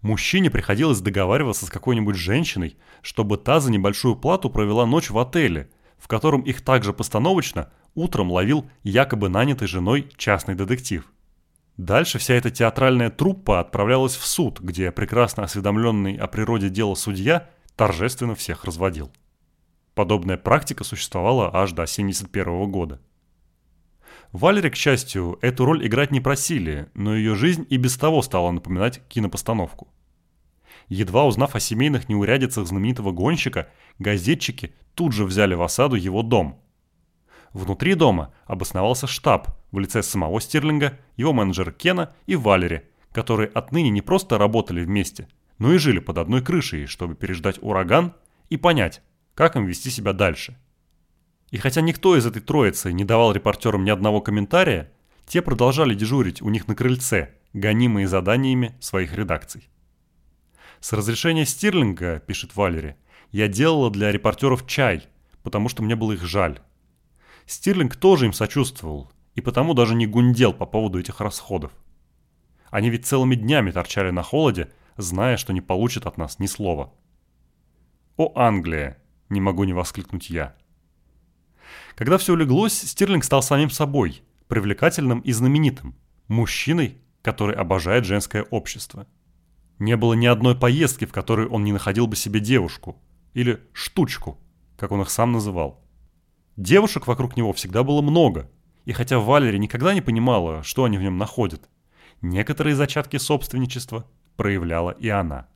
Мужчине 0.03 0.51
приходилось 0.51 1.01
договариваться 1.01 1.66
с 1.66 1.70
какой-нибудь 1.70 2.16
женщиной, 2.16 2.76
чтобы 3.03 3.38
та 3.38 3.61
за 3.61 3.72
небольшую 3.72 4.16
плату 4.16 4.51
провела 4.51 4.86
ночь 4.86 5.11
в 5.11 5.18
отеле, 5.18 5.70
в 5.99 6.09
котором 6.09 6.42
их 6.42 6.62
также 6.62 6.92
постановочно 6.92 7.70
утром 7.94 8.30
ловил 8.30 8.68
якобы 8.82 9.28
нанятой 9.28 9.68
женой 9.68 10.09
частный 10.16 10.55
детектив. 10.55 11.05
Дальше 11.76 12.18
вся 12.18 12.34
эта 12.34 12.51
театральная 12.51 13.11
труппа 13.11 13.61
отправлялась 13.61 14.16
в 14.16 14.26
суд, 14.26 14.61
где 14.61 14.90
прекрасно 14.92 15.44
осведомленный 15.44 16.16
о 16.16 16.26
природе 16.26 16.70
дела 16.70 16.94
судья 16.94 17.51
торжественно 17.74 18.34
всех 18.34 18.64
разводил. 18.64 19.11
Подобная 19.94 20.36
практика 20.36 20.84
существовала 20.84 21.49
аж 21.55 21.72
до 21.72 21.82
1971 21.82 22.70
года. 22.70 23.01
Валере, 24.32 24.70
к 24.70 24.76
счастью, 24.76 25.38
эту 25.40 25.64
роль 25.64 25.86
играть 25.86 26.11
не 26.11 26.20
просили, 26.20 26.88
но 26.94 27.14
ее 27.14 27.34
жизнь 27.34 27.66
и 27.70 27.76
без 27.76 27.97
того 27.97 28.22
стала 28.22 28.51
напоминать 28.51 29.03
кинопостановку. 29.09 29.88
Едва 30.89 31.24
узнав 31.24 31.55
о 31.55 31.61
семейных 31.61 32.09
неурядицах 32.09 32.66
знаменитого 32.66 33.12
гонщика, 33.12 33.68
газетчики 33.99 34.74
тут 34.95 35.12
же 35.12 35.24
взяли 35.24 35.55
в 35.55 35.62
осаду 35.62 35.97
его 35.97 36.22
дом. 36.22 36.61
Внутри 37.53 37.95
дома 37.95 38.32
обосновался 38.45 39.07
штаб 39.07 39.49
в 39.72 39.78
лице 39.78 40.03
самого 40.03 40.41
Стирлинга, 40.41 40.99
его 41.16 41.32
менеджера 41.32 41.72
Кена 41.72 42.14
и 42.26 42.37
Валери, 42.37 42.89
которые 43.12 43.49
отныне 43.49 43.91
не 43.91 44.03
просто 44.03 44.39
работали 44.39 44.84
вместе, 44.84 45.28
но 45.59 45.72
и 45.72 45.78
жили 45.78 45.99
под 45.99 46.18
одной 46.18 46.43
крышей, 46.43 46.87
чтобы 46.87 47.14
переждать 47.14 47.59
ураган 47.62 48.14
и 48.51 48.57
понять, 48.57 49.03
как 49.34 49.57
им 49.57 49.64
вести 49.66 49.91
себя 49.91 50.12
дальше. 50.12 50.59
И 51.51 51.59
хотя 51.59 51.80
никто 51.80 52.16
из 52.16 52.26
этой 52.26 52.43
троицы 52.43 52.93
не 52.93 53.05
давал 53.05 53.32
репортерам 53.32 53.84
ни 53.84 53.91
одного 53.91 54.20
комментария, 54.20 54.93
те 55.26 55.43
продолжали 55.43 55.95
дежурить 55.95 56.43
у 56.43 56.51
них 56.51 56.68
на 56.68 56.74
крыльце, 56.74 57.30
гонимые 57.53 58.07
заданиями 58.07 58.76
своих 58.80 59.14
редакций. 59.14 59.68
С 60.87 60.93
разрешения 60.93 61.45
Стирлинга, 61.45 62.20
пишет 62.20 62.55
Валери, 62.55 62.97
я 63.32 63.49
делала 63.49 63.91
для 63.91 64.12
репортеров 64.12 64.68
чай, 64.68 65.09
потому 65.43 65.68
что 65.68 65.82
мне 65.82 65.97
было 65.97 66.12
их 66.12 66.22
жаль. 66.22 66.61
Стирлинг 67.45 67.97
тоже 67.97 68.26
им 68.26 68.32
сочувствовал, 68.32 69.11
и 69.34 69.41
потому 69.41 69.74
даже 69.74 69.97
не 69.97 70.07
гундел 70.07 70.53
по 70.53 70.64
поводу 70.64 71.01
этих 71.01 71.20
расходов. 71.20 71.72
Они 72.70 72.89
ведь 72.89 73.05
целыми 73.05 73.34
днями 73.34 73.72
торчали 73.72 74.12
на 74.12 74.22
холоде, 74.22 74.70
зная, 74.97 75.39
что 75.39 75.53
не 75.53 75.61
получат 75.61 76.07
от 76.07 76.18
нас 76.18 76.39
ни 76.39 76.47
слова. 76.47 76.93
«О, 78.16 78.30
Англия!»– 78.37 79.03
не 79.28 79.41
могу 79.41 79.64
не 79.64 79.72
воскликнуть 79.72 80.30
я. 80.30 80.55
Когда 81.97 82.16
все 82.16 82.34
улеглось, 82.34 82.74
Стирлинг 82.74 83.24
стал 83.24 83.43
самим 83.43 83.70
собой, 83.70 84.22
привлекательным 84.47 85.18
и 85.18 85.32
знаменитым, 85.32 85.97
мужчиной, 86.28 86.97
который 87.22 87.57
обожает 87.57 88.05
женское 88.05 88.45
общество. 88.45 89.09
Не 89.79 89.97
было 89.97 90.14
ни 90.14 90.27
одной 90.27 90.57
поездки, 90.57 91.05
в 91.05 91.12
которой 91.12 91.47
он 91.47 91.64
не 91.64 91.72
находил 91.72 92.07
бы 92.07 92.16
себе 92.16 92.41
девушку, 92.41 92.97
или 93.35 93.61
штучку, 93.72 94.39
как 94.79 94.91
он 94.93 95.03
их 95.03 95.11
сам 95.11 95.33
называл. 95.33 95.85
Девушек 96.57 97.07
вокруг 97.07 97.37
него 97.37 97.53
всегда 97.53 97.83
было 97.83 98.01
много, 98.01 98.51
и 98.87 98.93
хотя 98.93 99.18
Валери 99.18 99.59
никогда 99.59 99.93
не 99.93 100.01
понимала, 100.01 100.62
что 100.62 100.85
они 100.85 100.97
в 100.97 101.03
нем 101.03 101.18
находят, 101.18 101.68
некоторые 102.22 102.74
зачатки 102.74 103.18
собственничества 103.18 104.07
проявляла 104.37 104.93
и 104.93 105.09
она. 105.09 105.49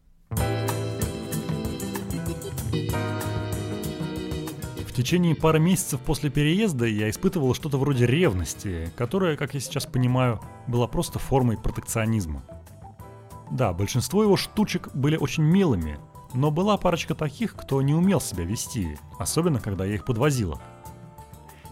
В 4.87 4.93
течение 4.93 5.35
пары 5.35 5.59
месяцев 5.59 6.01
после 6.01 6.29
переезда 6.29 6.85
я 6.85 7.09
испытывал 7.09 7.55
что-то 7.55 7.79
вроде 7.79 8.05
ревности, 8.05 8.93
которая, 8.97 9.37
как 9.39 9.55
я 9.55 9.61
сейчас 9.61 9.87
понимаю, 9.87 10.41
была 10.67 10.87
просто 10.87 11.19
формой 11.19 11.57
протекционизма. 11.57 12.45
Да, 13.51 13.73
большинство 13.73 14.23
его 14.23 14.37
штучек 14.37 14.95
были 14.95 15.17
очень 15.17 15.43
милыми, 15.43 15.99
но 16.35 16.51
была 16.51 16.77
парочка 16.77 17.15
таких, 17.15 17.57
кто 17.57 17.83
не 17.83 17.95
умел 17.95 18.21
себя 18.21 18.45
вести, 18.45 18.97
особенно 19.19 19.61
когда 19.61 19.85
я 19.85 19.95
их 19.95 20.05
подвозила. 20.05 20.61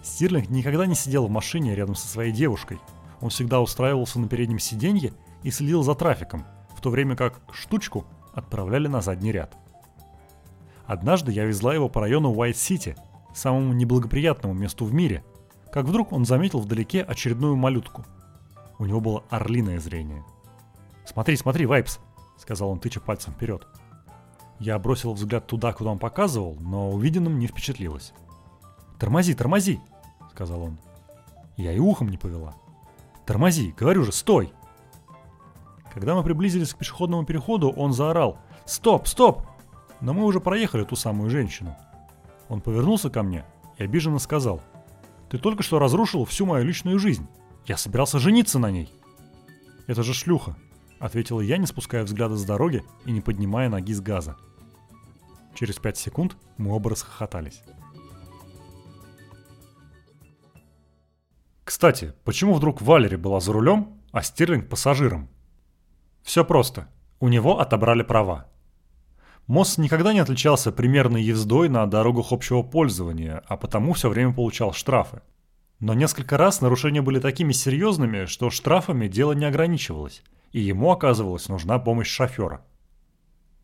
Стирлинг 0.02 0.48
никогда 0.48 0.86
не 0.86 0.94
сидел 0.94 1.26
в 1.26 1.30
машине 1.30 1.74
рядом 1.74 1.94
со 1.94 2.08
своей 2.08 2.32
девушкой. 2.32 2.80
Он 3.20 3.30
всегда 3.30 3.60
устраивался 3.60 4.18
на 4.18 4.28
переднем 4.28 4.58
сиденье 4.58 5.12
и 5.42 5.50
следил 5.50 5.82
за 5.82 5.94
трафиком, 5.94 6.44
в 6.76 6.80
то 6.80 6.90
время 6.90 7.14
как 7.14 7.40
штучку 7.52 8.04
отправляли 8.32 8.88
на 8.88 9.00
задний 9.00 9.32
ряд. 9.32 9.56
Однажды 10.86 11.32
я 11.32 11.44
везла 11.44 11.74
его 11.74 11.88
по 11.88 12.00
району 12.00 12.32
Уайт-Сити, 12.32 12.96
самому 13.34 13.72
неблагоприятному 13.72 14.54
месту 14.54 14.84
в 14.84 14.94
мире, 14.94 15.22
как 15.70 15.84
вдруг 15.84 16.12
он 16.12 16.24
заметил 16.24 16.60
вдалеке 16.60 17.02
очередную 17.02 17.56
малютку. 17.56 18.04
У 18.78 18.86
него 18.86 19.00
было 19.00 19.24
орлиное 19.28 19.80
зрение. 19.80 20.24
«Смотри, 21.09 21.36
смотри, 21.36 21.64
Вайпс!»— 21.64 22.00
сказал 22.36 22.68
он, 22.68 22.80
тыча 22.80 23.00
пальцем 23.00 23.32
вперед. 23.32 23.66
Я 24.59 24.78
бросил 24.78 25.14
взгляд 25.14 25.46
туда, 25.46 25.72
куда 25.72 25.90
он 25.90 25.98
показывал, 25.98 26.59
но 26.61 26.90
увиденным 26.90 27.38
не 27.38 27.46
впечатлилось. 27.46 28.12
«Тормози, 28.98 29.32
тормози!»— 29.32 29.80
сказал 30.32 30.62
он. 30.62 30.78
Я 31.56 31.72
и 31.72 31.78
ухом 31.78 32.11
не 32.11 32.18
повела. 32.18 32.54
«Тормози, 33.24 33.74
говорю 33.78 34.04
же, 34.04 34.12
стой!» 34.12 34.52
Когда 35.94 36.14
мы 36.14 36.22
приблизились 36.22 36.74
к 36.74 36.78
пешеходному 36.78 37.24
переходу, 37.24 37.70
он 37.70 37.94
заорал 37.94 38.38
«Стоп, 38.66 39.09
стоп!» 39.09 39.42
Но 40.02 40.12
мы 40.12 40.24
уже 40.24 40.40
проехали 40.40 40.84
ту 40.84 40.94
самую 40.94 41.30
женщину. 41.30 41.74
Он 42.50 42.61
повернулся 42.61 43.09
ко 43.09 43.22
мне 43.22 43.46
и 43.78 43.84
обиженно 43.84 44.18
сказал 44.18 44.61
«Ты 45.30 45.38
только 45.38 45.62
что 45.62 45.78
разрушил 45.78 46.26
всю 46.26 46.44
мою 46.44 46.66
личную 46.66 46.98
жизнь. 46.98 47.26
Я 47.64 47.78
собирался 47.78 48.18
жениться 48.18 48.59
на 48.59 48.70
ней». 48.70 48.92
«Это 49.86 50.02
же 50.02 50.12
шлюха»,— 50.12 50.54
ответила 51.01 51.40
я, 51.40 51.57
не 51.57 51.66
спуская 51.66 52.05
взгляда 52.05 52.36
с 52.36 52.44
дороги 52.44 52.84
и 53.05 53.12
не 53.12 53.20
поднимая 53.20 53.68
ноги 53.68 53.92
с 53.92 54.01
газа. 54.01 54.36
Через 55.55 55.76
пять 55.76 55.96
секунд 55.99 56.36
мы 56.57 56.72
оба 56.74 56.90
расхохотались. 56.90 57.62
Кстати, 61.64 62.14
почему 62.24 62.55
вдруг 62.55 62.80
Валери 62.80 63.16
была 63.16 63.40
за 63.40 63.53
рулем, 63.53 64.01
а 64.12 64.22
Стирлинг 64.22 64.68
пассажиром? 64.68 65.28
Все 66.22 66.44
просто. 66.44 66.88
У 67.20 67.28
него 67.28 67.61
отобрали 67.61 68.03
права. 68.03 68.49
Мосс 69.46 69.78
никогда 69.78 70.12
не 70.12 70.20
отличался 70.20 70.72
примерной 70.72 71.22
ездой 71.22 71.68
на 71.68 71.86
дорогах 71.86 72.32
общего 72.32 72.62
пользования, 72.62 73.42
а 73.49 73.57
потому 73.57 73.94
все 73.94 74.09
время 74.09 74.32
получал 74.32 74.72
штрафы. 74.72 75.22
Но 75.80 75.94
несколько 75.94 76.36
раз 76.36 76.61
нарушения 76.61 77.03
были 77.03 77.18
такими 77.18 77.53
серьезными, 77.53 78.26
что 78.26 78.51
штрафами 78.51 79.09
дело 79.09 79.32
не 79.32 79.44
ограничивалось, 79.44 80.22
и 80.53 80.61
ему 80.61 80.90
оказывалась 80.90 81.49
нужна 81.49 81.78
помощь 81.78 82.09
шофера. 82.09 82.64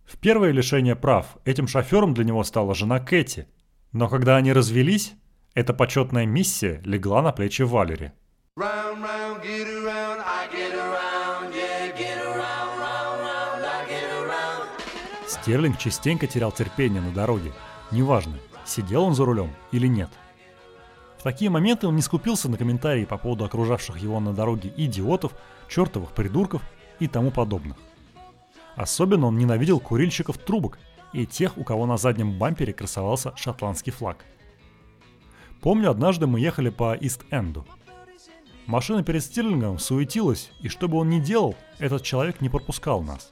В 0.05 0.19
первое 0.19 0.51
лишение 0.51 0.97
прав 0.97 1.39
этим 1.45 1.67
шофером 1.67 2.15
для 2.15 2.25
него 2.25 2.45
стала 2.45 2.75
жена 2.75 3.01
Кэти, 3.01 3.49
но 3.93 4.09
когда 4.09 4.37
они 4.37 4.53
развелись, 4.53 5.15
эта 5.55 5.73
почетная 5.73 6.27
миссия 6.27 6.81
легла 6.85 7.23
на 7.23 7.33
плечи 7.33 7.63
Валери. 7.63 8.13
Round, 8.57 9.03
round, 9.03 9.43
get 9.43 9.67
around, 9.67 10.21
I 10.21 10.49
get 10.53 10.75
around, 10.75 11.53
yeah, 11.53 11.97
get 11.97 12.19
around, 12.23 12.79
round, 12.79 13.21
round, 13.21 13.65
I 13.65 13.89
get 13.89 14.09
around. 14.23 14.69
Стерлинг 15.27 15.79
частенько 15.79 16.27
терял 16.27 16.53
терпение 16.53 17.01
на 17.01 17.11
дороге. 17.11 17.53
Неважно, 17.91 18.39
сидел 18.65 19.05
он 19.05 19.15
за 19.15 19.25
рулем 19.25 19.51
или 19.73 19.87
нет. 19.87 20.11
В 21.19 21.23
такие 21.23 21.51
моменты 21.51 21.87
он 21.87 21.97
не 21.97 22.03
скупился 22.03 22.49
на 22.49 22.57
комментарии 22.57 23.05
по 23.05 23.17
поводу 23.17 23.45
окружавших 23.45 23.99
его 23.99 24.21
на 24.21 24.33
дороге 24.33 24.73
идиотов, 24.77 25.33
чертовых 25.69 26.13
придурков 26.13 26.63
и 27.01 27.09
тому 27.09 27.31
подобных. 27.31 27.77
Особенно 28.77 29.27
он 29.27 29.39
ненавидел 29.39 29.81
курильщиков 29.81 30.39
трубок 30.39 30.79
и 31.13 31.27
тех, 31.27 31.57
у 31.59 31.65
кого 31.65 31.87
на 31.87 31.97
заднем 31.97 32.39
бампере 32.39 32.73
красовался 32.73 33.37
шотландский 33.37 33.93
флаг. 33.93 34.25
Помню, 35.61 35.91
однажды 35.91 36.27
мы 36.27 36.41
ехали 36.41 36.71
по 36.71 36.95
Ист-Энду– 36.95 37.67
Машина 38.67 39.03
перед 39.03 39.23
Стирлингом 39.23 39.79
суетилась, 39.79 40.51
и 40.61 40.69
что 40.69 40.89
бы 40.89 40.97
он 40.97 41.11
ни 41.11 41.21
делал, 41.21 41.55
этот 41.79 42.03
человек 42.03 42.41
не 42.41 42.49
пропускал 42.49 43.03
нас. 43.03 43.31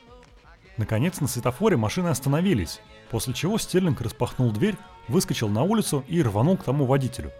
Наконец 0.76 1.20
на 1.20 1.28
светофоре 1.28 1.78
машины 1.78 2.08
остановились, 2.08 2.80
после 3.10 3.32
чего 3.32 3.56
Стерлинг 3.56 4.00
распахнул 4.02 4.50
дверь, 4.50 4.76
выскочил 5.08 5.48
на 5.48 5.62
улицу 5.62 6.04
и 6.06 6.22
рванул 6.22 6.58
к 6.58 6.64
тому 6.64 6.84
водителю. 6.84 7.32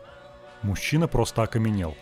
Мужчина 0.63 1.07
просто 1.07 1.43
окаменел. 1.43 1.95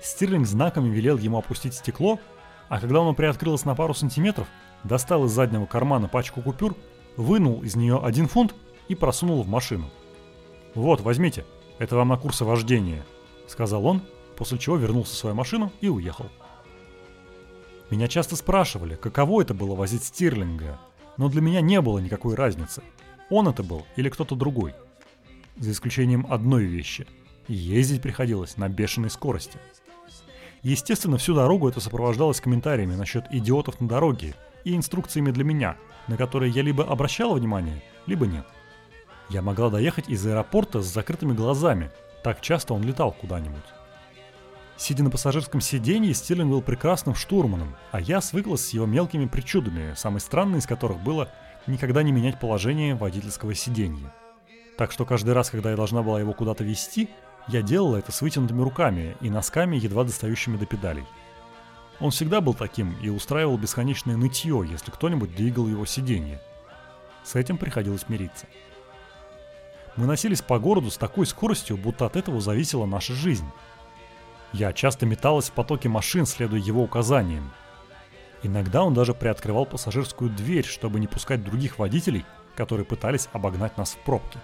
Стирлинг 0.00 0.46
знаками 0.46 0.88
велел 0.88 1.18
ему 1.18 1.38
опустить 1.38 1.74
стекло, 1.74 2.20
а 2.68 2.80
когда 2.80 3.00
оно 3.00 3.14
приоткрылось 3.14 3.64
на 3.64 3.74
пару 3.74 3.94
сантиметров, 3.94 4.48
достал 4.84 5.24
из 5.24 5.32
заднего 5.32 5.66
кармана 5.66 6.08
пачку 6.08 6.42
купюр, 6.42 6.76
вынул 7.16 7.62
из 7.62 7.76
нее 7.76 8.00
один 8.02 8.28
фунт 8.28 8.54
и 8.88 8.94
просунул 8.94 9.42
в 9.42 9.48
машину. 9.48 9.90
«Вот, 10.74 11.00
возьмите, 11.00 11.44
это 11.78 11.96
вам 11.96 12.08
на 12.08 12.16
курсы 12.16 12.44
вождения»,— 12.44 13.04
сказал 13.46 13.86
он 13.86 14.02
после 14.36 14.58
чего 14.58 14.76
вернулся 14.76 15.14
в 15.14 15.16
свою 15.16 15.34
машину 15.34 15.72
и 15.80 15.88
уехал. 15.88 16.26
Меня 17.90 18.08
часто 18.08 18.36
спрашивали, 18.36 18.96
каково 18.96 19.42
это 19.42 19.54
было 19.54 19.74
возить 19.74 20.04
Стирлинга, 20.04 20.78
но 21.16 21.28
для 21.28 21.40
меня 21.40 21.60
не 21.60 21.80
было 21.80 21.98
никакой 21.98 22.34
разницы, 22.34 22.82
он 23.30 23.48
это 23.48 23.62
был 23.62 23.86
или 23.96 24.08
кто-то 24.08 24.36
другой. 24.36 24.74
За 25.56 25.72
исключением 25.72 26.26
одной 26.28 26.64
вещи– 26.64 27.06
ездить 27.48 28.02
приходилось 28.02 28.56
на 28.56 28.68
бешеной 28.68 29.08
скорости. 29.08 29.58
Естественно, 30.62 31.18
всю 31.18 31.34
дорогу 31.34 31.68
это 31.68 31.80
сопровождалось 31.80 32.40
комментариями 32.40 32.94
насчет 32.94 33.26
идиотов 33.30 33.80
на 33.80 33.88
дороге 33.88 34.34
и 34.64 34.74
инструкциями 34.74 35.30
для 35.30 35.44
меня, 35.44 35.76
на 36.08 36.16
которые 36.16 36.50
я 36.50 36.62
либо 36.62 36.84
обращала 36.84 37.34
внимание, 37.34 37.82
либо 38.06 38.26
нет. 38.26 38.46
Я 39.28 39.42
могла 39.42 39.70
доехать 39.70 40.08
из 40.08 40.26
аэропорта 40.26 40.82
с 40.82 40.86
закрытыми 40.86 41.32
глазами, 41.32 41.90
так 42.22 42.40
часто 42.40 42.74
он 42.74 42.82
летал 42.82 43.12
куда-нибудь. 43.12 43.64
Сидя 44.76 45.02
на 45.02 45.10
пассажирском 45.10 45.60
сиденье, 45.60 46.12
Стиллинг 46.12 46.50
был 46.50 46.60
прекрасным 46.60 47.14
штурманом, 47.14 47.76
а 47.92 48.00
я 48.00 48.20
свыклась 48.20 48.66
с 48.66 48.74
его 48.74 48.84
мелкими 48.84 49.26
причудами, 49.26 49.94
самой 49.96 50.20
странной 50.20 50.58
из 50.58 50.66
которых 50.66 51.00
было 51.00 51.30
никогда 51.66 52.02
не 52.02 52.12
менять 52.12 52.38
положение 52.38 52.94
водительского 52.94 53.54
сиденья. 53.54 54.12
Так 54.76 54.92
что 54.92 55.06
каждый 55.06 55.32
раз, 55.32 55.50
когда 55.50 55.70
я 55.70 55.76
должна 55.76 56.02
была 56.02 56.20
его 56.20 56.34
куда-то 56.34 56.62
вести, 56.62 57.08
я 57.48 57.62
делала 57.62 57.96
это 57.96 58.12
с 58.12 58.22
вытянутыми 58.22 58.62
руками 58.62 59.16
и 59.20 59.30
носками, 59.30 59.76
едва 59.76 60.04
достающими 60.04 60.56
до 60.56 60.66
педалей. 60.66 61.04
Он 62.00 62.10
всегда 62.10 62.40
был 62.40 62.54
таким 62.54 62.96
и 63.00 63.08
устраивал 63.08 63.56
бесконечное 63.56 64.16
нытье, 64.16 64.64
если 64.68 64.90
кто-нибудь 64.90 65.34
двигал 65.34 65.66
его 65.66 65.86
сиденье. 65.86 66.40
С 67.24 67.34
этим 67.34 67.56
приходилось 67.56 68.08
мириться. 68.08 68.46
Мы 69.96 70.06
носились 70.06 70.42
по 70.42 70.58
городу 70.58 70.90
с 70.90 70.98
такой 70.98 71.26
скоростью, 71.26 71.78
будто 71.78 72.04
от 72.04 72.16
этого 72.16 72.40
зависела 72.40 72.86
наша 72.86 73.14
жизнь– 73.14 73.48
я 74.52 74.72
часто 74.72 75.04
металась 75.06 75.50
в 75.50 75.52
потоке 75.52 75.88
машин, 75.90 76.24
следуя 76.24 76.60
его 76.60 76.82
указаниям. 76.82 77.52
Иногда 78.42 78.84
он 78.84 78.94
даже 78.94 79.12
приоткрывал 79.12 79.66
пассажирскую 79.66 80.30
дверь, 80.30 80.64
чтобы 80.64 81.00
не 81.00 81.06
пускать 81.06 81.44
других 81.44 81.78
водителей, 81.78 82.24
которые 82.54 82.86
пытались 82.86 83.28
обогнать 83.32 83.76
нас 83.76 83.92
в 83.92 83.98
пробке. 83.98 84.38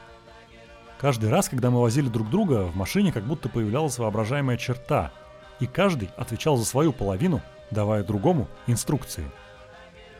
Каждый 1.03 1.31
раз, 1.31 1.49
когда 1.49 1.73
мы 1.73 1.81
возили 1.81 2.09
друг 2.09 2.31
друга, 2.31 2.63
в 2.63 2.77
машине 2.77 3.11
как 3.11 3.25
будто 3.25 3.49
появлялась 3.49 3.99
воображаемая 3.99 4.57
черта, 4.57 5.11
и 5.59 5.67
каждый 5.67 6.11
отвечал 6.17 6.57
за 6.57 6.65
свою 6.65 6.93
половину, 6.93 7.43
давая 7.73 8.05
другому 8.05 8.47
инструкции. 8.69 9.29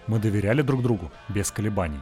Мы 0.09 0.19
доверяли 0.19 0.61
друг 0.61 0.83
другу 0.83 1.13
без 1.29 1.53
колебаний. 1.53 2.01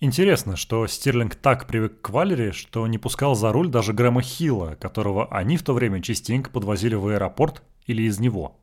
Интересно, 0.00 0.56
что 0.56 0.84
Стирлинг 0.88 1.36
так 1.36 1.68
привык 1.68 2.00
к 2.00 2.10
Валере, 2.10 2.50
что 2.50 2.84
не 2.88 2.98
пускал 2.98 3.36
за 3.36 3.52
руль 3.52 3.68
даже 3.68 3.92
Грэма 3.92 4.22
Хилла, 4.22 4.74
которого 4.80 5.28
они 5.28 5.56
в 5.58 5.62
то 5.62 5.74
время 5.74 6.02
частенько 6.02 6.50
подвозили 6.50 6.96
в 6.96 7.06
аэропорт 7.06 7.62
или 7.86 8.02
из 8.02 8.18
него. 8.18 8.56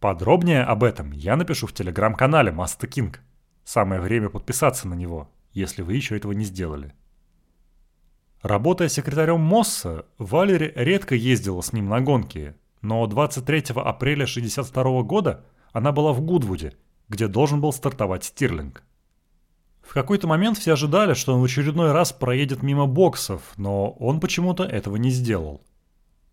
Подробнее 0.00 0.62
об 0.62 0.82
этом 0.82 1.10
я 1.10 1.36
напишу 1.36 1.66
в 1.66 1.74
телеграм-канале 1.74 2.52
Маста 2.52 2.86
Кинг. 2.86 3.20
Самое 3.66 4.00
время 4.00 4.28
подписаться 4.28 4.86
на 4.86 4.94
него, 4.94 5.28
если 5.52 5.82
вы 5.82 5.94
еще 5.94 6.16
этого 6.16 6.30
не 6.30 6.44
сделали. 6.44 6.94
Работая 8.40 8.88
секретарем 8.88 9.40
Мосса, 9.40 10.06
Валери 10.18 10.72
редко 10.76 11.16
ездила 11.16 11.62
с 11.62 11.72
ним 11.72 11.88
на 11.88 12.00
гонки, 12.00 12.54
но 12.80 13.04
23 13.08 13.74
апреля 13.74 14.22
1962 14.22 15.02
года 15.02 15.44
она 15.72 15.90
была 15.90 16.12
в 16.12 16.20
Гудвуде, 16.20 16.74
где 17.08 17.26
должен 17.26 17.60
был 17.60 17.72
стартовать 17.72 18.22
Стирлинг. 18.22 18.84
В 19.82 19.92
какой-то 19.94 20.28
момент 20.28 20.58
все 20.58 20.74
ожидали, 20.74 21.14
что 21.14 21.34
он 21.34 21.40
в 21.40 21.44
очередной 21.44 21.90
раз 21.90 22.12
проедет 22.12 22.62
мимо 22.62 22.86
боксов, 22.86 23.42
но 23.56 23.90
он 23.90 24.20
почему-то 24.20 24.62
этого 24.62 24.94
не 24.94 25.10
сделал. 25.10 25.60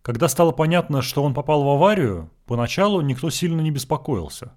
Когда 0.04 0.28
стало 0.28 0.52
понятно, 0.52 1.02
что 1.02 1.24
он 1.24 1.34
попал 1.34 1.64
в 1.64 1.70
аварию, 1.70 2.30
поначалу 2.46 3.02
никто 3.02 3.32
сильно 3.32 3.62
не 3.62 3.72
беспокоился. 3.72 4.54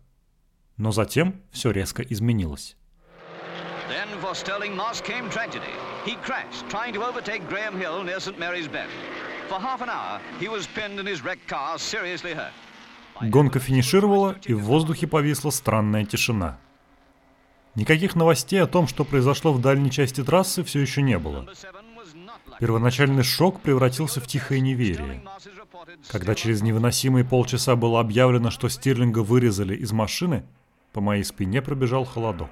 Но 0.77 0.93
затем 0.93 1.41
все 1.53 1.71
резко 1.71 2.03
изменилось. 2.03 2.77
Then 3.89 4.09
for 4.21 4.35
Sterling 4.35 4.75
Moss 4.77 5.01
came 5.01 5.31
tragedy. 5.31 5.75
He 6.05 6.17
crashed, 6.23 6.69
trying 6.69 6.93
to 6.95 7.03
overtake 7.05 7.49
Graham 7.49 7.79
Hill 7.79 8.03
near 8.03 8.19
St. 8.19 8.39
Mary's 8.39 8.69
Bend. 8.69 8.91
For 9.49 9.61
half 9.61 9.81
an 9.81 9.89
hour, 9.89 10.21
he 10.41 10.49
was 10.49 10.67
pinned 10.67 10.99
in 10.99 11.07
his 11.07 11.23
wrecked 11.25 11.47
car, 11.49 11.79
seriously 11.79 12.35
hurt. 12.35 12.53
Гонка 13.21 13.61
финишировала, 13.61 14.37
и 14.45 14.53
в 14.53 14.63
воздухе 14.65 15.07
повисла 15.07 15.51
странная 15.51 16.05
тишина– 16.05 16.59
Никаких 17.77 18.17
новостей 18.17 18.63
о 18.63 18.67
том, 18.67 18.89
что 18.89 19.05
произошло 19.05 19.53
в 19.53 19.61
дальней 19.61 19.91
части 19.91 20.25
трассы, 20.25 20.65
все 20.65 20.81
еще 20.81 21.03
не 21.03 21.19
было. 21.19 21.47
Первоначальный 22.59 23.23
шок 23.23 23.61
превратился 23.61 24.23
в 24.23 24.27
тихое 24.27 24.61
неверие. 24.61 25.23
Когда 26.09 26.35
через 26.35 26.63
невыносимые 26.63 27.27
полчаса 27.27 27.77
было 27.77 28.01
объявлено, 28.01 28.51
что 28.51 28.71
Стирлинга 28.71 29.19
вырезали 29.19 29.77
из 29.77 29.93
машины, 29.93 30.47
по 30.97 31.03
моей 31.03 31.25
спине 31.25 31.61
пробежал 31.61 32.07
холодок. 32.07 32.49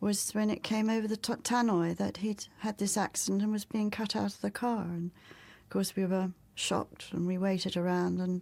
was 0.00 0.34
when 0.34 0.50
it 0.50 0.62
came 0.64 0.88
over 0.90 1.06
the 1.06 1.16
tannoy 1.44 1.94
that 1.94 2.16
he'd 2.16 2.46
had 2.60 2.78
this 2.78 2.96
accident 2.96 3.40
and 3.42 3.52
was 3.52 3.64
being 3.64 3.88
cut 3.88 4.16
out 4.16 4.32
of 4.34 4.40
the 4.40 4.50
car. 4.50 4.84
And 4.84 5.12
of 5.62 5.68
course, 5.68 5.94
we 5.94 6.06
were 6.06 6.32
shocked 6.56 7.12
and 7.12 7.26
we 7.26 7.36
waited 7.38 7.76
around 7.76 8.18
and 8.18 8.40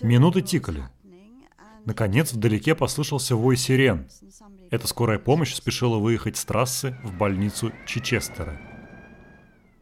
Минуты 0.00 0.40
тикали. 0.40 0.88
Наконец, 1.84 2.32
вдалеке 2.32 2.74
послышался 2.74 3.36
вой 3.36 3.56
сирен. 3.56 4.08
Эта 4.70 4.88
скорая 4.88 5.18
помощь 5.18 5.54
спешила 5.54 5.98
выехать 5.98 6.36
с 6.36 6.44
трассы 6.44 6.96
в 7.04 7.12
больницу 7.16 7.72
Чичестера. 7.86 8.58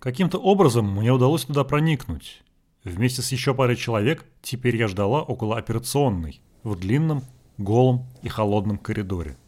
Каким-то 0.05 0.37
образом 0.37 0.85
мне 0.95 1.11
удалось 1.11 1.47
туда 1.47 1.65
проникнуть. 1.65 2.43
Вместе 2.85 3.23
с 3.23 3.33
еще 3.33 3.55
парой 3.55 3.75
человек 3.75 4.27
теперь 4.43 4.77
я 4.77 4.87
ждала 4.87 5.23
около 5.23 5.57
операционной, 5.57 6.43
в 6.63 6.79
длинном, 6.79 7.23
голом 7.57 8.07
и 8.21 8.29
холодном 8.29 8.77
коридоре. 8.77 9.39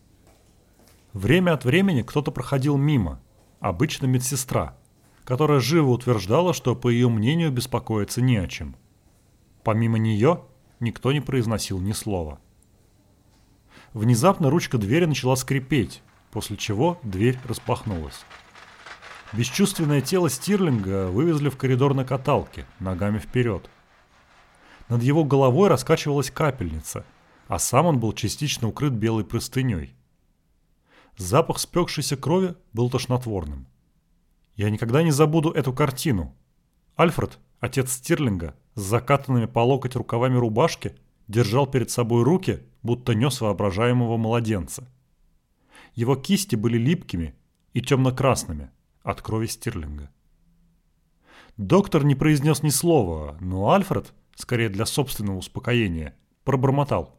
Время 1.13 1.53
от 1.53 1.67
времени 1.67 2.01
кто-то 2.01 2.31
проходил 2.31 2.79
мимо, 2.79 3.21
обычно 3.61 4.07
медсестра, 4.07 4.79
которая 5.25 5.61
живо 5.61 5.91
утверждала, 5.91 6.55
что, 6.55 6.75
по 6.75 6.89
ее 6.89 7.11
мнению, 7.11 7.53
беспокоиться 7.53 8.23
не 8.23 8.39
о 8.39 8.49
чем. 8.49 8.77
Помимо 9.63 9.99
нее, 9.99 10.41
никто 10.81 11.13
не 11.13 11.21
произносил 11.21 11.81
ни 11.81 11.93
слова. 11.93 12.41
Внезапно 13.93 14.49
ручка 14.49 14.79
двери 14.79 15.05
начала 15.05 15.37
скрипеть, 15.37 16.01
после 16.31 16.57
чего 16.57 16.99
дверь 17.03 17.39
распахнулась. 17.45 18.25
Бесчувственное 19.33 20.01
тело 20.01 20.31
Стирлинга 20.31 21.09
вывезли 21.09 21.49
в 21.49 21.57
коридор 21.57 21.95
на 21.95 22.05
каталке, 22.05 22.65
ногами 22.79 23.19
вперед. 23.19 23.69
Над 24.89 25.03
его 25.03 25.25
головой 25.25 25.69
раскачивалась 25.69 26.31
капельница, 26.31 27.05
а 27.49 27.59
сам 27.59 27.87
он 27.87 27.99
был 27.99 28.13
частично 28.13 28.69
укрыт 28.69 28.93
белой 28.93 29.25
простыней. 29.25 29.95
Запах 31.17 31.59
спекшейся 31.59 32.17
крови 32.17 32.55
был 32.73 32.89
тошнотворным. 32.89 33.67
Я 34.55 34.71
никогда 34.71 35.03
не 35.03 35.11
забуду 35.11 35.51
эту 35.51 35.73
картину. 35.73 36.35
Альфред, 36.97 37.39
отец 37.59 37.93
Стирлинга, 37.93 38.55
с 38.75 38.81
закатанными 38.81 39.47
по 39.47 39.59
локоть 39.59 39.97
рукавами 39.97 40.37
рубашки, 40.37 40.95
держал 41.27 41.67
перед 41.67 41.91
собой 41.91 42.23
руки, 42.23 42.63
будто 42.83 43.15
нес 43.15 43.41
воображаемого 43.41 44.17
младенца. 44.19 44.89
Его 45.95 46.15
кисти 46.15 46.55
были 46.55 46.79
липкими 46.79 47.35
и 47.73 47.83
темно-красными 47.83 48.71
от 49.07 49.23
крови 49.23 49.47
Стирлинга. 49.47 50.11
Доктор 51.57 52.05
не 52.05 52.17
произнес 52.17 52.63
ни 52.65 52.71
слова, 52.71 53.37
но 53.41 53.71
Альфред, 53.71 54.13
скорее 54.35 54.69
для 54.69 54.85
собственного 54.85 55.37
успокоения, 55.37 56.17
пробормотал. 56.45 57.17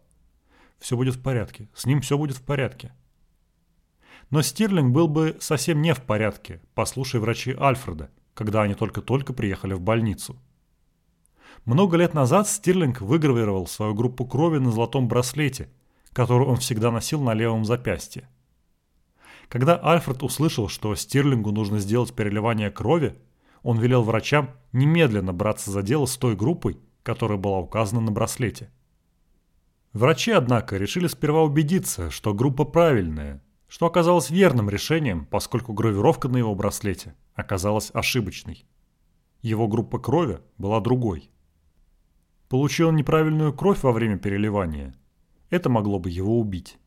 «Все 0.80 0.98
будет 0.98 1.16
в 1.16 1.24
порядке, 1.24 1.70
с 1.74 1.86
ним 1.86 2.02
все 2.02 2.18
будет 2.18 2.38
в 2.38 2.44
порядке». 2.44 2.92
Но 4.30 4.42
Стирлинг 4.42 4.94
был 4.94 5.08
бы 5.08 5.38
совсем 5.40 5.82
не 5.82 5.94
в 5.94 6.02
порядке, 6.02 6.62
послушай 6.76 7.22
врачи 7.22 7.56
Альфреда, 7.58 8.12
когда 8.34 8.64
они 8.64 8.76
только-только 8.76 9.32
приехали 9.32 9.74
в 9.74 9.80
больницу. 9.80 10.38
Много 11.64 11.96
лет 11.96 12.14
назад 12.14 12.50
Стирлинг 12.50 13.00
выгравировал 13.00 13.66
свою 13.66 13.94
группу 13.94 14.26
крови 14.26 14.58
на 14.58 14.72
золотом 14.72 15.08
браслете, 15.08 15.70
который 16.12 16.46
он 16.46 16.58
всегда 16.58 16.92
носил 16.92 17.22
на 17.22 17.34
левом 17.34 17.64
запястье. 17.64 18.28
Когда 19.50 19.78
Альфред 19.78 20.24
услышал, 20.24 20.68
что 20.68 20.94
Стирлингу 20.96 21.52
нужно 21.52 21.80
сделать 21.80 22.14
переливание 22.14 22.70
крови, 22.70 23.18
он 23.64 23.80
велел 23.80 24.04
врачам 24.04 24.52
немедленно 24.74 25.34
браться 25.34 25.72
за 25.72 25.82
дело 25.82 26.06
с 26.06 26.18
той 26.18 26.36
группой, 26.36 26.80
которая 27.04 27.38
была 27.38 27.60
указана 27.60 28.02
на 28.02 28.12
браслете. 28.12 28.70
Врачи, 29.94 30.32
однако, 30.32 30.78
решили 30.78 31.08
сперва 31.08 31.44
убедиться, 31.44 32.12
что 32.12 32.34
группа 32.34 32.66
правильная, 32.66 33.42
что 33.68 33.86
оказалось 33.86 34.30
верным 34.30 34.70
решением, 34.70 35.26
поскольку 35.26 35.74
гравировка 35.74 36.28
на 36.28 36.38
его 36.38 36.54
браслете 36.56 37.16
оказалась 37.34 37.92
ошибочной. 37.94 38.66
Его 39.42 39.68
группа 39.68 40.00
крови 40.00 40.40
была 40.58 40.82
другой. 40.82 41.30
Получил 42.50 42.92
неправильную 42.92 43.54
кровь 43.54 43.84
во 43.84 43.92
время 43.92 44.18
переливания, 44.18 44.96
это 45.50 45.70
могло 45.70 46.00
бы 46.00 46.10
его 46.10 46.40
убить. 46.40 46.78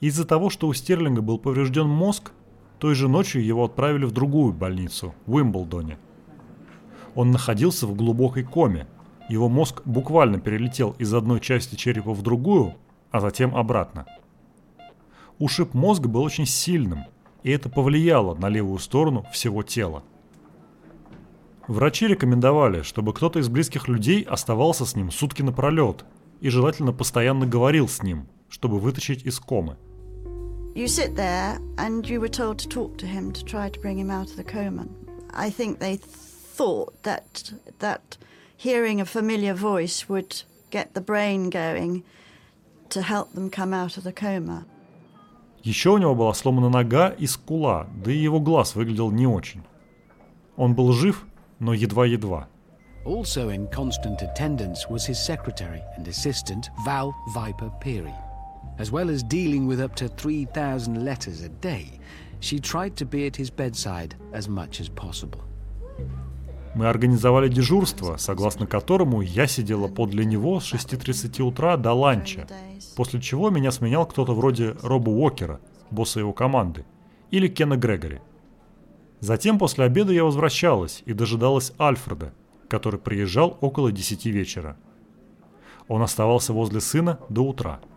Из-за 0.00 0.24
того, 0.24 0.48
что 0.48 0.66
у 0.66 0.72
Стерлинга 0.72 1.20
был 1.20 1.38
поврежден 1.38 1.86
мозг, 1.86 2.32
той 2.78 2.94
же 2.94 3.06
ночью 3.06 3.44
его 3.44 3.64
отправили 3.64 4.06
в 4.06 4.12
другую 4.12 4.54
больницу, 4.54 5.14
в 5.26 5.34
Уимблдоне. 5.34 5.98
Он 7.14 7.30
находился 7.30 7.86
в 7.86 7.94
глубокой 7.94 8.42
коме. 8.44 8.86
Его 9.28 9.50
мозг 9.50 9.82
буквально 9.84 10.40
перелетел 10.40 10.96
из 10.98 11.12
одной 11.12 11.40
части 11.40 11.74
черепа 11.74 12.14
в 12.14 12.22
другую, 12.22 12.74
а 13.10 13.20
затем 13.20 13.54
обратно. 13.54 14.06
Ушиб 15.38 15.74
мозга 15.74 16.08
был 16.08 16.22
очень 16.22 16.46
сильным, 16.46 17.04
и 17.42 17.50
это 17.50 17.68
повлияло 17.68 18.34
на 18.34 18.48
левую 18.48 18.78
сторону 18.78 19.26
всего 19.32 19.62
тела. 19.62 20.02
Врачи 21.68 22.06
рекомендовали, 22.06 22.82
чтобы 22.82 23.12
кто-то 23.12 23.38
из 23.38 23.48
близких 23.48 23.86
людей 23.86 24.22
оставался 24.22 24.86
с 24.86 24.96
ним 24.96 25.10
сутки 25.10 25.42
напролет 25.42 26.06
и 26.40 26.48
желательно 26.48 26.92
постоянно 26.92 27.46
говорил 27.46 27.86
с 27.86 28.02
ним, 28.02 28.26
чтобы 28.48 28.80
вытащить 28.80 29.26
из 29.26 29.38
комы– 29.38 29.76
You 30.79 30.87
sit 30.87 31.15
there 31.15 31.59
and 31.77 32.07
you 32.07 32.19
were 32.19 32.27
told 32.27 32.59
to 32.59 32.67
talk 32.67 32.97
to 32.97 33.05
him 33.05 33.31
to 33.31 33.43
try 33.45 33.69
to 33.69 33.79
bring 33.79 33.97
him 33.97 34.11
out 34.11 34.29
of 34.29 34.35
the 34.35 34.43
coma. 34.43 34.87
I 35.33 35.49
think 35.49 35.79
they 35.79 35.95
thought 35.95 37.03
that 37.03 37.53
that 37.79 38.17
hearing 38.57 38.99
a 38.99 39.05
familiar 39.05 39.53
voice 39.53 40.09
would 40.09 40.43
get 40.71 40.93
the 40.93 41.01
brain 41.01 41.49
going 41.49 42.03
to 42.89 43.01
help 43.01 43.33
them 43.33 43.49
come 43.49 43.73
out 43.73 43.97
of 43.97 44.03
the 44.03 44.13
coma. 44.13 44.65
Еще 45.63 45.89
у 45.89 45.97
него 45.97 46.13
была 46.13 46.33
сломана 46.33 46.69
нога 46.69 47.09
и 47.09 47.25
скула, 47.25 47.87
да 48.03 48.11
и 48.11 48.17
его 48.17 48.39
глаз 48.39 48.75
выглядел 48.75 49.11
не 49.11 49.25
очень. 49.25 49.63
Он 50.57 50.75
был 50.75 50.91
жив, 50.93 51.25
но 51.59 51.73
едва-едва. 51.73 52.47
Also 53.05 53.49
in 53.49 53.67
constant 53.69 54.21
attendance 54.21 54.89
was 54.89 55.05
his 55.05 55.23
secretary 55.23 55.81
and 55.97 56.07
assistant, 56.07 56.69
Val 56.85 57.13
Viper 57.33 57.71
Peary. 57.81 58.13
As 58.80 58.90
well 58.90 59.10
as 59.10 59.22
dealing 59.22 59.66
with 59.66 59.78
up 59.78 59.94
to 59.96 60.08
3,000 60.08 61.04
letters 61.04 61.42
a 61.42 61.50
day, 61.60 62.00
she 62.40 62.58
tried 62.58 62.96
to 62.96 63.04
be 63.04 63.26
at 63.26 63.36
his 63.36 63.50
bedside 63.50 64.14
as 64.32 64.48
much 64.48 64.80
as 64.80 64.88
possible. 64.88 65.42
Мы 66.74 66.86
организовали 66.88 67.48
дежурство, 67.48 68.16
согласно 68.16 68.66
которому 68.66 69.20
я 69.20 69.46
сидела 69.46 69.88
подле 69.88 70.24
него 70.24 70.60
с 70.60 70.72
6.30 70.72 71.42
утра 71.42 71.76
до 71.76 71.92
ланча, 71.92 72.46
после 72.96 73.20
чего 73.20 73.50
меня 73.50 73.70
сменял 73.70 74.06
кто-то 74.06 74.32
вроде 74.34 74.74
Роба 74.82 75.10
Уокера, 75.10 75.60
босса 75.90 76.20
его 76.20 76.32
команды, 76.32 76.86
или 77.30 77.48
Кена 77.48 77.76
Грегори. 77.76 78.22
Затем 79.20 79.58
после 79.58 79.84
обеда 79.84 80.14
я 80.14 80.24
возвращалась 80.24 81.02
и 81.04 81.12
дожидалась 81.12 81.72
Альфреда, 81.78 82.32
который 82.68 82.98
приезжал 82.98 83.58
около 83.60 83.92
10 83.92 84.24
вечера. 84.24 84.78
Он 85.86 86.00
оставался 86.00 86.54
возле 86.54 86.80
сына 86.80 87.18
до 87.28 87.42
утра– 87.42 87.80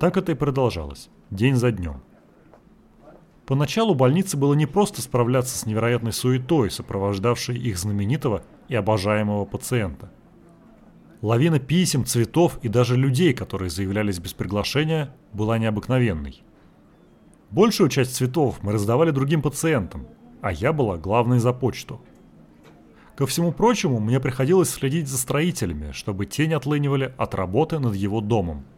так 0.00 0.16
это 0.16 0.32
и 0.32 0.34
продолжалось, 0.34 1.10
день 1.30 1.56
за 1.56 1.70
днем. 1.70 2.02
Поначалу 3.44 3.94
больнице 3.94 4.38
было 4.38 4.54
не 4.54 4.64
просто 4.64 5.02
справляться 5.02 5.58
с 5.58 5.66
невероятной 5.66 6.14
суетой, 6.14 6.70
сопровождавшей 6.70 7.58
их 7.58 7.76
знаменитого 7.76 8.42
и 8.68 8.74
обожаемого 8.74 9.44
пациента. 9.44 10.10
Лавина 11.20 11.58
писем, 11.58 12.06
цветов 12.06 12.58
и 12.62 12.68
даже 12.68 12.96
людей, 12.96 13.34
которые 13.34 13.68
заявлялись 13.68 14.18
без 14.18 14.32
приглашения, 14.32 15.14
была 15.34 15.58
необыкновенной. 15.58 16.42
Большую 17.50 17.90
часть 17.90 18.16
цветов 18.16 18.60
мы 18.62 18.72
раздавали 18.72 19.10
другим 19.10 19.42
пациентам, 19.42 20.06
а 20.40 20.50
я 20.50 20.72
была 20.72 20.96
главной 20.96 21.40
за 21.40 21.52
почту. 21.52 22.00
Ко 23.16 23.26
всему 23.26 23.52
прочему, 23.52 24.00
мне 24.00 24.18
приходилось 24.18 24.70
следить 24.70 25.08
за 25.08 25.18
строителями, 25.18 25.92
чтобы 25.92 26.24
те 26.24 26.46
не 26.46 26.54
отлынивали 26.54 27.12
от 27.18 27.34
работы 27.34 27.78
над 27.78 27.94
его 27.94 28.22
домом– 28.22 28.64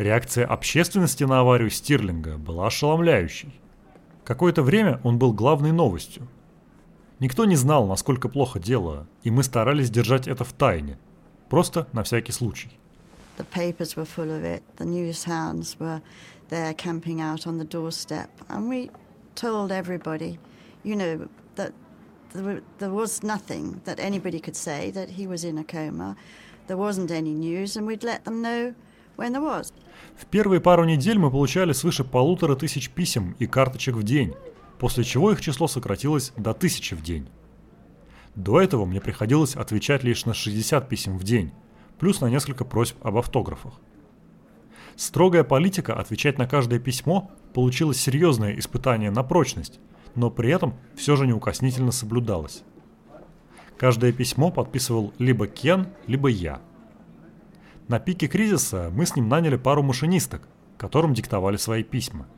Реакция 0.00 0.46
общественности 0.46 1.24
на 1.24 1.40
аварию 1.40 1.68
Стирлинга 1.68 2.38
была 2.38 2.68
ошеломляющей. 2.68 3.52
Какое-то 4.24 4.62
время 4.62 4.98
он 5.04 5.18
был 5.18 5.34
главной 5.34 5.72
новостью. 5.72 6.26
Никто 7.18 7.44
не 7.44 7.54
знал, 7.54 7.86
насколько 7.86 8.30
плохо 8.30 8.58
дело, 8.58 9.06
и 9.24 9.30
мы 9.30 9.42
старались 9.42 9.90
держать 9.90 10.26
это 10.26 10.42
в 10.42 10.54
тайне, 10.54 10.96
просто 11.50 11.86
на 11.92 12.02
всякий 12.02 12.32
случай. 12.32 12.70
The 13.36 13.44
papers 13.54 13.94
were 13.94 14.06
full 14.06 14.30
of 14.30 14.42
it. 14.42 14.62
The 14.78 14.86
news 14.86 15.26
hounds 15.26 15.78
were 15.78 16.00
there 16.48 16.72
camping 16.72 17.20
out 17.20 17.46
on 17.46 17.58
the 17.58 17.68
doorstep, 17.68 18.30
and 18.48 18.70
we 18.70 18.90
told 19.34 19.70
everybody, 19.70 20.38
you 20.82 20.96
know, 20.96 21.28
that 21.56 21.74
there 22.32 22.90
was 22.90 23.22
nothing 23.22 23.82
that 23.84 24.00
anybody 24.00 24.40
could 24.40 24.56
say 24.56 24.90
that 24.92 25.10
he 25.10 25.26
was 25.26 25.44
in 25.44 25.58
a 25.58 25.64
coma. 25.64 26.16
There 26.68 26.78
wasn't 26.78 27.10
any 27.10 27.34
news, 27.34 27.76
and 27.76 27.86
we'd 27.86 28.02
let 28.02 28.24
them 28.24 28.40
know. 28.40 28.74
В 30.16 30.24
первые 30.24 30.62
пару 30.62 30.84
недель 30.84 31.18
мы 31.18 31.30
получали 31.30 31.72
свыше 31.72 32.04
полутора 32.04 32.56
тысяч 32.56 32.88
писем 32.88 33.36
и 33.38 33.46
карточек 33.46 33.96
в 33.96 34.02
день, 34.02 34.34
после 34.78 35.04
чего 35.04 35.30
их 35.30 35.42
число 35.42 35.68
сократилось 35.68 36.32
до 36.38 36.54
тысячи 36.54 36.94
в 36.94 37.02
день. 37.02 37.28
До 38.34 38.62
этого 38.62 38.86
мне 38.86 38.98
приходилось 38.98 39.56
отвечать 39.56 40.04
лишь 40.04 40.24
на 40.24 40.32
60 40.32 40.88
писем 40.88 41.18
в 41.18 41.24
день, 41.24 41.52
плюс 41.98 42.22
на 42.22 42.30
несколько 42.30 42.64
просьб 42.64 42.96
об 43.02 43.18
автографах. 43.18 43.74
Строгая 44.96 45.44
политика 45.44 45.92
отвечать 45.92 46.38
на 46.38 46.46
каждое 46.46 46.78
письмо 46.78 47.30
получилось 47.52 48.00
серьезное 48.00 48.58
испытание 48.58 49.10
на 49.10 49.22
прочность, 49.22 49.80
но 50.14 50.30
при 50.30 50.50
этом 50.50 50.74
все 50.96 51.16
же 51.16 51.26
неукоснительно 51.26 51.92
соблюдалось. 51.92 52.62
Каждое 53.76 54.12
письмо 54.12 54.50
подписывал 54.50 55.12
либо 55.18 55.46
Кен, 55.46 55.88
либо 56.06 56.28
я– 56.28 56.62
на 57.90 57.98
пике 57.98 58.28
кризиса 58.28 58.88
мы 58.94 59.04
с 59.04 59.16
ним 59.16 59.28
наняли 59.28 59.56
пару 59.56 59.82
машинисток, 59.82 60.46
которым 60.78 61.12
диктовали 61.12 61.56
свои 61.56 61.82
письма. 61.82 62.28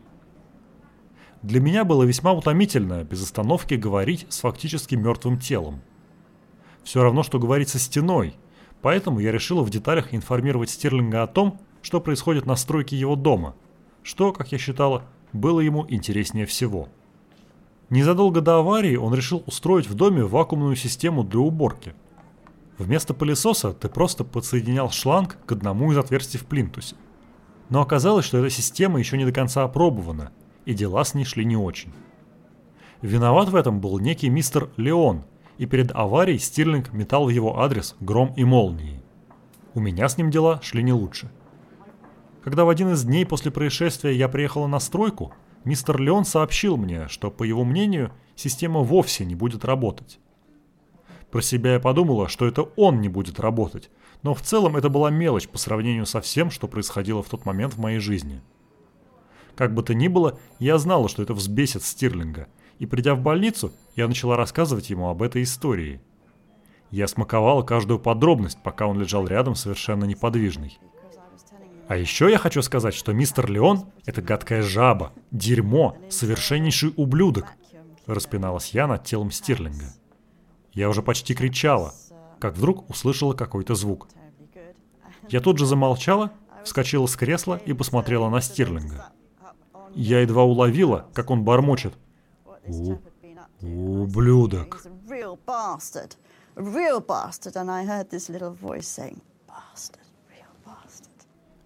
Для 1.42 1.61
меня 1.61 1.84
было 1.84 2.05
весьма 2.05 2.32
утомительно 2.32 3.05
без 3.05 3.22
остановки 3.22 3.74
говорить 3.74 4.24
с 4.30 4.40
фактически 4.40 4.94
мертвым 4.94 5.38
телом. 5.38 5.82
Все 6.84 7.03
равно, 7.03 7.22
что 7.22 7.38
говорить 7.38 7.68
со 7.68 7.78
стеной, 7.78 8.34
поэтому 8.80 9.18
я 9.20 9.30
решила 9.30 9.61
в 9.62 9.68
деталях 9.68 10.14
информировать 10.14 10.70
Стерлинга 10.70 11.22
о 11.22 11.26
том, 11.26 11.61
что 11.82 12.00
происходит 12.00 12.46
на 12.46 12.57
стройке 12.57 12.96
его 12.96 13.14
дома, 13.14 13.55
что, 14.03 14.32
как 14.32 14.53
я 14.53 14.59
считала, 14.59 15.05
было 15.34 15.61
ему 15.61 15.84
интереснее 15.86 16.46
всего. 16.46 16.88
Незадолго 17.90 18.40
до 18.40 18.57
аварии 18.57 18.96
он 18.96 19.12
решил 19.12 19.42
устроить 19.44 19.86
в 19.86 19.92
доме 19.92 20.24
вакуумную 20.24 20.76
систему 20.76 21.24
для 21.24 21.40
уборки– 21.40 21.94
Вместо 22.79 23.14
пылесоса 23.14 23.73
ты 23.73 23.89
просто 23.89 24.25
подсоединял 24.25 24.91
шланг 24.91 25.39
к 25.47 25.53
одному 25.53 25.93
из 25.93 25.99
отверстий 25.99 26.39
в 26.39 26.47
плинтусе. 26.47 26.97
Но 27.68 27.81
оказалось, 27.81 28.25
что 28.25 28.39
эта 28.39 28.51
система 28.51 28.99
еще 28.99 29.16
не 29.16 29.25
до 29.25 29.33
конца 29.33 29.62
опробована, 29.62 30.33
и 30.64 30.75
дела 30.75 31.05
с 31.05 31.14
ней 31.14 31.25
шли 31.25 31.45
не 31.45 31.57
очень. 31.57 31.93
Виноват 33.03 33.49
в 33.49 33.57
этом 33.57 33.81
был 33.81 33.99
некий 33.99 34.31
мистер 34.31 34.70
Леон, 34.77 35.25
и 35.59 35.66
перед 35.66 35.91
аварией 35.93 36.39
Стирлинг 36.39 36.93
метал 36.93 37.27
в 37.27 37.29
его 37.29 37.61
адрес 37.61 37.97
гром 38.01 38.33
и 38.37 38.45
молнии. 38.45 39.03
У 39.75 39.81
меня 39.81 40.09
с 40.09 40.16
ним 40.16 40.31
дела 40.31 40.61
шли 40.62 40.83
не 40.83 40.93
лучше. 40.93 41.31
Когда 42.43 42.64
в 42.64 42.68
один 42.68 42.93
из 42.93 43.05
дней 43.05 43.25
после 43.25 43.51
происшествия 43.51 44.16
я 44.16 44.29
приехала 44.29 44.66
на 44.66 44.81
стройку, 44.81 45.33
мистер 45.64 46.01
Леон 46.01 46.25
сообщил 46.25 46.77
мне, 46.77 47.09
что, 47.09 47.31
по 47.31 47.45
его 47.45 47.64
мнению, 47.64 48.12
система 48.35 48.81
вовсе 48.81 49.25
не 49.25 49.35
будет 49.35 49.64
работать. 49.64 50.18
Про 51.33 51.41
себя 51.41 51.72
я 51.72 51.80
подумала, 51.80 52.28
что 52.28 52.47
это 52.47 52.62
он 52.76 53.01
не 53.01 53.09
будет 53.09 53.41
работать, 53.41 53.91
но 54.22 54.35
в 54.35 54.43
целом 54.43 54.76
это 54.76 54.91
была 54.91 55.09
мелочь 55.09 55.49
по 55.49 55.57
сравнению 55.57 56.05
со 56.05 56.20
всем, 56.20 56.51
что 56.51 56.68
происходило 56.68 57.22
в 57.22 57.28
тот 57.30 57.47
момент 57.47 57.72
в 57.72 57.78
моей 57.78 58.01
жизни. 58.01 58.43
Как 59.57 59.72
бы 59.72 59.83
то 59.83 59.95
ни 59.95 60.09
было, 60.09 60.39
я 60.59 60.76
знала, 60.76 61.09
что 61.09 61.22
это 61.22 61.33
взбесит 61.33 61.85
Стирлинга, 61.85 62.49
и 62.78 62.85
придя 62.85 63.14
в 63.14 63.22
больницу, 63.22 63.72
я 63.97 64.09
начала 64.09 64.37
рассказывать 64.37 64.91
ему 64.91 65.09
об 65.09 65.22
этой 65.22 65.43
истории. 65.43 66.03
Я 66.91 67.09
смаковала 67.09 67.62
каждую 67.62 67.99
подробность, 67.99 68.59
пока 68.62 68.87
он 68.87 69.01
лежал 69.01 69.26
рядом 69.26 69.55
совершенно 69.55 70.05
неподвижный. 70.05 70.78
А 71.89 71.97
еще 71.97 72.30
я 72.30 72.37
хочу 72.37 72.61
сказать, 72.61 72.93
что 72.93 73.14
мистер 73.14 73.51
Леон– 73.51 73.87
это 74.05 74.20
гадкая 74.20 74.61
жаба, 74.61 75.14
дерьмо, 75.30 75.97
совершеннейший 76.11 76.93
ублюдок, 76.95 77.55
распиналась 78.05 78.70
я 78.74 78.87
над 78.87 79.05
телом 79.05 79.30
Стирлинга. 79.30 79.95
Я 80.73 80.89
уже 80.89 81.03
почти 81.03 81.35
кричала, 81.35 81.95
как 82.39 82.57
вдруг 82.57 82.89
услышала 82.89 83.35
какой-то 83.35 83.75
звук. 83.75 84.09
Я 85.29 85.41
тут 85.41 85.59
же 85.59 85.66
замолчала, 85.66 86.33
вскочила 86.64 87.07
с 87.07 87.16
кресла 87.16 87.61
и 87.64 87.73
посмотрела 87.73 88.29
на 88.29 88.41
Стирлинга. 88.41 89.11
Я 89.95 90.20
едва 90.20 90.45
уловила, 90.45 91.07
как 91.12 91.31
он 91.31 91.45
бормочет. 91.45 91.95
У, 92.66 92.97
ублюдок. 93.61 94.83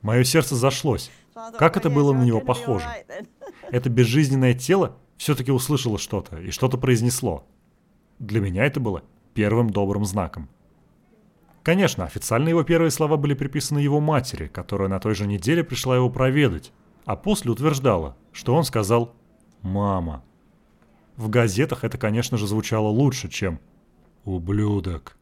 Мое 0.03 0.25
сердце 0.25 0.57
зашлось. 0.57 1.11
Как 1.59 1.77
это 1.77 1.91
было 1.91 2.13
на 2.13 2.23
него 2.23 2.41
похоже? 2.41 2.87
Это 3.71 3.91
безжизненное 3.91 4.55
тело 4.55 4.97
все-таки 5.17 5.51
услышало 5.51 5.99
что-то 5.99 6.39
и 6.39 6.51
что-то 6.51 6.79
произнесло. 6.79 7.47
Для 8.19 8.41
меня 8.41 8.65
это 8.65 8.81
было 8.81 9.03
первым 9.35 9.71
добрым 9.71 10.05
знаком. 10.05 10.49
Конечно, 11.63 12.05
официально 12.05 12.49
его 12.49 12.63
первые 12.63 12.91
слова 12.91 13.17
были 13.17 13.35
приписаны 13.35 13.81
его 13.81 14.01
матери, 14.01 14.47
которая 14.47 14.89
на 14.89 15.01
той 15.01 15.15
же 15.15 15.27
неделе 15.27 15.65
пришла 15.65 15.97
его 15.97 16.09
проведать, 16.09 16.73
а 17.05 17.17
после 17.17 17.51
утверждала, 17.51 18.17
что 18.33 18.55
он 18.55 18.65
сказал 18.65 19.15
«мама». 19.63 20.23
В 21.17 21.29
газетах 21.29 21.83
это, 21.83 21.99
конечно 21.99 22.37
же, 22.37 22.47
звучало 22.47 22.89
лучше, 22.89 23.29
чем 23.29 23.59
«ублюдок». 24.25 25.17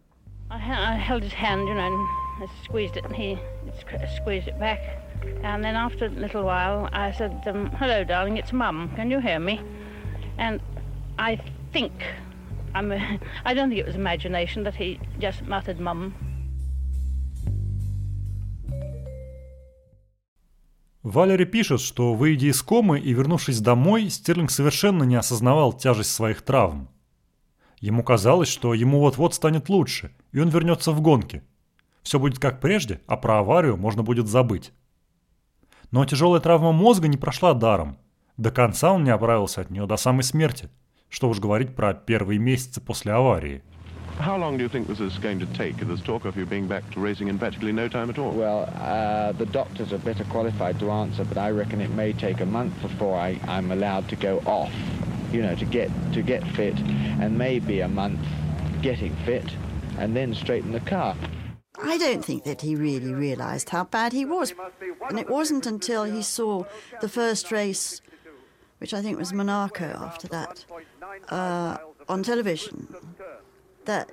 I 11.17 11.41
think, 11.73 11.93
I'm, 12.75 12.93
I 13.45 13.55
don't 13.55 13.71
think 13.71 13.81
it 13.81 13.87
was 13.87 13.95
imagination 13.95 14.65
that 14.65 14.75
he 14.75 14.99
just 15.21 15.47
muttered 15.47 15.79
"Mum." 15.79 16.13
Валери 21.05 21.45
пишет, 21.45 21.81
что, 21.83 22.15
выйдя 22.15 22.47
из 22.47 22.63
комы 22.63 22.99
и 22.99 23.13
вернувшись 23.13 23.61
домой, 23.61 24.09
Стерлинг 24.09 24.51
совершенно 24.51 25.05
не 25.05 25.17
осознавал 25.17 25.75
тяжесть 25.75 26.13
своих 26.13 26.41
травм. 26.41 26.89
Ему 27.79 28.03
казалось, 28.03 28.49
что 28.49 28.73
ему 28.73 29.01
вот-вот 29.01 29.35
станет 29.35 29.69
лучше, 29.69 30.13
и 30.33 30.41
он 30.41 30.49
вернется 30.49 30.93
в 30.93 31.03
гонки. 31.03 31.43
Все 32.03 32.19
будет 32.19 32.39
как 32.39 32.59
прежде, 32.61 33.03
а 33.07 33.19
про 33.19 33.41
аварию 33.41 33.77
можно 33.77 34.03
будет 34.03 34.29
забыть. 34.29 34.73
Но 35.91 36.07
тяжелая 36.07 36.41
травма 36.41 36.73
мозга 36.73 37.07
не 37.07 37.19
прошла 37.19 37.53
даром. 37.53 37.99
До 38.39 38.51
конца 38.51 38.91
он 38.91 39.05
не 39.05 39.11
оправился 39.11 39.61
от 39.61 39.69
нее 39.71 39.87
до 39.87 39.99
самой 39.99 40.23
смерти. 40.23 40.71
Что 41.14 41.30
уж 41.30 41.40
говорить 41.40 41.76
про 41.76 41.94
первые 41.94 42.40
месяцы 42.40 42.82
после 42.82 43.14
аварии – 43.14 43.70
How 44.20 44.36
long 44.36 44.58
do 44.58 44.64
you 44.64 44.70
think 44.70 44.88
this 44.88 45.00
is 45.00 45.18
going 45.18 45.40
to 45.40 45.46
take? 45.54 45.78
There's 45.78 46.02
talk 46.02 46.26
of 46.26 46.36
you 46.36 46.46
being 46.46 46.68
back 46.68 46.84
to 46.92 47.00
racing 47.00 47.30
in 47.30 47.40
practically 47.40 47.72
no 47.72 47.88
time 47.88 48.10
at 48.10 48.20
all. 48.20 48.32
Well, 48.32 48.70
uh, 48.76 49.32
the 49.32 49.46
doctors 49.46 49.94
are 49.94 49.98
better 49.98 50.26
qualified 50.26 50.78
to 50.80 50.92
answer, 50.92 51.24
but 51.24 51.38
I 51.38 51.52
reckon 51.52 51.80
it 51.80 51.92
may 51.92 52.12
take 52.12 52.42
a 52.42 52.46
month 52.46 52.74
before 52.82 53.18
I, 53.18 53.40
I'm 53.48 53.72
allowed 53.72 54.10
to 54.10 54.18
go 54.18 54.40
off, 54.40 54.74
you 55.32 55.42
know, 55.42 55.56
to 55.56 55.64
get, 55.64 55.90
to 56.12 56.22
get 56.22 56.46
fit, 56.50 56.78
and 57.22 57.38
maybe 57.38 57.80
a 57.80 57.88
month 57.88 58.20
getting 58.82 59.16
fit, 59.26 59.46
and 59.98 60.14
then 60.14 60.36
straighten 60.36 60.74
the 60.74 60.82
car. 60.82 61.16
I 61.82 61.98
don't 61.98 62.24
think 62.24 62.44
that 62.44 62.60
he 62.60 62.76
really 62.76 63.14
realised 63.14 63.70
how 63.70 63.86
bad 63.86 64.12
he 64.12 64.26
was. 64.26 64.54
And 65.08 65.18
it 65.18 65.30
wasn't 65.30 65.66
until 65.66 66.04
he 66.04 66.24
saw 66.24 66.66
the 67.00 67.08
first 67.08 67.54
race, 67.54 68.02
which 68.80 68.94
I 68.94 69.02
think 69.02 69.18
was 69.18 69.32
Monaco 69.32 69.86
after 69.86 70.28
that, 70.28 70.66
uh, 71.29 71.77
on 72.09 72.23
television, 72.23 72.89
that 73.85 74.11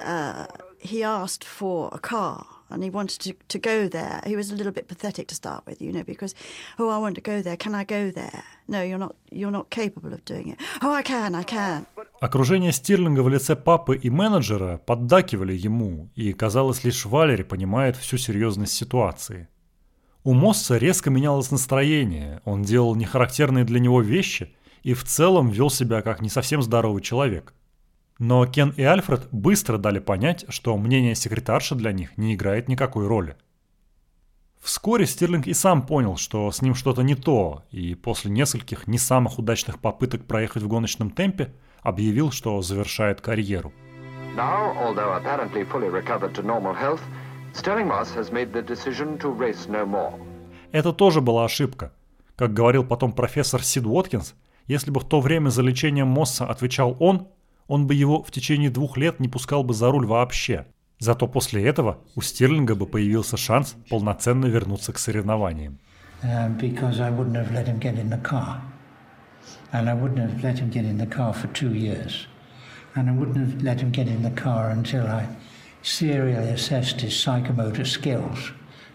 uh, 0.00 0.46
he 0.78 1.02
asked 1.02 1.44
for 1.44 1.90
a 1.92 1.98
car 1.98 2.46
and 2.70 2.82
he 2.82 2.90
wanted 2.90 3.20
to, 3.20 3.32
to 3.48 3.58
go 3.58 3.88
there. 3.88 4.20
He 4.26 4.36
was 4.36 4.50
a 4.50 4.56
little 4.56 4.72
bit 4.72 4.88
pathetic 4.88 5.28
to 5.28 5.34
start 5.34 5.64
with, 5.66 5.80
you 5.80 5.92
know, 5.92 6.02
because, 6.02 6.34
oh, 6.78 6.88
I 6.88 6.98
want 6.98 7.14
to 7.14 7.20
go 7.20 7.40
there. 7.42 7.56
Can 7.56 7.74
I 7.74 7.84
go 7.84 8.10
there? 8.10 8.42
No, 8.68 8.82
you're 8.82 8.98
not, 8.98 9.14
you're 9.30 9.50
not 9.50 9.70
capable 9.70 10.12
of 10.12 10.24
doing 10.24 10.48
it. 10.48 10.58
Oh, 10.82 10.92
I 10.92 11.02
can, 11.02 11.34
I 11.34 11.44
can. 11.44 11.86
Окружение 12.20 12.72
Стирлинга 12.72 13.22
в 13.22 13.28
лице 13.28 13.54
папы 13.54 13.96
и 13.96 14.08
менеджера 14.10 14.78
поддакивали 14.78 15.52
ему, 15.52 16.08
и, 16.14 16.32
казалось, 16.32 16.82
лишь 16.84 17.04
Валери 17.04 17.42
понимает 17.42 17.96
всю 17.96 18.16
серьезность 18.16 18.72
ситуации. 18.72 19.48
У 20.22 20.32
Мосса 20.32 20.78
резко 20.78 21.10
менялось 21.10 21.50
настроение, 21.50 22.40
он 22.46 22.62
делал 22.62 22.94
нехарактерные 22.94 23.64
для 23.64 23.78
него 23.78 24.00
вещи 24.00 24.54
и 24.84 24.94
в 24.94 25.02
целом 25.02 25.48
вел 25.48 25.68
себя 25.68 26.00
как 26.02 26.20
не 26.20 26.28
совсем 26.28 26.62
здоровый 26.62 27.02
человек– 27.02 27.52
но 28.18 28.46
Кен 28.46 28.72
и 28.76 28.82
Альфред 28.82 29.28
быстро 29.32 29.76
дали 29.76 29.98
понять, 29.98 30.44
что 30.48 30.76
мнение 30.76 31.14
секретарши 31.14 31.74
для 31.74 31.92
них 31.92 32.16
не 32.16 32.34
играет 32.34 32.68
никакой 32.68 33.06
роли. 33.06 33.36
Вскоре 34.60 35.04
Стирлинг 35.04 35.46
и 35.46 35.52
сам 35.52 35.84
понял, 35.84 36.16
что 36.16 36.50
с 36.50 36.62
ним 36.62 36.74
что-то 36.74 37.02
не 37.02 37.16
то, 37.16 37.64
и 37.70 37.94
после 37.94 38.30
нескольких 38.30 38.86
не 38.86 38.98
самых 38.98 39.38
удачных 39.38 39.78
попыток 39.78 40.24
проехать 40.24 40.62
в 40.62 40.68
гоночном 40.68 41.10
темпе 41.10 41.52
объявил, 41.82 42.30
что 42.30 42.62
завершает 42.62 43.20
карьеру. 43.20 43.72
Now, 44.36 44.74
although 44.78 45.20
apparently 45.20 45.64
fully 45.70 45.90
recovered 45.90 46.32
to 46.34 46.42
normal 46.42 46.74
health, 46.74 47.00
Sterling 47.52 47.88
Moss 47.88 48.14
has 48.16 48.32
made 48.32 48.52
the 48.52 48.62
decision 48.66 49.18
to 49.18 49.36
race 49.36 49.68
no 49.68 49.84
more. 49.84 50.14
Это 50.72 50.92
тоже 50.92 51.20
была 51.20 51.44
ошибка. 51.44 51.92
Как 52.36 52.52
говорил 52.54 52.84
потом 52.84 53.12
профессор 53.12 53.62
Сид 53.62 53.84
Уоткинс, 53.86 54.34
если 54.66 54.90
бы 54.90 55.00
в 55.00 55.04
то 55.04 55.20
время 55.20 55.50
за 55.50 55.62
лечением 55.62 56.08
Мосса 56.08 56.46
отвечал 56.46 56.96
он, 57.00 57.28
он 57.66 57.86
бы 57.86 57.94
его 57.94 58.22
в 58.22 58.30
течение 58.30 58.70
двух 58.70 58.96
лет 58.96 59.20
не 59.20 59.28
пускал 59.28 59.64
бы 59.64 59.74
за 59.74 59.90
руль 59.90 60.06
вообще. 60.06 60.66
Зато 60.98 61.26
после 61.26 61.66
этого 61.66 61.98
у 62.14 62.22
Стирлинга 62.22 62.74
бы 62.74 62.86
появился 62.86 63.36
шанс 63.36 63.76
полноценно 63.90 64.46
вернуться 64.46 64.92
к 64.92 64.98
соревнованиям. 64.98 65.78
Uh, 66.22 66.48
And 72.96 73.08
assessed 76.54 77.00
his 77.00 77.12
psychomotor 77.12 77.86
skills 77.86 78.52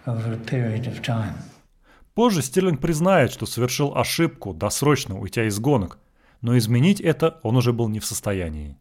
over 0.08 0.34
a 0.34 0.38
period 0.38 0.88
of 0.88 1.02
time. 1.02 1.49
Позже 2.20 2.42
Стирлинг 2.42 2.82
признает, 2.82 3.32
что 3.32 3.46
совершил 3.46 3.96
ошибку, 3.96 4.54
досрочно 4.54 5.18
уйдя 5.18 5.48
из 5.48 5.58
гонок– 5.58 6.00
но 6.42 6.58
изменить 6.58 7.02
это 7.02 7.40
он 7.44 7.56
уже 7.58 7.74
был 7.74 7.88
не 7.90 8.00
в 8.00 8.06
состоянии. 8.06 8.78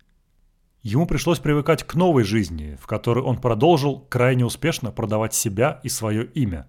Ему 0.82 1.07
пришлось 1.07 1.39
привыкать 1.39 1.84
к 1.84 1.95
новой 1.95 2.22
жизни, 2.24 2.76
в 2.82 2.86
которой 2.86 3.24
он 3.24 3.41
продолжил 3.41 4.01
крайне 4.09 4.45
успешно 4.45 4.91
продавать 4.91 5.34
себя 5.34 5.80
и 5.84 5.89
свое 5.89 6.24
имя. 6.24 6.66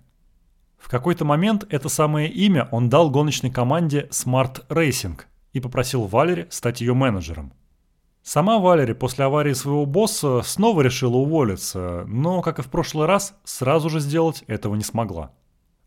В 0.78 0.90
какой-то 0.90 1.26
момент 1.26 1.66
это 1.70 1.90
самое 1.90 2.30
имя 2.30 2.68
он 2.72 2.90
дал 2.90 3.10
гоночной 3.10 3.52
команде 3.52 4.08
Smart 4.12 4.68
Racing 4.68 5.20
и 5.54 5.60
попросил 5.60 6.06
Валери 6.06 6.48
стать 6.50 6.82
ее 6.82 6.94
менеджером. 6.94 7.54
Сама 8.24 8.60
Валери 8.60 8.94
после 8.94 9.26
аварии 9.26 9.54
своего 9.54 9.86
босса 9.86 10.42
снова 10.44 10.82
решила 10.82 11.18
уволиться, 11.18 12.04
но, 12.08 12.42
как 12.42 12.60
и 12.60 12.62
в 12.62 12.68
прошлый 12.68 13.08
раз, 13.08 13.36
сразу 13.44 13.90
же 13.90 14.00
сделать 14.00 14.44
этого 14.48 14.76
не 14.76 14.84
смогла. 14.84 15.34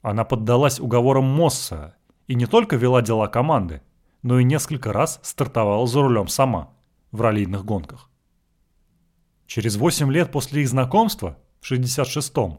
Она 0.03 0.25
поддалась 0.25 0.81
уговорам 0.81 1.25
Мосса 1.25 1.95
и 2.27 2.35
не 2.35 2.47
только 2.47 2.77
вела 2.77 3.03
дела 3.03 3.29
команды, 3.29 3.83
но 4.23 4.39
и 4.39 4.45
несколько 4.45 4.93
раз 4.93 5.21
стартовала 5.23 5.87
за 5.87 6.03
рулем 6.03 6.29
сама 6.29 6.71
в 7.13 7.21
раллийных 7.21 7.65
гонках. 7.65 8.11
Через 9.47 9.77
8 9.77 10.11
лет 10.13 10.33
после 10.33 10.63
их 10.63 10.69
знакомства, 10.69 11.39
в 11.61 11.71
66-м, 11.71 12.59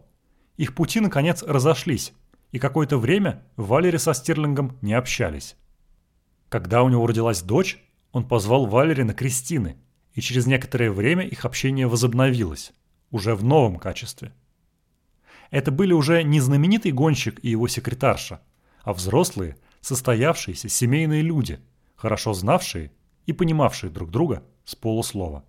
их 0.57 0.75
пути 0.75 0.99
наконец 0.99 1.43
разошлись, 1.43 2.13
и 2.51 2.59
какое-то 2.59 2.97
время 2.97 3.43
Валери 3.57 3.97
со 3.97 4.13
Стирлингом 4.13 4.77
не 4.81 4.93
общались. 4.93 5.55
Когда 6.49 6.83
у 6.83 6.89
него 6.89 7.05
родилась 7.07 7.41
дочь, 7.41 7.83
Он 8.11 8.27
позвал 8.27 8.67
Валери 8.67 9.01
на 9.01 9.13
Кристины, 9.13 9.77
и 10.13 10.21
через 10.21 10.45
некоторое 10.45 10.91
время 10.91 11.25
их 11.25 11.45
общение 11.45 11.87
возобновилось, 11.87 12.71
уже 13.09 13.33
в 13.35 13.43
новом 13.43 13.79
качестве. 13.79 14.31
Это 15.53 15.71
были 15.71 15.93
уже 15.93 16.23
не 16.23 16.39
знаменитый 16.39 16.91
гонщик 16.91 17.39
и 17.43 17.49
его 17.51 17.67
секретарша, 17.67 18.41
а 18.81 18.91
взрослые, 18.91 19.55
состоявшиеся 19.81 20.67
семейные 20.67 21.21
люди, 21.21 21.59
хорошо 21.95 22.33
знавшие 22.33 22.91
и 23.27 23.33
понимавшие 23.33 23.91
друг 23.91 24.09
друга 24.09 24.41
с 24.65 24.75
полуслова. 24.75 25.45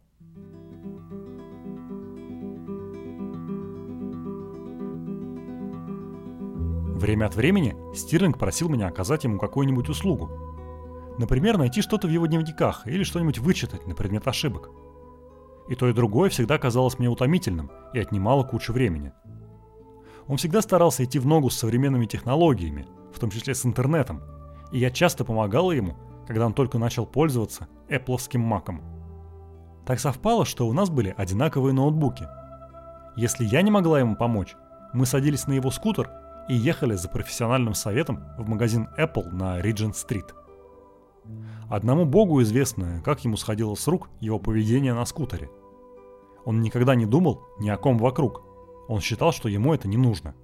Время 7.01 7.25
от 7.25 7.35
времени 7.35 7.75
Стирлинг 7.97 8.39
просил 8.39 8.69
меня 8.69 8.89
оказать 8.89 9.25
ему 9.25 9.39
какую-нибудь 9.39 9.89
услугу. 9.89 10.29
Например, 11.19 11.57
найти 11.57 11.81
что-то 11.81 12.09
в 12.09 12.11
его 12.11 12.27
дневниках 12.27 12.87
или 12.87 13.05
что-нибудь 13.05 13.39
вычитать 13.39 13.87
на 13.87 13.95
предмет 13.95 14.29
ошибок. 14.29 14.69
И 15.71 15.75
то 15.75 15.89
и 15.89 15.95
другое 15.95 16.29
всегда 16.29 16.59
казалось 16.59 16.99
мне 16.99 17.09
утомительным 17.09 17.71
и 17.95 17.99
отнимало 17.99 18.45
кучу 18.45 18.75
времени. 18.75 19.15
Он 20.27 20.37
всегда 20.37 20.63
старался 20.63 21.05
идти 21.05 21.19
в 21.19 21.27
ногу 21.27 21.51
с 21.51 21.57
современными 21.57 22.07
технологиями, 22.07 22.87
в 23.13 23.19
том 23.19 23.31
числе 23.31 23.55
с 23.55 23.67
интернетом, 23.67 24.23
и 24.73 24.79
я 24.79 24.91
часто 24.91 25.25
помогала 25.25 25.73
ему, 25.73 25.95
когда 26.27 26.47
он 26.47 26.55
только 26.55 26.79
начал 26.79 27.07
пользоваться 27.07 27.69
Apple'овским 27.89 28.39
маком. 28.39 28.83
Так 29.87 30.01
совпало, 30.01 30.45
что 30.45 30.67
у 30.67 30.73
нас 30.73 30.89
были 30.89 31.15
одинаковые 31.17 31.75
ноутбуки. 31.75 32.27
Если 33.17 33.45
я 33.45 33.63
не 33.63 33.71
могла 33.71 34.01
ему 34.01 34.17
помочь, 34.17 34.57
мы 34.93 35.07
садились 35.07 35.47
на 35.47 35.53
его 35.53 35.71
скутер 35.71 36.11
и 36.49 36.55
ехали 36.55 36.95
за 36.95 37.09
профессиональным 37.09 37.75
советом 37.75 38.25
в 38.39 38.49
магазин 38.49 38.89
Apple 38.99 39.31
на 39.31 39.61
Regent-стрит. 39.61 40.35
Одному 41.71 42.05
богу 42.05 42.43
известно, 42.43 43.03
как 43.05 43.25
ему 43.25 43.37
сходило 43.37 43.75
с 43.75 43.87
рук 43.87 44.09
его 44.21 44.39
поведение 44.39 44.95
на 44.95 45.05
скутере. 45.05 45.51
Он 46.45 46.61
никогда 46.61 46.95
не 46.95 47.07
думал 47.07 47.43
ни 47.59 47.69
о 47.69 47.77
ком 47.77 47.99
вокруг. 47.99 48.43
Он 48.89 49.01
считал, 49.01 49.33
что 49.33 49.49
ему 49.49 49.75
это 49.75 49.89
не 49.89 49.97
нужно. 49.97 50.35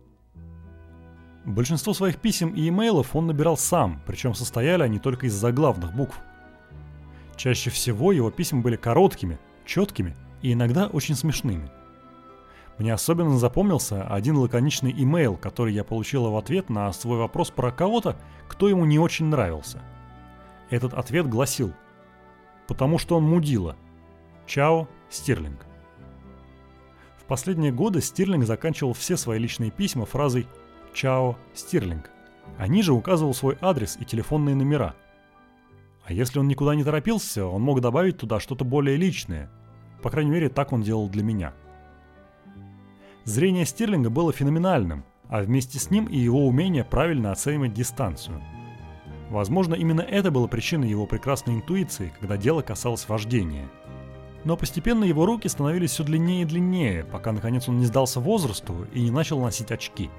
Большинство 1.45 1.95
своих 1.95 2.18
писем 2.18 2.51
и 2.51 2.68
имейлов 2.68 3.16
он 3.16 3.26
набирал 3.26 3.57
сам, 3.57 4.03
причем 4.07 4.34
состояли 4.34 4.82
они 4.82 4.99
только 4.99 5.26
из 5.26 5.34
заглавных 5.34 5.95
букв. 5.95 6.18
Чаще 7.36 7.70
всего 7.70 8.12
его 8.12 8.30
письма 8.30 8.61
были 8.61 8.76
короткими, 8.76 9.38
четкими 9.64 10.16
и 10.43 10.53
иногда 10.53 10.86
очень 10.86 11.14
смешными– 11.14 11.70
мне 12.80 12.95
особенно 12.95 13.38
запомнился 13.38 14.07
один 14.07 14.38
лаконичный 14.38 14.91
имейл, 14.91 15.36
который 15.36 15.74
я 15.74 15.84
получила 15.84 16.30
в 16.30 16.36
ответ 16.38 16.70
на 16.70 16.91
свой 16.95 17.18
вопрос 17.18 17.51
про 17.51 17.70
кого-то, 17.70 18.16
кто 18.49 18.70
ему 18.70 18.86
не 18.86 18.99
очень 18.99 19.26
нравился. 19.26 19.82
Этот 20.70 20.95
ответ 20.95 21.28
гласил 21.28 21.74
«Потому 22.66 22.97
что 22.97 23.18
он 23.18 23.24
мудила. 23.24 23.76
Чао, 24.47 24.88
Стирлинг». 25.11 25.66
Последние 27.31 27.72
годы 27.72 28.03
Стирлинг 28.03 28.45
заканчивал 28.45 28.93
все 28.93 29.16
свои 29.16 29.39
личные 29.39 29.70
письма 29.70 30.05
фразой 30.05 30.47
«Чао, 30.93 31.39
Стирлинг», 31.55 32.11
а 32.59 32.66
ниже 32.66 32.93
указывал 32.93 33.33
свой 33.33 33.57
адрес 33.62 33.97
и 33.99 34.05
телефонные 34.05 34.55
номера. 34.55 34.95
А 36.05 36.12
если 36.12 36.41
он 36.41 36.49
никуда 36.49 36.74
не 36.74 36.85
торопился, 36.85 37.47
он 37.47 37.62
мог 37.62 37.81
добавить 37.81 38.18
туда 38.18 38.39
что-то 38.39 38.66
более 38.66 38.97
личное. 38.97 39.51
По 40.03 40.11
крайней 40.11 40.33
мере, 40.33 40.51
так 40.51 40.72
он 40.72 40.83
делал 40.83 41.09
для 41.09 41.22
меня– 41.22 41.55
Зрение 43.24 43.66
Стирлинга 43.66 44.11
было 44.11 44.33
феноменальным, 44.33 45.05
а 45.28 45.43
вместе 45.43 45.78
с 45.78 45.91
ним 45.91 46.07
и 46.07 46.16
его 46.16 46.47
умение 46.47 46.85
правильно 46.85 47.33
оценивать 47.33 47.74
дистанцию. 47.74 48.43
Возможно, 49.28 49.74
именно 49.74 50.01
это 50.01 50.31
было 50.31 50.47
причиной 50.47 50.89
его 50.89 51.07
прекрасной 51.07 51.55
интуиции, 51.55 52.12
когда 52.18 52.37
дело 52.37 52.62
касалось 52.62 53.09
вождения. 53.09 53.68
Но 54.45 54.57
постепенно 54.57 55.05
его 55.05 55.26
руки 55.26 55.49
становились 55.49 55.91
все 55.91 56.05
длиннее 56.05 56.43
и 56.43 56.47
длиннее, 56.47 57.05
пока 57.05 57.32
наконец 57.32 57.68
он 57.68 57.78
не 57.78 57.86
сдался 57.86 58.20
возрасту 58.20 58.86
и 58.93 59.03
не 59.03 59.11
начал 59.11 59.41
носить 59.41 59.70
очки. 59.70 60.11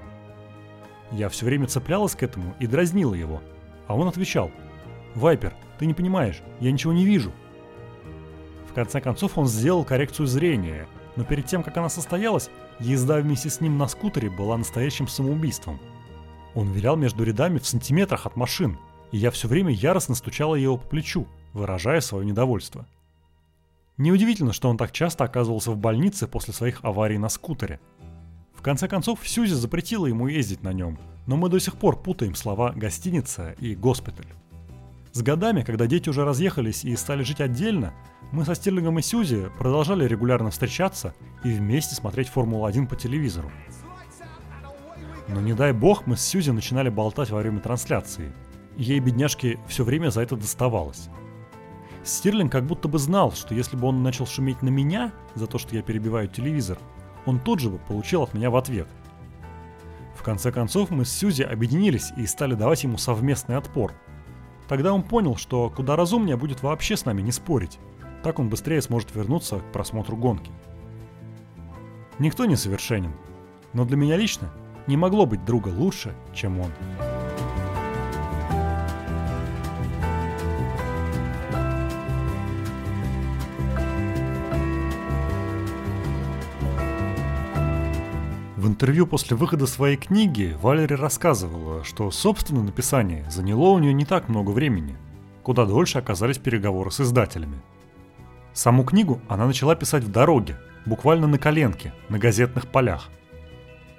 Я 1.10 1.28
все 1.28 1.44
время 1.44 1.66
цеплялась 1.66 2.14
к 2.14 2.22
этому 2.22 2.54
и 2.58 2.66
дразнила 2.66 3.14
его, 3.14 3.42
а 3.86 3.96
он 3.96 4.08
отвечал 4.08 4.50
«Вайпер, 5.14 5.54
ты 5.78 5.86
не 5.86 5.94
понимаешь, 5.94 6.40
я 6.60 6.70
ничего 6.70 6.92
не 6.92 7.04
вижу». 7.04 7.32
В 8.70 8.74
конце 8.74 9.00
концов 9.00 9.36
он 9.36 9.46
сделал 9.46 9.84
коррекцию 9.84 10.26
зрения, 10.26 10.86
но 11.16 11.24
перед 11.24 11.46
тем, 11.46 11.62
как 11.62 11.76
она 11.76 11.90
состоялась, 11.90 12.48
Езда 12.80 13.18
вместе 13.18 13.50
с 13.50 13.60
ним 13.60 13.78
на 13.78 13.86
скутере 13.86 14.30
была 14.30 14.56
настоящим 14.56 15.06
самоубийством. 15.06 15.78
Он 16.54 16.70
вилял 16.72 16.96
между 16.96 17.22
рядами 17.22 17.58
в 17.58 17.66
сантиметрах 17.66 18.26
от 18.26 18.36
машин, 18.36 18.78
и 19.10 19.18
я 19.18 19.30
все 19.30 19.46
время 19.46 19.72
яростно 19.72 20.14
стучала 20.14 20.54
его 20.54 20.76
по 20.76 20.86
плечу, 20.88 21.26
выражая 21.52 22.00
свое 22.00 22.26
недовольство. 22.26 22.86
Неудивительно, 23.98 24.52
что 24.52 24.68
он 24.68 24.78
так 24.78 24.92
часто 24.92 25.24
оказывался 25.24 25.70
в 25.70 25.76
больнице 25.76 26.26
после 26.26 26.54
своих 26.54 26.80
аварий 26.82 27.18
на 27.18 27.28
скутере. 27.28 27.80
В 28.54 28.62
конце 28.62 28.88
концов, 28.88 29.20
Сьюзи 29.22 29.54
запретила 29.54 30.06
ему 30.06 30.28
ездить 30.28 30.62
на 30.62 30.72
нем, 30.72 30.98
но 31.26 31.36
мы 31.36 31.48
до 31.48 31.58
сих 31.58 31.76
пор 31.76 32.00
путаем 32.00 32.34
слова 32.34 32.72
«гостиница» 32.72 33.52
и 33.58 33.74
«госпиталь». 33.74 34.28
С 35.12 35.20
годами, 35.20 35.62
когда 35.62 35.86
дети 35.86 36.08
уже 36.08 36.24
разъехались 36.24 36.84
и 36.84 36.96
стали 36.96 37.22
жить 37.22 37.40
отдельно, 37.40 37.92
мы 38.30 38.46
со 38.46 38.54
Стирлингом 38.54 38.98
и 38.98 39.02
Сьюзи 39.02 39.50
продолжали 39.58 40.06
регулярно 40.06 40.50
встречаться 40.50 41.14
и 41.44 41.50
вместе 41.50 41.94
смотреть 41.94 42.28
Формулу-1 42.28 42.86
по 42.86 42.96
телевизору. 42.96 43.52
Но 45.28 45.40
не 45.40 45.52
дай 45.52 45.72
бог 45.72 46.06
мы 46.06 46.16
с 46.16 46.22
Сьюзи 46.22 46.50
начинали 46.50 46.88
болтать 46.88 47.30
во 47.30 47.40
время 47.40 47.60
трансляции, 47.60 48.32
ей, 48.76 49.00
бедняжке, 49.00 49.58
все 49.68 49.84
время 49.84 50.10
за 50.10 50.22
это 50.22 50.36
доставалось. 50.36 51.10
Стирлинг 52.04 52.50
как 52.50 52.64
будто 52.64 52.88
бы 52.88 52.98
знал, 52.98 53.32
что 53.32 53.54
если 53.54 53.76
бы 53.76 53.86
он 53.86 54.02
начал 54.02 54.26
шуметь 54.26 54.62
на 54.62 54.68
меня 54.68 55.12
за 55.34 55.46
то, 55.46 55.58
что 55.58 55.74
я 55.76 55.82
перебиваю 55.82 56.28
телевизор, 56.28 56.78
он 57.26 57.38
тут 57.38 57.60
же 57.60 57.70
бы 57.70 57.78
получил 57.78 58.22
от 58.22 58.34
меня 58.34 58.50
в 58.50 58.56
ответ. 58.56 58.88
В 60.16 60.22
конце 60.22 60.52
концов 60.52 60.90
мы 60.90 61.04
с 61.04 61.12
Сьюзи 61.12 61.42
объединились 61.42 62.12
и 62.16 62.26
стали 62.26 62.54
давать 62.54 62.82
ему 62.82 62.98
совместный 62.98 63.56
отпор. 63.56 63.92
Тогда 64.68 64.92
он 64.92 65.02
понял, 65.02 65.36
что 65.36 65.70
куда 65.70 65.96
разумнее 65.96 66.36
будет 66.36 66.62
вообще 66.62 66.96
с 66.96 67.04
нами 67.04 67.22
не 67.22 67.32
спорить. 67.32 67.78
Так 68.22 68.38
он 68.38 68.48
быстрее 68.48 68.82
сможет 68.82 69.14
вернуться 69.14 69.58
к 69.58 69.72
просмотру 69.72 70.16
гонки. 70.16 70.52
Никто 72.18 72.44
не 72.44 72.56
совершенен, 72.56 73.12
но 73.72 73.84
для 73.84 73.96
меня 73.96 74.16
лично 74.16 74.52
не 74.86 74.96
могло 74.96 75.26
быть 75.26 75.44
друга 75.44 75.68
лучше, 75.68 76.14
чем 76.34 76.60
он. 76.60 76.70
В 88.62 88.68
интервью 88.68 89.06
после 89.06 89.36
выхода 89.36 89.66
своей 89.66 89.96
книги 89.96 90.56
Валери 90.62 90.94
рассказывала, 90.94 91.82
что 91.84 92.10
собственное 92.10 92.62
написание 92.62 93.28
заняло 93.28 93.70
у 93.72 93.78
нее 93.78 93.92
не 93.92 94.04
так 94.04 94.28
много 94.28 94.52
времени. 94.52 94.96
Куда 95.42 95.66
дольше 95.66 95.98
оказались 95.98 96.38
переговоры 96.38 96.90
с 96.90 97.00
издателями– 97.00 97.60
Саму 98.52 98.84
книгу 98.84 99.20
она 99.28 99.46
начала 99.46 99.74
писать 99.74 100.04
в 100.04 100.10
дороге, 100.10 100.58
буквально 100.84 101.26
на 101.26 101.38
коленке, 101.38 101.94
на 102.08 102.18
газетных 102.18 102.66
полях. 102.66 103.08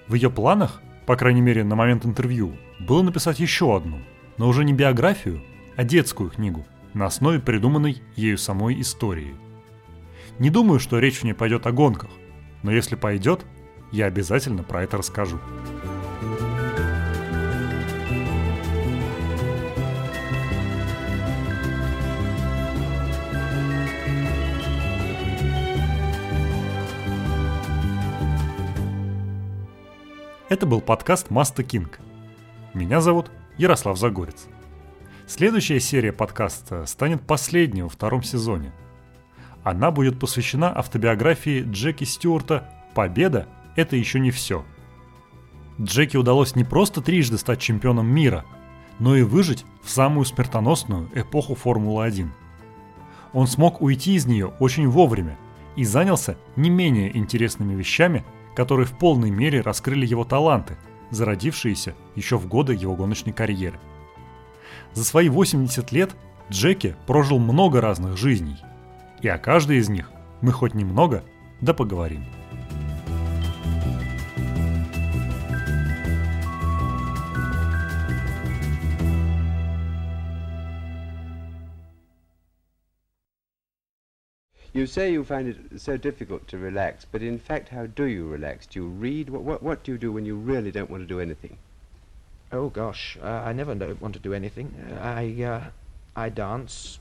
В 0.08 0.14
ее 0.14 0.30
планах, 0.30 0.82
по 1.08 1.16
крайней 1.16 1.42
мере 1.42 1.64
на 1.64 1.76
момент 1.76 2.06
интервью, 2.06 2.56
было 2.80 3.02
написать 3.02 3.40
еще 3.40 3.76
одну, 3.76 4.00
но 4.38 4.48
уже 4.48 4.64
не 4.64 4.74
биографию, 4.74 5.42
а 5.76 5.84
детскую 5.84 6.30
книгу 6.30 6.66
на 6.94 7.08
основе 7.08 7.40
придуманной 7.40 8.02
ею 8.16 8.38
самой 8.38 8.80
истории. 8.80 9.36
Не 10.38 10.52
думаю, 10.52 10.80
что 10.80 11.00
речь 11.00 11.20
в 11.20 11.24
ней 11.24 11.34
пойдет 11.34 11.66
о 11.66 11.72
гонках, 11.72 12.12
но 12.62 12.72
если 12.72 12.96
пойдет, 12.96 13.44
я 13.94 14.08
обязательно 14.08 14.64
про 14.64 14.84
это 14.84 14.98
расскажу. 14.98 15.40
Это 30.50 30.66
был 30.66 30.82
подкаст 30.82 31.30
Маста 31.30 31.64
Кинг. 31.64 32.00
Меня 32.74 33.00
зовут 33.00 33.30
Ярослав 33.58 34.00
Загорец. 34.00 34.48
Следующая 35.28 35.80
серия 35.80 36.12
подкаста 36.12 36.88
станет 36.88 37.22
последней 37.22 37.84
во 37.84 37.90
втором 37.90 38.24
сезоне. 38.24 38.74
Она 39.64 39.92
будет 39.92 40.20
посвящена 40.20 40.76
автобиографии 40.76 41.64
Джеки 41.70 42.06
Стюарта 42.06 42.72
«Победа– 42.96 43.48
это 43.76 43.96
еще 43.96 44.20
не 44.20 44.32
все». 44.32 44.64
Джеки 45.82 46.18
удалось 46.18 46.56
не 46.56 46.64
просто 46.64 47.02
трижды 47.02 47.38
стать 47.38 47.60
чемпионом 47.60 48.08
мира, 48.08 48.46
но 49.00 49.16
и 49.16 49.24
выжить 49.24 49.66
в 49.82 49.90
самую 49.90 50.26
смертоносную 50.26 51.10
эпоху 51.14 51.56
Формулы-1. 51.56 52.30
Он 53.34 53.48
смог 53.48 53.82
уйти 53.82 54.14
из 54.14 54.26
нее 54.26 54.54
очень 54.60 54.88
вовремя 54.88 55.38
и 55.76 55.84
занялся 55.84 56.38
не 56.56 56.70
менее 56.70 57.16
интересными 57.18 57.74
вещами, 57.74 58.24
которые 58.56 58.86
в 58.86 58.98
полной 58.98 59.32
мере 59.32 59.62
раскрыли 59.62 60.06
его 60.06 60.24
таланты, 60.24 60.78
зародившиеся 61.10 61.96
еще 62.16 62.38
в 62.38 62.48
годы 62.48 62.74
его 62.74 62.96
гоночной 62.96 63.34
карьеры. 63.34 63.80
За 64.94 65.04
свои 65.04 65.30
80 65.30 65.92
лет 65.92 66.16
Джеки 66.52 66.96
прожил 67.08 67.40
много 67.40 67.82
разных 67.82 68.18
жизней, 68.18 68.58
и 69.22 69.28
о 69.28 69.40
каждой 69.40 69.78
из 69.78 69.90
них 69.90 70.12
мы 70.42 70.52
хоть 70.52 70.76
немного, 70.76 71.24
да 71.62 71.74
поговорим. 71.74 72.26
You 84.74 84.88
say 84.88 85.12
you 85.12 85.24
find 85.24 85.48
it 85.48 85.80
so 85.80 85.98
difficult 85.98 86.48
to 86.48 86.58
relax, 86.58 87.06
but 87.06 87.22
in 87.22 87.38
fact, 87.38 87.70
how 87.70 87.86
do 87.86 88.06
you 88.06 88.28
relax? 88.28 88.66
Do 88.66 88.80
you 88.80 88.88
read? 88.88 89.30
What, 89.30 89.44
what, 89.44 89.62
what 89.62 89.84
do 89.84 89.92
you 89.92 90.00
do 90.00 90.12
when 90.12 90.26
you 90.26 90.36
really 90.36 90.72
don't 90.72 90.90
want 90.90 91.04
to 91.04 91.08
do 91.08 91.20
anything? 91.20 91.58
Oh 92.52 92.70
gosh, 92.70 93.18
uh, 93.22 93.28
I 93.28 93.54
never 93.54 93.76
don't 93.76 94.02
want 94.02 94.16
to 94.16 94.20
do 94.20 94.34
anything. 94.34 94.74
I 95.00 95.44
uh, 95.44 95.64
I 96.16 96.30
dance. 96.30 97.00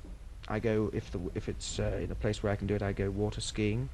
I 0.48 0.58
go 0.58 0.90
if 0.92 1.10
the 1.10 1.20
if 1.34 1.48
it's 1.48 1.78
uh, 1.78 1.98
in 2.02 2.10
a 2.10 2.14
place 2.14 2.42
where 2.42 2.52
I 2.52 2.56
can 2.56 2.66
do 2.66 2.74
it. 2.74 2.82
I 2.82 2.92
go 2.92 3.10
water 3.10 3.40
skiing. 3.40 3.88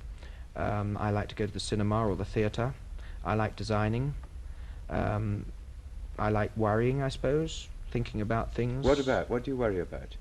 Um, 0.56 0.96
I 1.00 1.10
like 1.10 1.28
to 1.28 1.36
go 1.36 1.46
to 1.46 1.52
the 1.52 1.60
cinema 1.60 2.08
or 2.08 2.16
the 2.16 2.24
theatre. 2.24 2.74
I 3.24 3.34
like 3.34 3.54
designing. 3.54 4.14
Um, 4.90 5.44
I 6.18 6.30
like 6.30 6.56
worrying, 6.56 7.02
I 7.02 7.10
suppose, 7.10 7.68
thinking 7.92 8.20
about 8.20 8.54
things. 8.54 8.84
What 8.84 8.98
about? 8.98 9.30
What 9.30 9.44
do 9.44 9.52
you 9.52 9.56
worry 9.56 9.78
about? 9.78 10.16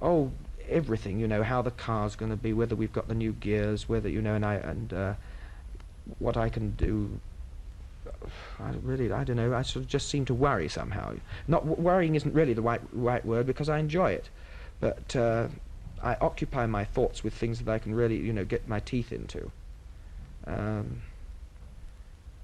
Oh, 0.00 0.30
everything. 0.68 1.18
You 1.18 1.28
know 1.28 1.42
how 1.42 1.62
the 1.62 1.70
car's 1.70 2.16
going 2.16 2.30
to 2.30 2.36
be, 2.36 2.52
whether 2.52 2.76
we've 2.76 2.92
got 2.92 3.08
the 3.08 3.14
new 3.14 3.32
gears, 3.32 3.88
whether 3.88 4.08
you 4.08 4.22
know, 4.22 4.34
and 4.34 4.44
I 4.44 4.54
and 4.54 4.92
uh, 4.92 5.14
what 6.18 6.36
I 6.36 6.48
can 6.48 6.70
do. 6.72 7.20
I 8.60 8.72
really, 8.82 9.12
I 9.12 9.24
don't 9.24 9.36
know. 9.36 9.54
I 9.54 9.62
sort 9.62 9.84
of 9.84 9.90
just 9.90 10.08
seem 10.08 10.24
to 10.26 10.34
worry 10.34 10.68
somehow. 10.68 11.14
Not 11.46 11.66
worrying 11.66 12.14
isn't 12.14 12.34
really 12.34 12.54
the 12.54 12.62
right 12.62 12.80
right 12.92 13.24
word 13.24 13.46
because 13.46 13.68
I 13.68 13.78
enjoy 13.78 14.12
it, 14.12 14.30
but 14.80 15.14
uh, 15.16 15.48
I 16.02 16.16
occupy 16.20 16.66
my 16.66 16.84
thoughts 16.84 17.24
with 17.24 17.34
things 17.34 17.60
that 17.60 17.70
I 17.70 17.78
can 17.78 17.94
really, 17.94 18.16
you 18.16 18.32
know, 18.32 18.44
get 18.44 18.68
my 18.68 18.80
teeth 18.80 19.12
into. 19.12 19.50
Um, 20.46 21.02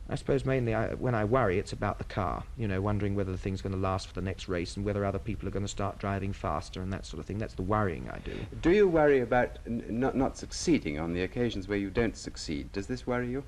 I 0.09 0.17
suppose 0.17 0.45
mainly 0.45 0.75
I, 0.75 0.89
when 0.95 1.15
I 1.15 1.25
worry, 1.25 1.59
it's 1.59 1.73
about 1.73 1.97
the 1.97 2.05
car. 2.05 2.45
You 2.59 2.69
know, 2.69 2.81
wondering 2.81 3.15
whether 3.15 3.33
the 3.33 3.39
thing's 3.39 3.63
going 3.63 3.75
to 3.75 3.81
last 3.81 4.07
for 4.07 4.15
the 4.15 4.21
next 4.21 4.49
race 4.49 4.77
and 4.77 4.85
whether 4.85 5.05
other 5.05 5.19
people 5.19 5.49
are 5.49 5.51
going 5.51 5.65
to 5.65 5.69
start 5.69 5.99
driving 5.99 6.35
faster 6.35 6.83
and 6.83 6.93
that 6.93 7.07
sort 7.07 7.21
of 7.21 7.27
thing. 7.27 7.39
That's 7.39 7.55
the 7.55 7.63
worrying 7.63 8.11
I 8.13 8.19
do. 8.19 8.37
Do 8.61 8.71
you 8.71 8.87
worry 8.87 9.21
about 9.21 9.59
n- 9.67 9.85
not 9.89 10.15
not 10.15 10.37
succeeding 10.37 10.99
on 10.99 11.15
the 11.15 11.23
occasions 11.23 11.69
where 11.69 11.79
you 11.79 11.89
don't 11.89 12.17
succeed? 12.17 12.71
Does 12.73 12.87
this 12.87 13.07
worry 13.07 13.31
you? 13.31 13.45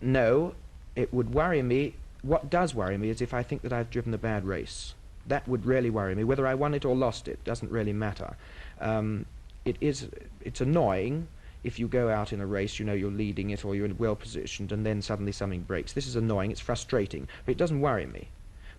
No, 0.00 0.54
it 0.96 1.14
would 1.14 1.32
worry 1.32 1.62
me. 1.62 1.94
What 2.22 2.50
does 2.50 2.74
worry 2.74 2.98
me 2.98 3.08
is 3.08 3.20
if 3.20 3.32
I 3.32 3.44
think 3.44 3.62
that 3.62 3.72
I've 3.72 3.90
driven 3.90 4.12
a 4.14 4.18
bad 4.18 4.44
race. 4.44 4.94
That 5.28 5.46
would 5.46 5.66
really 5.66 5.90
worry 5.90 6.16
me. 6.16 6.24
Whether 6.24 6.48
I 6.48 6.54
won 6.54 6.74
it 6.74 6.84
or 6.84 6.96
lost 6.96 7.28
it 7.28 7.44
doesn't 7.44 7.70
really 7.70 7.92
matter. 7.92 8.36
Um, 8.80 9.26
it 9.64 9.76
is. 9.80 10.08
It's 10.40 10.60
annoying 10.60 11.28
if 11.64 11.78
you 11.78 11.88
go 11.88 12.08
out 12.08 12.32
in 12.32 12.40
a 12.40 12.46
race, 12.46 12.78
you 12.78 12.84
know 12.84 12.92
you're 12.92 13.10
leading 13.10 13.50
it 13.50 13.64
or 13.64 13.74
you're 13.74 13.92
well 13.94 14.16
positioned, 14.16 14.72
and 14.72 14.84
then 14.84 15.02
suddenly 15.02 15.32
something 15.32 15.62
breaks. 15.62 15.92
This 15.92 16.06
is 16.06 16.16
annoying. 16.16 16.50
It's 16.50 16.60
frustrating, 16.60 17.28
but 17.44 17.52
it 17.52 17.58
doesn't 17.58 17.80
worry 17.80 18.06
me. 18.06 18.28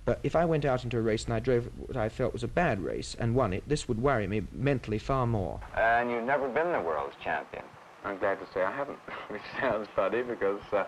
But 0.06 0.20
if 0.24 0.36
I 0.36 0.44
went 0.44 0.66
out 0.66 0.84
into 0.84 0.98
a 0.98 1.02
race 1.02 1.26
and 1.26 1.34
I 1.34 1.40
drove 1.40 1.70
what 1.78 1.96
I 1.96 2.10
felt 2.10 2.34
was 2.34 2.44
a 2.44 2.48
bad 2.48 2.82
race 2.82 3.16
and 3.18 3.36
won 3.36 3.54
it, 3.54 3.64
this 3.68 3.88
would 3.88 4.02
worry 4.02 4.28
me 4.28 4.44
mentally 4.52 5.00
far 5.00 5.26
more. 5.26 5.62
And 5.76 6.12
you've 6.12 6.26
never 6.26 6.50
been 6.50 6.74
the 6.74 6.82
world's 6.82 7.16
champion. 7.24 7.64
I'm 8.04 8.18
glad 8.18 8.40
to 8.42 8.46
say 8.54 8.62
I 8.62 8.72
haven't, 8.72 9.00
which 9.30 9.42
sounds 9.62 9.88
funny 9.96 10.22
because 10.24 10.62
uh, 10.74 10.84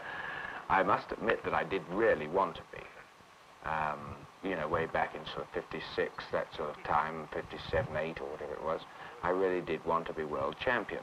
I 0.67 0.83
must 0.83 1.13
admit 1.13 1.43
that 1.45 1.53
I 1.53 1.63
did 1.63 1.81
really 1.89 2.27
want 2.27 2.55
to 2.55 2.61
be. 2.73 2.83
Um, 3.69 4.15
you 4.43 4.55
know, 4.55 4.67
way 4.67 4.85
back 4.85 5.15
in 5.15 5.21
sort 5.33 5.47
of 5.47 5.49
56, 5.53 6.23
that 6.31 6.53
sort 6.55 6.69
of 6.69 6.83
time, 6.83 7.27
57, 7.33 7.95
8 7.95 8.21
or 8.21 8.27
whatever 8.27 8.53
it 8.53 8.63
was, 8.63 8.81
I 9.23 9.29
really 9.29 9.61
did 9.61 9.83
want 9.85 10.05
to 10.07 10.13
be 10.13 10.23
world 10.23 10.55
champion. 10.59 11.01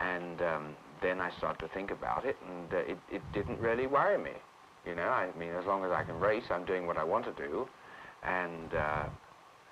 And 0.00 0.40
um, 0.42 0.76
then 1.00 1.20
I 1.20 1.30
started 1.38 1.58
to 1.66 1.74
think 1.74 1.90
about 1.90 2.24
it, 2.24 2.36
and 2.48 2.72
uh, 2.72 2.76
it, 2.78 2.98
it 3.10 3.22
didn't 3.32 3.58
really 3.60 3.86
worry 3.86 4.18
me. 4.18 4.32
You 4.86 4.94
know, 4.94 5.08
I 5.08 5.28
mean, 5.38 5.50
as 5.50 5.64
long 5.66 5.84
as 5.84 5.92
I 5.92 6.02
can 6.02 6.18
race, 6.18 6.44
I'm 6.50 6.64
doing 6.64 6.86
what 6.86 6.96
I 6.96 7.04
want 7.04 7.24
to 7.24 7.32
do. 7.32 7.68
And 8.24 8.74
uh, 8.74 9.04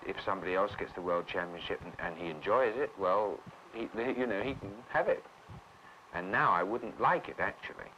if 0.07 0.17
somebody 0.25 0.55
else 0.55 0.71
gets 0.79 0.93
the 0.95 1.01
world 1.01 1.27
championship 1.27 1.81
and, 1.85 1.93
and 1.99 2.17
he 2.17 2.31
enjoys 2.31 2.75
it, 2.77 2.91
well, 2.99 3.39
he, 3.73 3.89
you 4.17 4.27
know, 4.27 4.43
he 4.43 4.55
can 4.55 4.71
have 4.89 5.09
it. 5.09 5.25
And 6.15 6.31
now 6.31 6.53
I 6.53 6.63
wouldn't 6.63 7.01
like 7.01 7.29
it, 7.29 7.37
actually. 7.39 7.91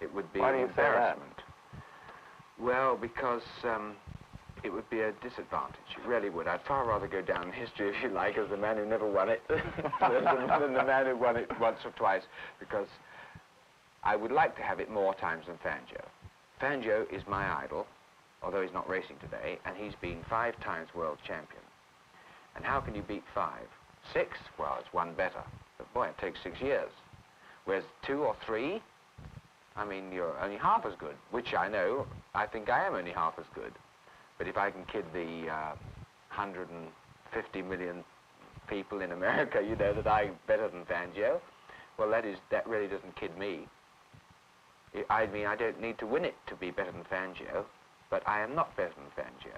It 0.00 0.12
would 0.14 0.32
be 0.32 0.40
Why 0.40 0.52
do 0.52 0.58
an 0.58 0.62
you 0.62 0.68
say 0.68 0.82
that? 0.82 1.18
Well, 2.58 2.96
because 2.96 3.42
um, 3.64 3.94
it 4.64 4.72
would 4.72 4.88
be 4.90 5.00
a 5.00 5.12
disadvantage. 5.12 5.90
It 5.96 6.06
really 6.06 6.30
would. 6.30 6.46
I'd 6.46 6.62
far 6.66 6.86
rather 6.86 7.08
go 7.08 7.20
down 7.20 7.44
in 7.48 7.52
history, 7.52 7.88
if 7.88 8.02
you 8.02 8.08
like, 8.10 8.38
as 8.38 8.48
the 8.48 8.56
man 8.56 8.76
who 8.76 8.86
never 8.86 9.10
won 9.10 9.28
it 9.28 9.42
than, 9.48 10.72
the 10.74 10.84
man 10.84 11.06
who 11.06 11.16
won 11.16 11.36
it 11.36 11.50
once 11.60 11.78
or 11.84 11.90
twice, 11.92 12.22
because 12.60 12.86
I 14.04 14.16
would 14.16 14.32
like 14.32 14.56
to 14.56 14.62
have 14.62 14.80
it 14.80 14.90
more 14.90 15.14
times 15.14 15.46
than 15.46 15.56
Fangio. 15.58 16.04
Fangio 16.60 17.12
is 17.12 17.22
my 17.26 17.62
idol, 17.64 17.86
although 18.42 18.62
he's 18.62 18.72
not 18.72 18.88
racing 18.88 19.16
today, 19.20 19.58
and 19.64 19.76
he's 19.76 19.94
been 20.00 20.24
five 20.28 20.58
times 20.60 20.88
world 20.94 21.18
champion. 21.26 21.62
And 22.54 22.64
how 22.64 22.80
can 22.80 22.94
you 22.94 23.02
beat 23.02 23.24
five? 23.34 23.66
Six? 24.12 24.38
Well, 24.58 24.76
it's 24.80 24.92
one 24.92 25.14
better. 25.14 25.42
But 25.78 25.92
boy, 25.94 26.08
it 26.08 26.18
takes 26.18 26.38
six 26.42 26.60
years. 26.60 26.90
Whereas 27.64 27.84
two 28.06 28.22
or 28.22 28.36
three, 28.44 28.82
I 29.76 29.84
mean, 29.84 30.12
you're 30.12 30.38
only 30.40 30.56
half 30.56 30.84
as 30.84 30.92
good, 30.98 31.14
which 31.30 31.54
I 31.54 31.68
know, 31.68 32.06
I 32.34 32.46
think 32.46 32.68
I 32.68 32.86
am 32.86 32.94
only 32.94 33.12
half 33.12 33.34
as 33.38 33.46
good. 33.54 33.72
But 34.42 34.48
if 34.48 34.58
I 34.58 34.72
can 34.72 34.84
kid 34.86 35.04
the 35.14 35.48
uh, 35.48 35.74
150 36.34 37.62
million 37.62 38.02
people 38.66 39.00
in 39.00 39.12
America, 39.12 39.62
you 39.62 39.76
know, 39.76 39.94
that 39.94 40.08
I'm 40.08 40.34
better 40.48 40.68
than 40.68 40.84
Fangio, 40.84 41.38
well, 41.96 42.10
that 42.10 42.24
is, 42.24 42.38
that 42.50 42.66
really 42.66 42.88
doesn't 42.88 43.14
kid 43.14 43.38
me. 43.38 43.68
I 45.08 45.26
mean, 45.26 45.46
I 45.46 45.54
don't 45.54 45.80
need 45.80 45.96
to 45.98 46.08
win 46.08 46.24
it 46.24 46.34
to 46.48 46.56
be 46.56 46.72
better 46.72 46.90
than 46.90 47.04
Fangio, 47.04 47.64
but 48.10 48.26
I 48.26 48.40
am 48.40 48.56
not 48.56 48.76
better 48.76 48.90
than 48.96 49.24
Fangio, 49.24 49.56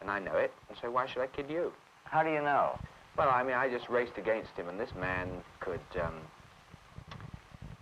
and 0.00 0.10
I 0.10 0.18
know 0.18 0.38
it, 0.38 0.54
and 0.70 0.78
so 0.80 0.90
why 0.90 1.06
should 1.06 1.20
I 1.20 1.26
kid 1.26 1.50
you? 1.50 1.70
How 2.04 2.22
do 2.22 2.30
you 2.30 2.40
know? 2.40 2.78
Well, 3.18 3.28
I 3.28 3.42
mean, 3.42 3.54
I 3.54 3.68
just 3.68 3.90
raced 3.90 4.16
against 4.16 4.52
him, 4.56 4.70
and 4.70 4.80
this 4.80 4.94
man 4.98 5.28
could, 5.60 5.84
um, 6.02 6.14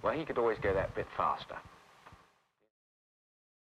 well, 0.03 0.14
he 0.18 0.24
could 0.24 0.36
always 0.36 0.59
go 0.59 0.74
that 0.74 0.96
bit 0.96 1.07
faster. 1.16 1.59